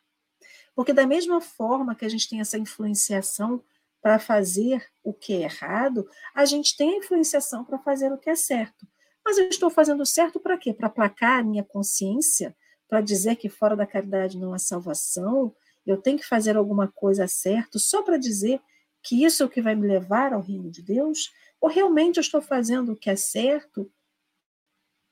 Porque, 0.74 0.93
da 0.93 1.07
mesma 1.07 1.41
forma 1.41 1.95
que 1.95 2.05
a 2.05 2.09
gente 2.09 2.30
tem 2.30 2.39
essa 2.39 2.57
influenciação 2.57 3.63
para 4.01 4.20
fazer 4.20 4.88
o 5.03 5.11
que 5.11 5.34
é 5.34 5.41
errado, 5.41 6.07
a 6.34 6.45
gente 6.45 6.78
tem 6.78 6.93
a 6.93 6.97
influenciação 6.97 7.65
para 7.65 7.80
fazer 7.80 8.13
o 8.13 8.18
que 8.18 8.30
é 8.30 8.36
certo. 8.36 8.88
Mas 9.28 9.38
eu 9.38 9.49
estou 9.49 9.69
fazendo 9.69 10.05
certo 10.05 10.39
para 10.39 10.57
quê? 10.57 10.73
Para 10.73 10.88
aplacar 10.88 11.39
a 11.39 11.43
minha 11.43 11.61
consciência? 11.61 12.55
Para 12.88 13.01
dizer 13.01 13.36
que 13.36 13.49
fora 13.49 13.75
da 13.75 13.86
caridade 13.86 14.38
não 14.38 14.53
há 14.53 14.57
salvação? 14.57 15.53
Eu 15.86 15.97
tenho 15.97 16.17
que 16.17 16.25
fazer 16.25 16.55
alguma 16.55 16.88
coisa 16.88 17.28
certa 17.28 17.78
só 17.78 18.01
para 18.01 18.15
dizer 18.15 18.61
que 19.03 19.25
isso 19.25 19.43
é 19.43 19.45
o 19.45 19.49
que 19.49 19.61
vai 19.61 19.75
me 19.75 19.86
levar 19.86 20.32
ao 20.32 20.39
reino 20.39 20.71
de 20.71 20.82
Deus? 20.82 21.34
Ou 21.59 21.69
realmente 21.69 22.15
eu 22.15 22.21
estou 22.21 22.41
fazendo 22.41 22.93
o 22.93 22.95
que 22.95 23.09
é 23.09 23.17
certo 23.17 23.91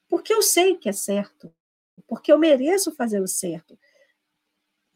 porque 0.08 0.34
eu 0.34 0.42
sei 0.42 0.78
que 0.78 0.88
é 0.88 0.94
certo, 0.94 1.54
porque 2.08 2.32
eu 2.32 2.38
mereço 2.38 2.96
fazer 2.96 3.20
o 3.20 3.28
certo, 3.28 3.78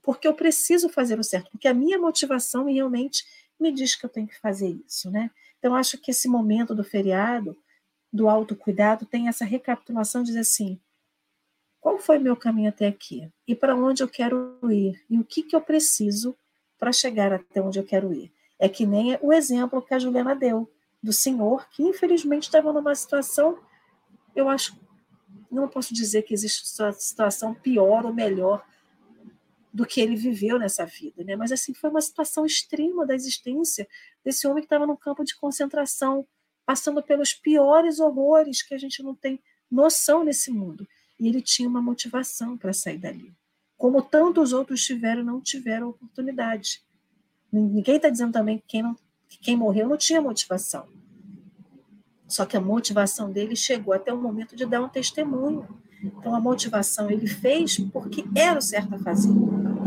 porque 0.02 0.26
eu 0.26 0.34
preciso 0.34 0.88
fazer 0.88 1.20
o 1.20 1.24
certo, 1.26 1.52
porque 1.52 1.68
a 1.68 1.74
minha 1.74 2.00
motivação 2.00 2.68
realmente 2.68 3.26
me 3.60 3.70
diz 3.70 3.96
que 3.96 4.06
eu 4.06 4.10
tenho 4.10 4.28
que 4.28 4.40
fazer 4.40 4.70
isso, 4.88 5.12
né? 5.12 5.30
Então 5.58 5.76
acho 5.76 5.98
que 5.98 6.12
esse 6.12 6.30
momento 6.30 6.74
do 6.74 6.86
feriado, 6.86 7.58
do 8.12 8.28
autocuidado, 8.28 9.06
tem 9.06 9.28
essa 9.28 9.46
recapitulação 9.46 10.22
de 10.22 10.28
dizer 10.28 10.40
assim: 10.40 10.80
qual 11.80 11.98
foi 11.98 12.20
meu 12.20 12.36
caminho 12.36 12.70
até 12.70 12.88
aqui? 12.88 13.32
E 13.48 13.56
para 13.56 13.76
onde 13.76 14.04
eu 14.04 14.08
quero 14.08 14.60
ir? 14.72 15.02
E 15.10 15.18
o 15.18 15.24
que, 15.24 15.44
que 15.44 15.56
eu 15.56 15.62
preciso 15.62 16.36
para 16.78 16.92
chegar 16.92 17.32
até 17.32 17.62
onde 17.62 17.80
eu 17.80 17.86
quero 17.86 18.14
ir? 18.14 18.32
É 18.58 18.68
que 18.68 18.86
nem 18.86 19.18
o 19.22 19.32
exemplo 19.32 19.82
que 19.82 19.94
a 19.94 20.00
Juliana 20.00 20.36
deu 20.36 20.70
do 21.02 21.14
senhor, 21.14 21.68
que 21.70 21.82
infelizmente 21.82 22.44
estava 22.44 22.74
numa 22.74 22.94
situação, 22.94 23.58
eu 24.36 24.50
acho, 24.50 24.78
não 25.50 25.68
posso 25.70 25.94
dizer 25.94 26.24
que 26.24 26.34
existe 26.34 26.68
situação 26.98 27.54
pior 27.54 28.06
ou 28.06 28.14
melhor 28.14 28.66
do 29.74 29.86
que 29.86 30.02
ele 30.02 30.16
viveu 30.16 30.60
nessa 30.60 30.86
vida, 30.86 31.24
né? 31.24 31.36
Mas 31.36 31.52
assim 31.52 31.74
foi 31.74 31.90
uma 31.90 32.02
situação 32.02 32.46
extrema 32.46 33.06
da 33.06 33.16
existência 33.16 33.88
desse 34.24 34.46
homem 34.48 34.62
que 34.62 34.66
estava 34.66 34.86
num 34.86 34.96
campo 34.96 35.24
de 35.24 35.36
concentração, 35.36 36.28
passando 36.70 37.02
pelos 37.02 37.34
piores 37.34 38.00
horrores 38.00 38.62
que 38.62 38.76
a 38.76 38.78
gente 38.78 39.02
não 39.02 39.16
tem 39.16 39.42
noção 39.72 40.24
nesse 40.24 40.52
mundo. 40.52 40.88
E 41.20 41.28
ele 41.28 41.42
tinha 41.42 41.68
uma 41.68 41.82
motivação 41.82 42.56
para 42.56 42.72
sair 42.74 43.00
dali. 43.00 43.34
Como 43.76 44.04
tantos 44.04 44.54
outros 44.54 44.84
tiveram, 44.84 45.24
não 45.24 45.42
tiveram 45.42 45.90
oportunidade. 45.90 46.84
Ninguém 47.52 47.96
está 47.96 48.08
dizendo 48.08 48.34
também 48.34 48.60
que 48.60 48.66
quem 48.68 48.84
não 48.84 48.96
que 49.28 49.40
quem 49.40 49.58
morreu 49.58 49.90
não 49.90 49.98
tinha 49.98 50.22
motivação. 50.22 50.88
Só 52.28 52.46
que 52.46 52.56
a 52.56 52.62
motivação 52.62 53.32
dele 53.32 53.56
chegou 53.56 53.92
até 53.92 54.14
o 54.14 54.22
momento 54.22 54.56
de 54.56 54.64
dar 54.64 54.84
um 54.84 54.90
testemunho. 54.90 55.68
Então 56.04 56.36
a 56.36 56.40
motivação 56.40 57.10
ele 57.10 57.26
fez 57.26 57.80
porque 57.92 58.24
era 58.36 58.60
o 58.60 58.62
certo 58.62 58.94
a 58.94 59.00
fazer. 59.00 59.34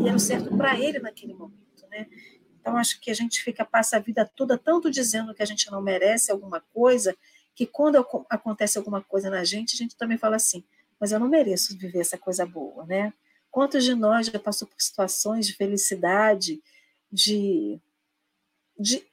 E 0.01 0.09
era 0.09 0.17
o 0.17 0.21
certo 0.21 0.57
para 0.57 0.77
ele 0.77 0.99
naquele 0.99 1.33
momento, 1.33 1.87
né? 1.89 2.09
Então 2.63 2.79
acho 2.79 3.01
que 3.01 3.11
a 3.11 3.15
gente 3.15 3.43
fica 3.43 3.65
passa 3.67 3.99
a 3.99 4.01
vida 4.01 4.25
toda 4.37 4.57
tanto 4.57 4.91
dizendo 4.91 5.35
que 5.35 5.43
a 5.43 5.47
gente 5.47 5.71
não 5.71 5.83
merece 5.83 6.33
alguma 6.33 6.63
coisa, 6.73 7.17
que 7.57 7.67
quando 7.67 7.99
acontece 8.31 8.79
alguma 8.79 9.03
coisa 9.03 9.29
na 9.31 9.45
gente, 9.45 9.75
a 9.75 9.79
gente 9.79 9.97
também 9.97 10.17
fala 10.17 10.37
assim: 10.37 10.65
"Mas 11.01 11.13
eu 11.13 11.21
não 11.21 11.29
mereço 11.29 11.77
viver 11.77 12.01
essa 12.01 12.17
coisa 12.17 12.47
boa", 12.47 12.87
né? 12.87 13.13
Quantos 13.51 13.85
de 13.85 13.95
nós 13.97 14.29
já 14.29 14.39
passou 14.39 14.69
por 14.69 14.81
situações 14.81 15.47
de 15.47 15.55
felicidade, 15.55 16.63
de, 17.13 17.81
de 18.79 19.05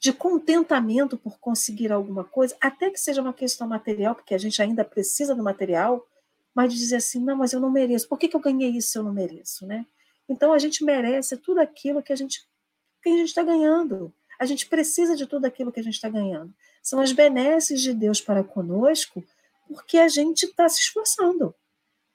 de 0.00 0.12
contentamento 0.12 1.16
por 1.16 1.38
conseguir 1.38 1.90
alguma 1.90 2.24
coisa, 2.24 2.54
até 2.60 2.90
que 2.90 3.00
seja 3.00 3.22
uma 3.22 3.32
questão 3.32 3.66
material, 3.66 4.14
porque 4.14 4.34
a 4.34 4.38
gente 4.38 4.60
ainda 4.60 4.84
precisa 4.84 5.34
do 5.34 5.42
material, 5.42 6.06
mas 6.54 6.72
de 6.72 6.78
dizer 6.78 6.96
assim, 6.96 7.20
não, 7.24 7.36
mas 7.36 7.52
eu 7.54 7.60
não 7.60 7.70
mereço. 7.70 8.06
Por 8.08 8.18
que, 8.18 8.28
que 8.28 8.36
eu 8.36 8.40
ganhei 8.40 8.70
isso 8.70 8.90
se 8.90 8.98
eu 8.98 9.02
não 9.02 9.12
mereço, 9.14 9.66
né? 9.66 9.86
Então 10.28 10.52
a 10.52 10.58
gente 10.58 10.84
merece 10.84 11.36
tudo 11.36 11.60
aquilo 11.60 12.02
que 12.02 12.12
a 12.12 12.16
gente 12.16 12.46
que 13.02 13.10
a 13.10 13.16
gente 13.16 13.28
está 13.28 13.42
ganhando. 13.42 14.12
A 14.38 14.46
gente 14.46 14.66
precisa 14.66 15.14
de 15.14 15.26
tudo 15.26 15.44
aquilo 15.44 15.70
que 15.70 15.78
a 15.78 15.82
gente 15.82 15.94
está 15.94 16.08
ganhando. 16.08 16.52
São 16.82 17.00
as 17.00 17.12
benesses 17.12 17.80
de 17.82 17.92
Deus 17.92 18.20
para 18.20 18.42
conosco, 18.42 19.22
porque 19.68 19.98
a 19.98 20.08
gente 20.08 20.44
está 20.44 20.68
se 20.68 20.80
esforçando. 20.80 21.54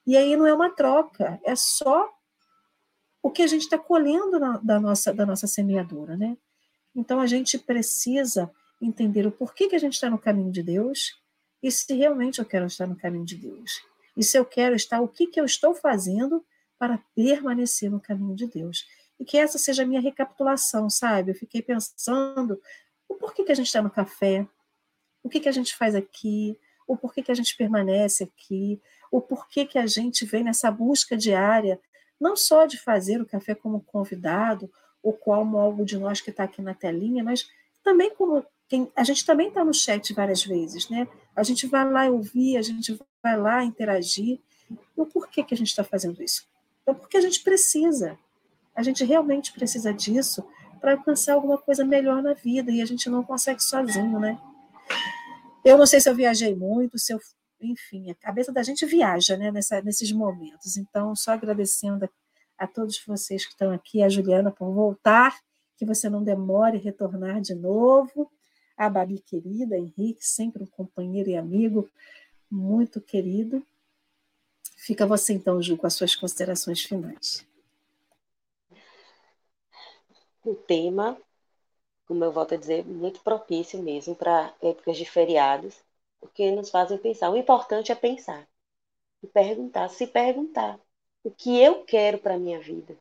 E 0.05 0.17
aí 0.17 0.35
não 0.35 0.47
é 0.47 0.53
uma 0.53 0.71
troca, 0.71 1.39
é 1.45 1.55
só 1.55 2.09
o 3.21 3.29
que 3.29 3.43
a 3.43 3.47
gente 3.47 3.63
está 3.63 3.77
colhendo 3.77 4.39
na, 4.39 4.57
da, 4.57 4.79
nossa, 4.79 5.13
da 5.13 5.25
nossa 5.25 5.45
semeadura, 5.45 6.17
né? 6.17 6.37
Então 6.95 7.19
a 7.19 7.27
gente 7.27 7.57
precisa 7.57 8.51
entender 8.81 9.27
o 9.27 9.31
porquê 9.31 9.67
que 9.67 9.75
a 9.75 9.79
gente 9.79 9.93
está 9.93 10.09
no 10.09 10.17
caminho 10.17 10.51
de 10.51 10.63
Deus 10.63 11.19
e 11.61 11.69
se 11.71 11.93
realmente 11.93 12.39
eu 12.39 12.45
quero 12.45 12.65
estar 12.65 12.87
no 12.87 12.95
caminho 12.95 13.25
de 13.25 13.35
Deus. 13.35 13.81
E 14.15 14.23
se 14.23 14.37
eu 14.37 14.45
quero 14.45 14.75
estar, 14.75 15.01
o 15.01 15.07
que, 15.07 15.27
que 15.27 15.39
eu 15.39 15.45
estou 15.45 15.75
fazendo 15.75 16.43
para 16.79 16.99
permanecer 17.13 17.91
no 17.91 17.99
caminho 17.99 18.35
de 18.35 18.47
Deus. 18.47 18.87
E 19.19 19.25
que 19.25 19.37
essa 19.37 19.57
seja 19.57 19.83
a 19.83 19.85
minha 19.85 19.99
recapitulação, 19.99 20.89
sabe? 20.89 21.31
Eu 21.31 21.35
fiquei 21.35 21.61
pensando 21.61 22.59
o 23.07 23.15
porquê 23.15 23.43
que 23.43 23.51
a 23.51 23.55
gente 23.55 23.67
está 23.67 23.81
no 23.81 23.89
café, 23.91 24.47
o 25.21 25.29
que, 25.29 25.41
que 25.41 25.49
a 25.49 25.51
gente 25.51 25.75
faz 25.75 25.93
aqui, 25.93 26.57
o 26.87 26.95
porquê 26.95 27.21
que 27.21 27.31
a 27.31 27.35
gente 27.35 27.55
permanece 27.57 28.23
aqui, 28.23 28.81
o 29.11 29.19
porquê 29.19 29.65
que 29.65 29.77
a 29.77 29.85
gente 29.85 30.25
vem 30.25 30.43
nessa 30.43 30.71
busca 30.71 31.17
diária, 31.17 31.79
não 32.19 32.35
só 32.35 32.65
de 32.65 32.77
fazer 32.77 33.21
o 33.21 33.25
café 33.25 33.53
como 33.53 33.81
convidado, 33.81 34.71
ou 35.03 35.13
como 35.13 35.57
algo 35.57 35.85
de 35.85 35.97
nós 35.97 36.21
que 36.21 36.29
está 36.29 36.43
aqui 36.43 36.61
na 36.61 36.73
telinha, 36.73 37.23
mas 37.23 37.49
também 37.83 38.13
como 38.15 38.45
quem, 38.67 38.91
a 38.95 39.03
gente 39.03 39.25
também 39.25 39.47
está 39.47 39.65
no 39.65 39.73
chat 39.73 40.13
várias 40.13 40.43
vezes, 40.43 40.89
né? 40.89 41.07
A 41.35 41.41
gente 41.43 41.65
vai 41.65 41.89
lá 41.89 42.07
ouvir, 42.07 42.57
a 42.57 42.61
gente 42.61 42.99
vai 43.21 43.37
lá 43.37 43.63
interagir. 43.63 44.39
E 44.69 45.01
o 45.01 45.05
porquê 45.05 45.43
que 45.43 45.53
a 45.53 45.57
gente 45.57 45.69
está 45.69 45.83
fazendo 45.83 46.21
isso? 46.21 46.47
Então, 46.89 46.99
porque 46.99 47.17
a 47.17 47.21
gente 47.21 47.41
precisa. 47.41 48.17
A 48.75 48.81
gente 48.81 49.03
realmente 49.05 49.53
precisa 49.53 49.93
disso 49.93 50.43
para 50.81 50.93
alcançar 50.93 51.33
alguma 51.33 51.57
coisa 51.57 51.85
melhor 51.85 52.23
na 52.23 52.33
vida 52.33 52.71
e 52.71 52.81
a 52.81 52.85
gente 52.85 53.07
não 53.11 53.23
consegue 53.23 53.61
sozinho, 53.61 54.19
né? 54.19 54.39
Eu 55.63 55.77
não 55.77 55.85
sei 55.85 55.99
se 55.99 56.09
eu 56.09 56.15
viajei 56.15 56.55
muito, 56.55 56.97
se 56.97 57.13
eu, 57.13 57.19
enfim, 57.61 58.09
a 58.09 58.15
cabeça 58.15 58.51
da 58.51 58.63
gente 58.63 58.87
viaja, 58.87 59.37
né, 59.37 59.51
nessa, 59.51 59.81
nesses 59.83 60.11
momentos. 60.11 60.77
Então, 60.77 61.15
só 61.15 61.33
agradecendo 61.33 62.09
a 62.57 62.65
todos 62.65 62.99
vocês 63.05 63.45
que 63.45 63.51
estão 63.51 63.71
aqui, 63.71 64.01
a 64.01 64.09
Juliana 64.09 64.49
por 64.49 64.73
voltar, 64.73 65.37
que 65.77 65.85
você 65.85 66.09
não 66.09 66.23
demore 66.23 66.77
a 66.77 66.81
retornar 66.81 67.39
de 67.39 67.53
novo, 67.53 68.31
a 68.75 68.89
Babi 68.89 69.19
querida, 69.19 69.77
Henrique, 69.77 70.25
sempre 70.25 70.63
um 70.63 70.67
companheiro 70.67 71.29
e 71.29 71.37
amigo 71.37 71.87
muito 72.49 72.99
querido. 72.99 73.63
Fica 74.79 75.05
você 75.05 75.33
então, 75.33 75.61
Ju, 75.61 75.75
com 75.75 75.85
as 75.85 75.93
suas 75.93 76.15
considerações 76.15 76.81
finais. 76.81 77.45
O 80.43 80.55
tema, 80.55 81.17
como 82.07 82.23
eu 82.23 82.31
volto 82.31 82.53
a 82.53 82.57
dizer, 82.57 82.85
muito 82.85 83.19
propício 83.19 83.77
mesmo 83.83 84.15
para 84.15 84.53
épocas 84.61 84.95
de 84.95 85.05
feriados, 85.05 85.75
porque 86.21 86.49
nos 86.51 86.69
fazem 86.69 86.97
pensar. 86.97 87.29
O 87.29 87.35
importante 87.35 87.91
é 87.91 87.95
pensar 87.95 88.47
e 89.21 89.27
perguntar, 89.27 89.89
se 89.89 90.07
perguntar 90.07 90.79
o 91.25 91.29
que 91.29 91.61
eu 91.61 91.83
quero 91.83 92.17
para 92.17 92.35
a 92.35 92.39
minha 92.39 92.59
vida. 92.59 92.95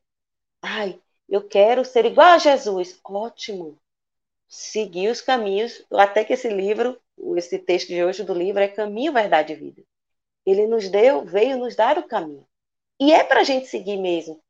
Ai, 0.61 1.01
eu 1.29 1.47
quero 1.47 1.85
ser 1.85 2.05
igual 2.05 2.33
a 2.33 2.39
Jesus. 2.39 2.99
Ótimo. 3.05 3.79
Seguir 4.49 5.11
os 5.11 5.21
caminhos, 5.21 5.85
até 5.93 6.25
que 6.25 6.33
esse 6.33 6.49
livro, 6.49 7.01
esse 7.37 7.57
texto 7.57 7.87
de 7.89 8.03
hoje 8.03 8.25
do 8.25 8.35
livro 8.35 8.61
é 8.61 8.67
Caminho, 8.67 9.13
Verdade 9.13 9.53
e 9.53 9.57
Vida. 9.57 9.85
Ele 10.49 10.67
nos 10.67 10.89
deu, 10.89 11.27
veio 11.27 11.59
nos 11.59 11.77
dar 11.77 11.99
o 11.99 12.09
caminho. 12.09 12.49
E 12.99 13.13
é 13.13 13.23
para 13.23 13.41
a 13.41 13.45
gente 13.45 13.67
seguir 13.67 13.99
mesmo, 13.99 14.43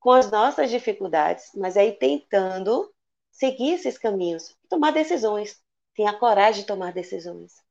com 0.00 0.10
as 0.10 0.28
nossas 0.28 0.70
dificuldades, 0.70 1.52
mas 1.54 1.76
aí 1.76 1.92
tentando 1.92 2.92
seguir 3.30 3.74
esses 3.74 3.96
caminhos, 3.96 4.56
tomar 4.68 4.90
decisões. 4.90 5.62
Tenha 5.94 6.12
coragem 6.18 6.62
de 6.62 6.66
tomar 6.66 6.92
decisões. 6.92 7.62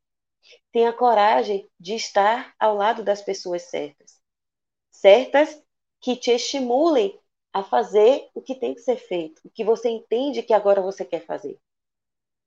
Tenha 0.71 0.93
coragem 0.93 1.69
de 1.77 1.95
estar 1.95 2.55
ao 2.57 2.75
lado 2.75 3.03
das 3.03 3.21
pessoas 3.21 3.63
certas. 3.63 4.21
Certas 4.89 5.61
que 5.99 6.15
te 6.15 6.31
estimulem 6.31 7.19
a 7.51 7.61
fazer 7.61 8.29
o 8.33 8.41
que 8.41 8.55
tem 8.55 8.73
que 8.73 8.79
ser 8.81 8.95
feito, 8.95 9.41
o 9.43 9.49
que 9.49 9.65
você 9.65 9.89
entende 9.89 10.43
que 10.43 10.53
agora 10.53 10.81
você 10.81 11.03
quer 11.03 11.25
fazer. 11.25 11.59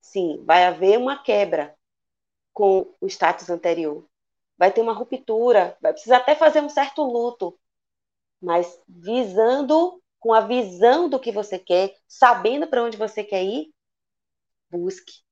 Sim, 0.00 0.42
vai 0.46 0.64
haver 0.64 0.98
uma 0.98 1.22
quebra 1.22 1.76
com 2.54 2.94
o 2.98 3.06
status 3.06 3.50
anterior. 3.50 4.08
Vai 4.62 4.70
ter 4.72 4.80
uma 4.80 4.92
ruptura, 4.92 5.76
vai 5.82 5.92
precisar 5.92 6.18
até 6.18 6.36
fazer 6.36 6.60
um 6.60 6.68
certo 6.68 7.02
luto, 7.02 7.58
mas 8.40 8.80
visando 8.88 10.00
com 10.20 10.32
a 10.32 10.40
visão 10.40 11.08
do 11.08 11.18
que 11.18 11.32
você 11.32 11.58
quer, 11.58 11.92
sabendo 12.06 12.68
para 12.68 12.84
onde 12.84 12.96
você 12.96 13.24
quer 13.24 13.42
ir, 13.42 13.74
busque, 14.70 15.22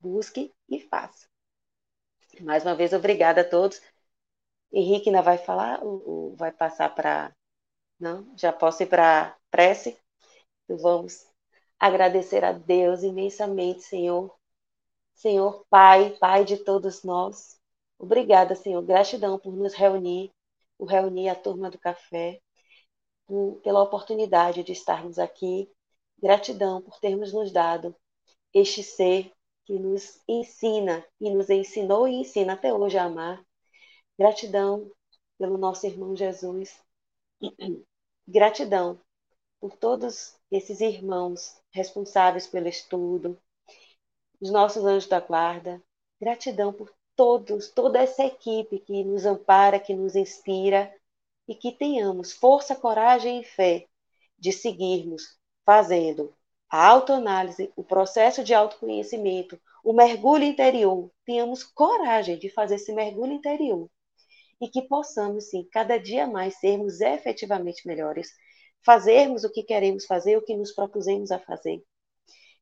busque 0.00 0.54
e 0.68 0.80
faça. 0.80 1.28
Mais 2.40 2.64
uma 2.64 2.74
vez, 2.74 2.92
obrigada 2.92 3.42
a 3.42 3.48
todos. 3.48 3.80
Henrique 4.72 5.10
ainda 5.10 5.22
vai 5.22 5.38
falar 5.38 5.84
ou, 5.84 6.34
vai 6.36 6.52
passar 6.52 6.94
para. 6.94 7.32
Não? 8.00 8.32
Já 8.36 8.52
posso 8.52 8.82
ir 8.82 8.86
para 8.86 9.36
prece? 9.50 9.98
Então 10.64 10.78
vamos 10.78 11.26
agradecer 11.78 12.44
a 12.44 12.52
Deus 12.52 13.04
imensamente, 13.04 13.82
Senhor. 13.82 14.34
Senhor 15.14 15.66
Pai, 15.70 16.16
Pai 16.20 16.44
de 16.44 16.58
todos 16.58 17.04
nós. 17.04 17.59
Obrigada, 18.00 18.54
Senhor. 18.54 18.82
Gratidão 18.82 19.38
por 19.38 19.54
nos 19.54 19.74
reunir, 19.74 20.32
por 20.78 20.88
reunir 20.88 21.28
a 21.28 21.34
turma 21.34 21.70
do 21.70 21.78
café, 21.78 22.40
por, 23.26 23.60
pela 23.62 23.82
oportunidade 23.82 24.62
de 24.64 24.72
estarmos 24.72 25.18
aqui. 25.18 25.70
Gratidão 26.18 26.80
por 26.80 26.98
termos 26.98 27.30
nos 27.34 27.52
dado 27.52 27.94
este 28.54 28.82
ser 28.82 29.30
que 29.66 29.78
nos 29.78 30.18
ensina 30.26 31.04
e 31.20 31.30
nos 31.30 31.50
ensinou 31.50 32.08
e 32.08 32.14
ensina 32.14 32.54
até 32.54 32.72
hoje 32.72 32.96
a 32.96 33.04
amar. 33.04 33.44
Gratidão 34.18 34.90
pelo 35.38 35.58
nosso 35.58 35.86
irmão 35.86 36.16
Jesus. 36.16 36.82
Gratidão 38.26 38.98
por 39.60 39.76
todos 39.76 40.34
esses 40.50 40.80
irmãos 40.80 41.60
responsáveis 41.70 42.46
pelo 42.46 42.66
estudo, 42.66 43.38
os 44.40 44.50
nossos 44.50 44.86
anjos 44.86 45.06
da 45.06 45.20
guarda. 45.20 45.82
Gratidão 46.18 46.72
por 46.72 46.90
todos, 47.20 47.68
toda 47.68 48.00
essa 48.00 48.24
equipe 48.24 48.78
que 48.78 49.04
nos 49.04 49.26
ampara, 49.26 49.78
que 49.78 49.94
nos 49.94 50.16
inspira 50.16 50.90
e 51.46 51.54
que 51.54 51.70
tenhamos 51.70 52.32
força, 52.32 52.74
coragem 52.74 53.42
e 53.42 53.44
fé 53.44 53.86
de 54.38 54.50
seguirmos 54.50 55.38
fazendo 55.62 56.34
a 56.70 56.86
autoanálise, 56.86 57.70
o 57.76 57.84
processo 57.84 58.42
de 58.42 58.54
autoconhecimento, 58.54 59.60
o 59.84 59.92
mergulho 59.92 60.44
interior, 60.44 61.10
tenhamos 61.26 61.62
coragem 61.62 62.38
de 62.38 62.48
fazer 62.48 62.76
esse 62.76 62.90
mergulho 62.90 63.34
interior 63.34 63.90
e 64.58 64.66
que 64.66 64.80
possamos, 64.80 65.50
sim, 65.50 65.68
cada 65.70 65.98
dia 65.98 66.26
mais 66.26 66.58
sermos 66.58 67.02
efetivamente 67.02 67.86
melhores, 67.86 68.30
fazermos 68.82 69.44
o 69.44 69.52
que 69.52 69.62
queremos 69.62 70.06
fazer, 70.06 70.38
o 70.38 70.42
que 70.42 70.56
nos 70.56 70.72
propusemos 70.72 71.30
a 71.30 71.38
fazer. 71.38 71.84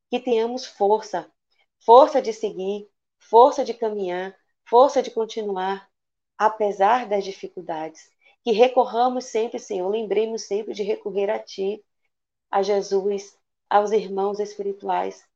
Que 0.09 0.19
tenhamos 0.19 0.65
força, 0.65 1.31
força 1.85 2.21
de 2.21 2.33
seguir, 2.33 2.89
força 3.19 3.63
de 3.63 3.73
caminhar, 3.73 4.35
força 4.69 5.01
de 5.01 5.11
continuar, 5.11 5.89
apesar 6.37 7.07
das 7.07 7.23
dificuldades. 7.25 8.09
Que 8.43 8.51
recorramos 8.51 9.25
sempre, 9.25 9.59
Senhor, 9.59 9.89
lembremos 9.89 10.43
sempre 10.43 10.73
de 10.73 10.83
recorrer 10.83 11.29
a 11.29 11.39
Ti, 11.39 11.83
a 12.49 12.61
Jesus, 12.61 13.37
aos 13.69 13.91
irmãos 13.91 14.39
espirituais. 14.39 15.27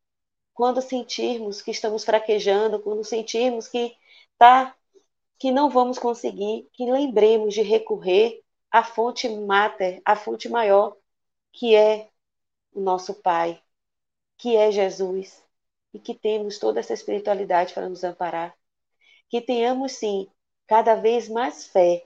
Quando 0.54 0.82
sentirmos 0.82 1.62
que 1.62 1.72
estamos 1.72 2.04
fraquejando, 2.04 2.80
quando 2.80 3.04
sentirmos 3.04 3.68
que 3.68 3.96
tá 4.38 4.76
que 5.40 5.52
não 5.52 5.70
vamos 5.70 6.00
conseguir, 6.00 6.70
que 6.72 6.90
lembremos 6.90 7.54
de 7.54 7.62
recorrer 7.62 8.42
à 8.72 8.84
fonte 8.84 9.28
mater, 9.28 10.02
à 10.06 10.16
fonte 10.16 10.48
maior, 10.48 10.96
que 11.52 11.76
é 11.76 12.10
o 12.72 12.80
nosso 12.80 13.16
Pai, 13.16 13.62
que 14.38 14.56
é 14.56 14.72
Jesus, 14.72 15.44
e 15.94 16.00
que 16.00 16.16
temos 16.16 16.60
toda 16.60 16.80
essa 16.80 16.94
espiritualidade 16.94 17.74
para 17.74 17.90
nos 17.90 18.04
amparar. 18.04 18.56
Que 19.30 19.42
tenhamos, 19.42 19.94
sim, 19.94 20.28
cada 20.68 20.96
vez 20.96 21.28
mais 21.28 21.68
fé, 21.68 22.06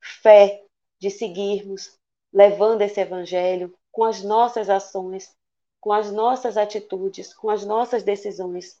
fé 0.00 0.64
de 0.98 1.10
seguirmos 1.10 1.98
levando 2.32 2.82
esse 2.82 3.00
evangelho 3.00 3.74
com 3.90 4.04
as 4.04 4.22
nossas 4.22 4.70
ações, 4.70 5.34
com 5.80 5.92
as 5.92 6.10
nossas 6.10 6.56
atitudes, 6.56 7.32
com 7.34 7.50
as 7.50 7.64
nossas 7.64 8.02
decisões. 8.02 8.80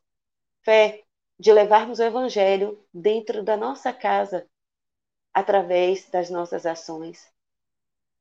Fé 0.62 1.02
de 1.38 1.52
levarmos 1.52 2.00
o 2.00 2.02
Evangelho 2.02 2.78
dentro 2.92 3.42
da 3.42 3.56
nossa 3.56 3.92
casa, 3.92 4.46
através 5.32 6.08
das 6.10 6.28
nossas 6.30 6.66
ações, 6.66 7.26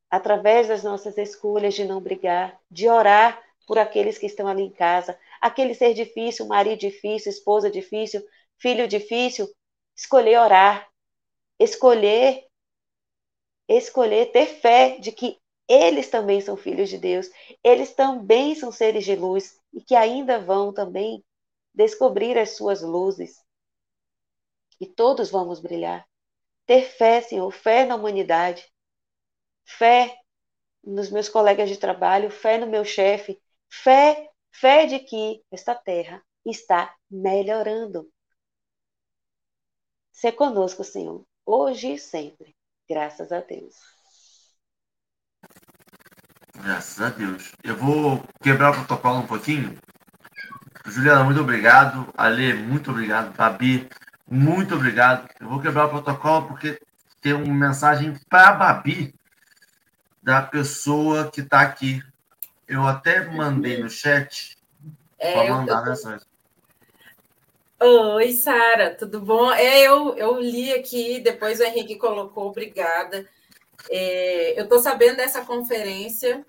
através 0.09 0.68
das 0.68 0.84
nossas 0.84 1.18
escolhas 1.18 1.74
de 1.74 1.84
não 1.84 1.99
brigar, 1.99 2.59
de 2.70 2.88
orar 2.88 3.41
por 3.65 3.80
aqueles 3.80 4.18
que 4.18 4.28
estão 4.28 4.47
ali 4.47 4.63
em 4.63 4.72
casa, 4.72 5.20
aquele 5.41 5.74
ser 5.74 5.93
difícil, 5.93 6.45
marido 6.45 6.80
difícil, 6.80 7.32
esposa 7.32 7.72
difícil, 7.72 8.24
filho 8.60 8.88
difícil, 8.88 9.47
escolher 9.95 10.39
orar, 10.39 10.88
escolher 11.60 12.47
escolher 13.68 14.32
ter 14.32 14.45
fé 14.45 14.97
de 14.97 15.12
que 15.12 15.39
eles 15.68 16.10
também 16.10 16.39
são 16.39 16.55
filhos 16.55 16.89
de 16.89 16.97
Deus, 16.97 17.30
eles 17.64 17.93
também 17.93 18.55
são 18.55 18.72
seres 18.72 19.03
de 19.03 19.16
luz 19.16 19.60
e 19.74 19.82
que 19.82 19.95
ainda 19.95 20.39
vão 20.39 20.74
também 20.74 21.24
descobrir 21.74 22.38
as 22.38 22.51
suas 22.55 22.82
luzes. 22.82 23.43
E 24.80 24.86
todos 24.86 25.30
vamos 25.30 25.60
brilhar. 25.60 26.08
Ter 26.66 26.84
fé, 26.84 27.22
Senhor, 27.22 27.51
fé 27.51 27.86
na 27.86 27.95
humanidade, 27.95 28.66
fé 29.66 30.18
nos 30.84 31.10
meus 31.10 31.30
colegas 31.30 31.70
de 31.70 31.78
trabalho, 31.78 32.32
fé 32.32 32.58
no 32.58 32.68
meu 32.68 32.86
chefe, 32.86 33.39
fé, 33.70 34.30
fé 34.51 34.86
de 34.86 34.99
que 34.99 35.43
esta 35.51 35.76
terra 35.76 36.24
está 36.45 36.95
melhorando. 37.10 38.10
Se 40.18 40.32
conosco, 40.32 40.84
Senhor, 40.84 41.24
hoje 41.45 41.93
e 41.93 41.99
sempre. 41.99 42.55
Graças 42.89 43.32
a 43.32 43.39
Deus. 43.39 43.76
Graças 46.55 46.99
a 46.99 47.09
Deus. 47.09 47.51
Eu 47.63 47.76
vou 47.76 48.24
quebrar 48.41 48.72
o 48.72 48.74
protocolo 48.74 49.20
um 49.20 49.28
pouquinho. 49.28 49.78
Juliana, 50.88 51.24
muito 51.24 51.39
obrigado. 51.39 52.11
Ale, 52.18 52.55
muito 52.55 52.89
obrigado. 52.89 53.32
Babi, 53.38 53.88
muito 54.28 54.74
obrigado. 54.74 55.30
Eu 55.39 55.49
vou 55.49 55.61
quebrar 55.61 55.86
o 55.86 55.89
protocolo 55.89 56.47
porque 56.47 56.82
tem 57.22 57.34
uma 57.34 57.68
mensagem 57.68 58.20
para 58.28 58.49
a 58.49 58.53
Babi 58.53 59.13
da 60.24 60.41
pessoa 60.41 61.30
que 61.30 61.41
está 61.41 61.61
aqui. 61.61 62.01
Eu 62.68 62.88
até 62.88 63.24
mandei 63.24 63.84
no 63.84 63.88
chat 63.88 64.57
é, 65.20 65.34
para 65.34 65.53
mandar 65.53 65.82
eu, 65.82 65.86
mensagem. 65.91 66.28
Oi, 67.80 68.34
Sara, 68.34 68.96
tudo 68.96 69.22
bom? 69.22 69.52
É, 69.52 69.82
eu, 69.88 70.16
eu 70.18 70.40
li 70.40 70.72
aqui, 70.74 71.20
depois 71.20 71.60
o 71.60 71.64
Henrique 71.64 71.96
colocou, 71.98 72.48
obrigada. 72.48 73.28
É, 73.90 74.60
eu 74.60 74.64
estou 74.66 74.80
sabendo 74.80 75.18
dessa 75.18 75.46
conferência, 75.46 76.46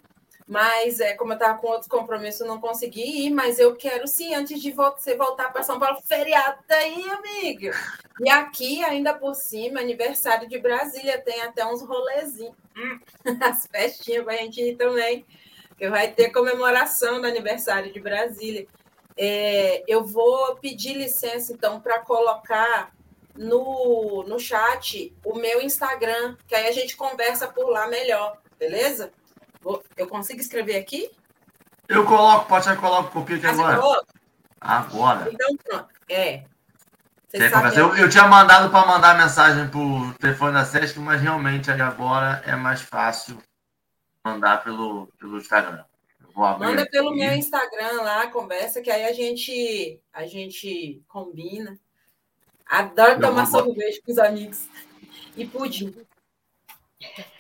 mas 0.49 1.01
é, 1.01 1.15
como 1.15 1.33
eu 1.33 1.37
estava 1.37 1.59
com 1.59 1.69
outros 1.69 1.89
compromissos, 1.89 2.47
não 2.47 2.61
consegui 2.61 3.27
ir, 3.27 3.31
mas 3.31 3.59
eu 3.59 3.77
quero 3.77 4.09
sim, 4.09 4.35
antes 4.35 4.61
de 4.63 4.73
você 4.73 5.17
voltar 5.17 5.53
para 5.53 5.63
São 5.65 5.79
Paulo, 5.79 6.01
feriado 6.07 6.59
aí, 6.71 7.05
amiga. 7.11 7.73
E 8.21 8.31
aqui, 8.31 8.85
ainda 8.85 9.15
por 9.15 9.35
cima, 9.35 9.81
aniversário 9.81 10.49
de 10.49 10.59
Brasília, 10.59 11.21
tem 11.23 11.43
até 11.43 11.67
uns 11.67 11.83
rolezinhos, 11.83 12.57
hum, 12.77 13.01
as 13.43 13.67
festinhas 13.67 14.25
para 14.25 14.35
a 14.35 14.39
gente 14.39 14.61
ir 14.63 14.77
também, 14.77 15.27
que 15.79 15.89
vai 15.91 16.13
ter 16.13 16.31
comemoração 16.31 17.21
do 17.21 17.27
aniversário 17.27 17.93
de 17.93 18.01
Brasília. 18.01 18.67
É, 19.21 19.83
eu 19.89 20.07
vou 20.07 20.55
pedir 20.57 20.95
licença, 20.95 21.53
então, 21.53 21.81
para 21.81 21.99
colocar 21.99 22.93
no, 23.35 24.25
no 24.29 24.39
chat 24.39 25.13
o 25.25 25.37
meu 25.37 25.61
Instagram, 25.61 26.37
que 26.47 26.55
aí 26.55 26.69
a 26.69 26.73
gente 26.73 26.97
conversa 26.97 27.49
por 27.49 27.69
lá 27.69 27.89
melhor, 27.89 28.39
beleza? 28.57 29.13
Vou, 29.61 29.83
eu 29.97 30.07
consigo 30.07 30.41
escrever 30.41 30.77
aqui? 30.77 31.11
Eu 31.89 32.05
coloco, 32.05 32.47
pode 32.47 32.65
ser 32.65 32.71
que 32.73 32.77
eu 32.77 32.83
coloco 32.83 33.19
aqui 33.19 33.41
ah, 33.45 33.51
agora. 33.51 34.03
Agora. 34.61 35.31
Então, 35.33 35.57
pronto. 35.57 35.89
É. 36.09 36.45
Eu, 37.77 37.95
eu, 37.97 38.09
tinha 38.09 38.27
mandado 38.27 38.71
para 38.71 38.87
mandar 38.87 39.19
mensagem 39.19 39.69
por 39.69 40.15
telefone 40.15 40.55
da 40.55 40.65
SESC, 40.65 40.99
mas 40.99 41.21
realmente 41.21 41.71
aí 41.71 41.81
agora 41.81 42.43
é 42.47 42.57
mais 42.57 42.81
fácil 42.81 43.39
mandar 44.25 44.65
pelo, 44.65 45.09
pelo 45.19 45.37
Instagram. 45.37 45.85
Manda 46.39 46.87
pelo 46.89 47.15
meu 47.15 47.35
Instagram 47.35 48.03
lá, 48.03 48.29
conversa, 48.29 48.81
que 48.81 48.91
aí 48.91 49.05
a 49.05 49.13
gente, 49.13 50.01
a 50.13 50.25
gente 50.27 51.03
combina. 51.09 51.79
Adoro 52.65 53.13
Eu 53.13 53.21
tomar 53.21 53.47
sorvete 53.47 54.01
com 54.03 54.13
os 54.13 54.19
amigos. 54.19 54.69
E 55.37 55.47
pudim. 55.47 55.95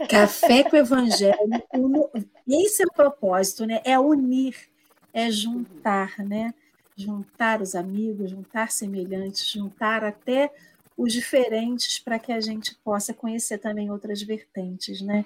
Café 0.09 0.65
com 0.65 0.77
o 0.77 0.79
Evangelho, 0.79 1.37
esse 2.49 2.83
é 2.83 2.87
o 2.87 2.93
propósito, 2.93 3.67
né? 3.67 3.81
É 3.85 3.99
unir, 3.99 4.57
é 5.13 5.31
juntar, 5.31 6.19
né? 6.19 6.55
Juntar 6.97 7.61
os 7.61 7.75
amigos, 7.75 8.31
juntar 8.31 8.71
semelhantes, 8.71 9.49
juntar 9.49 10.05
até 10.05 10.53
os 10.97 11.13
diferentes 11.13 11.99
para 11.99 12.19
que 12.19 12.33
a 12.33 12.41
gente 12.41 12.75
possa 12.83 13.15
conhecer 13.15 13.59
também 13.59 13.91
outras 13.91 14.23
vertentes, 14.23 15.01
né? 15.01 15.25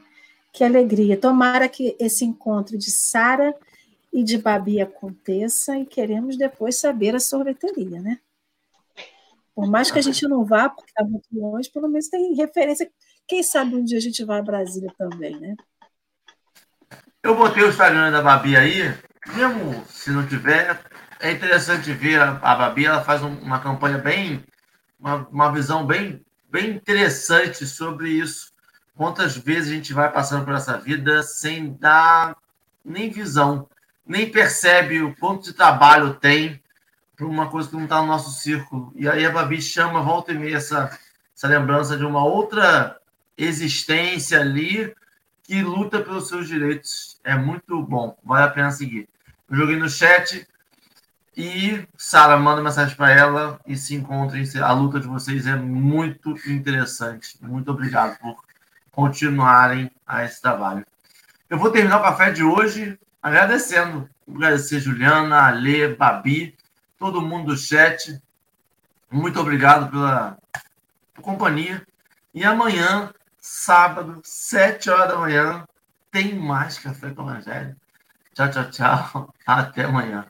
Que 0.53 0.62
alegria. 0.62 1.16
Tomara 1.16 1.68
que 1.68 1.96
esse 1.98 2.24
encontro 2.24 2.76
de 2.76 2.90
Sara 2.90 3.55
e 4.12 4.22
de 4.22 4.36
Babi 4.36 4.80
aconteça 4.80 5.78
e 5.78 5.86
queremos 5.86 6.36
depois 6.36 6.78
saber 6.78 7.14
a 7.14 7.20
sorveteria, 7.20 8.00
né? 8.00 8.20
Por 9.55 9.68
mais 9.68 9.90
que 9.90 9.98
a 9.98 10.03
gente 10.03 10.26
não 10.28 10.44
vá, 10.44 10.68
porque 10.68 10.90
está 10.90 11.05
muito 11.05 11.28
longe, 11.32 11.70
pelo 11.70 11.88
menos 11.88 12.09
tem 12.09 12.34
referência. 12.34 12.90
Quem 13.26 13.42
sabe 13.42 13.74
um 13.74 13.84
dia 13.84 13.98
a 13.98 14.00
gente 14.00 14.24
vai 14.24 14.38
a 14.38 14.42
Brasília 14.42 14.92
também, 14.96 15.38
né? 15.38 15.57
Eu 17.22 17.36
botei 17.36 17.62
o 17.62 17.68
Instagram 17.68 18.11
da 18.11 18.20
Babi 18.20 18.57
aí, 18.57 18.82
mesmo 19.34 19.84
se 19.86 20.11
não 20.11 20.26
tiver, 20.26 20.80
é 21.20 21.30
interessante 21.30 21.92
ver 21.92 22.20
a, 22.20 22.32
a 22.42 22.57
Babi, 22.57 22.84
ela 22.84 23.05
faz 23.05 23.22
um, 23.22 23.32
uma 23.38 23.61
campanha 23.61 23.98
bem, 23.98 24.44
uma, 24.98 25.28
uma 25.28 25.53
visão 25.53 25.86
bem, 25.86 26.24
bem 26.50 26.70
interessante 26.70 27.66
sobre 27.66 28.11
isso. 28.11 28.51
Quantas 28.97 29.36
vezes 29.36 29.70
a 29.70 29.74
gente 29.74 29.93
vai 29.93 30.11
passando 30.12 30.45
por 30.45 30.55
essa 30.55 30.78
vida 30.78 31.22
sem 31.22 31.72
dar 31.74 32.36
nem 32.84 33.11
visão, 33.11 33.68
nem 34.07 34.30
percebe 34.30 35.03
o 35.03 35.14
quanto 35.16 35.45
de 35.45 35.53
trabalho 35.53 36.14
tem 36.14 36.61
para 37.16 37.26
uma 37.26 37.49
coisa 37.49 37.68
que 37.68 37.76
não 37.76 37.84
está 37.84 38.01
no 38.01 38.09
nosso 38.09 38.30
círculo. 38.40 38.93
E 38.95 39.09
aí 39.09 39.24
a 39.24 39.30
Babi 39.30 39.62
chama, 39.62 40.03
volta 40.03 40.32
e 40.32 40.38
meia, 40.38 40.57
essa, 40.57 40.99
essa 41.36 41.49
lembrança 41.49 41.97
de 41.97 42.05
uma 42.05 42.24
outra 42.24 42.99
existência 43.36 44.40
ali 44.40 44.95
que 45.43 45.62
luta 45.62 46.01
pelos 46.01 46.28
seus 46.28 46.49
direitos. 46.49 47.18
É 47.24 47.36
muito 47.36 47.82
bom, 47.82 48.16
vale 48.24 48.45
a 48.45 48.51
pena 48.51 48.70
seguir. 48.70 49.09
Eu 49.49 49.57
joguei 49.57 49.76
no 49.76 49.88
chat 49.88 50.47
e 51.36 51.86
Sara 51.97 52.36
manda 52.36 52.62
mensagem 52.62 52.97
para 52.97 53.11
ela 53.11 53.61
e 53.66 53.76
se 53.76 53.95
encontrem. 53.95 54.45
A 54.61 54.72
luta 54.72 55.01
de 55.01 55.07
vocês 55.07 55.47
é 55.47 55.57
muito 55.57 56.34
interessante. 56.49 57.38
Muito 57.40 57.70
obrigado 57.70 58.18
por 58.18 58.43
continuarem 58.93 59.90
a 60.07 60.24
esse 60.24 60.40
trabalho. 60.40 60.86
Eu 61.51 61.59
vou 61.59 61.70
terminar 61.70 61.99
o 61.99 62.03
café 62.03 62.30
de 62.30 62.45
hoje 62.45 62.99
agradecendo. 63.22 64.09
Agradecer 64.28 64.80
Juliana, 64.80 65.49
Alê, 65.49 65.95
Babi, 65.95 66.57
todo 66.99 67.20
mundo 67.20 67.53
do 67.53 67.57
chat. 67.57 68.22
Muito 69.11 69.40
obrigado 69.40 69.90
pela 69.90 70.38
companhia. 71.20 71.86
E 72.32 72.45
amanhã, 72.45 73.12
sábado, 73.38 74.20
sete 74.24 74.88
horas 74.88 75.09
da 75.09 75.18
manhã, 75.18 75.66
tem 76.11 76.34
mais 76.34 76.78
Café 76.78 77.11
com 77.11 77.22
Evangelho. 77.22 77.76
Tchau, 78.34 78.51
tchau, 78.51 78.70
tchau. 78.70 79.34
Até 79.47 79.84
amanhã. 79.84 80.26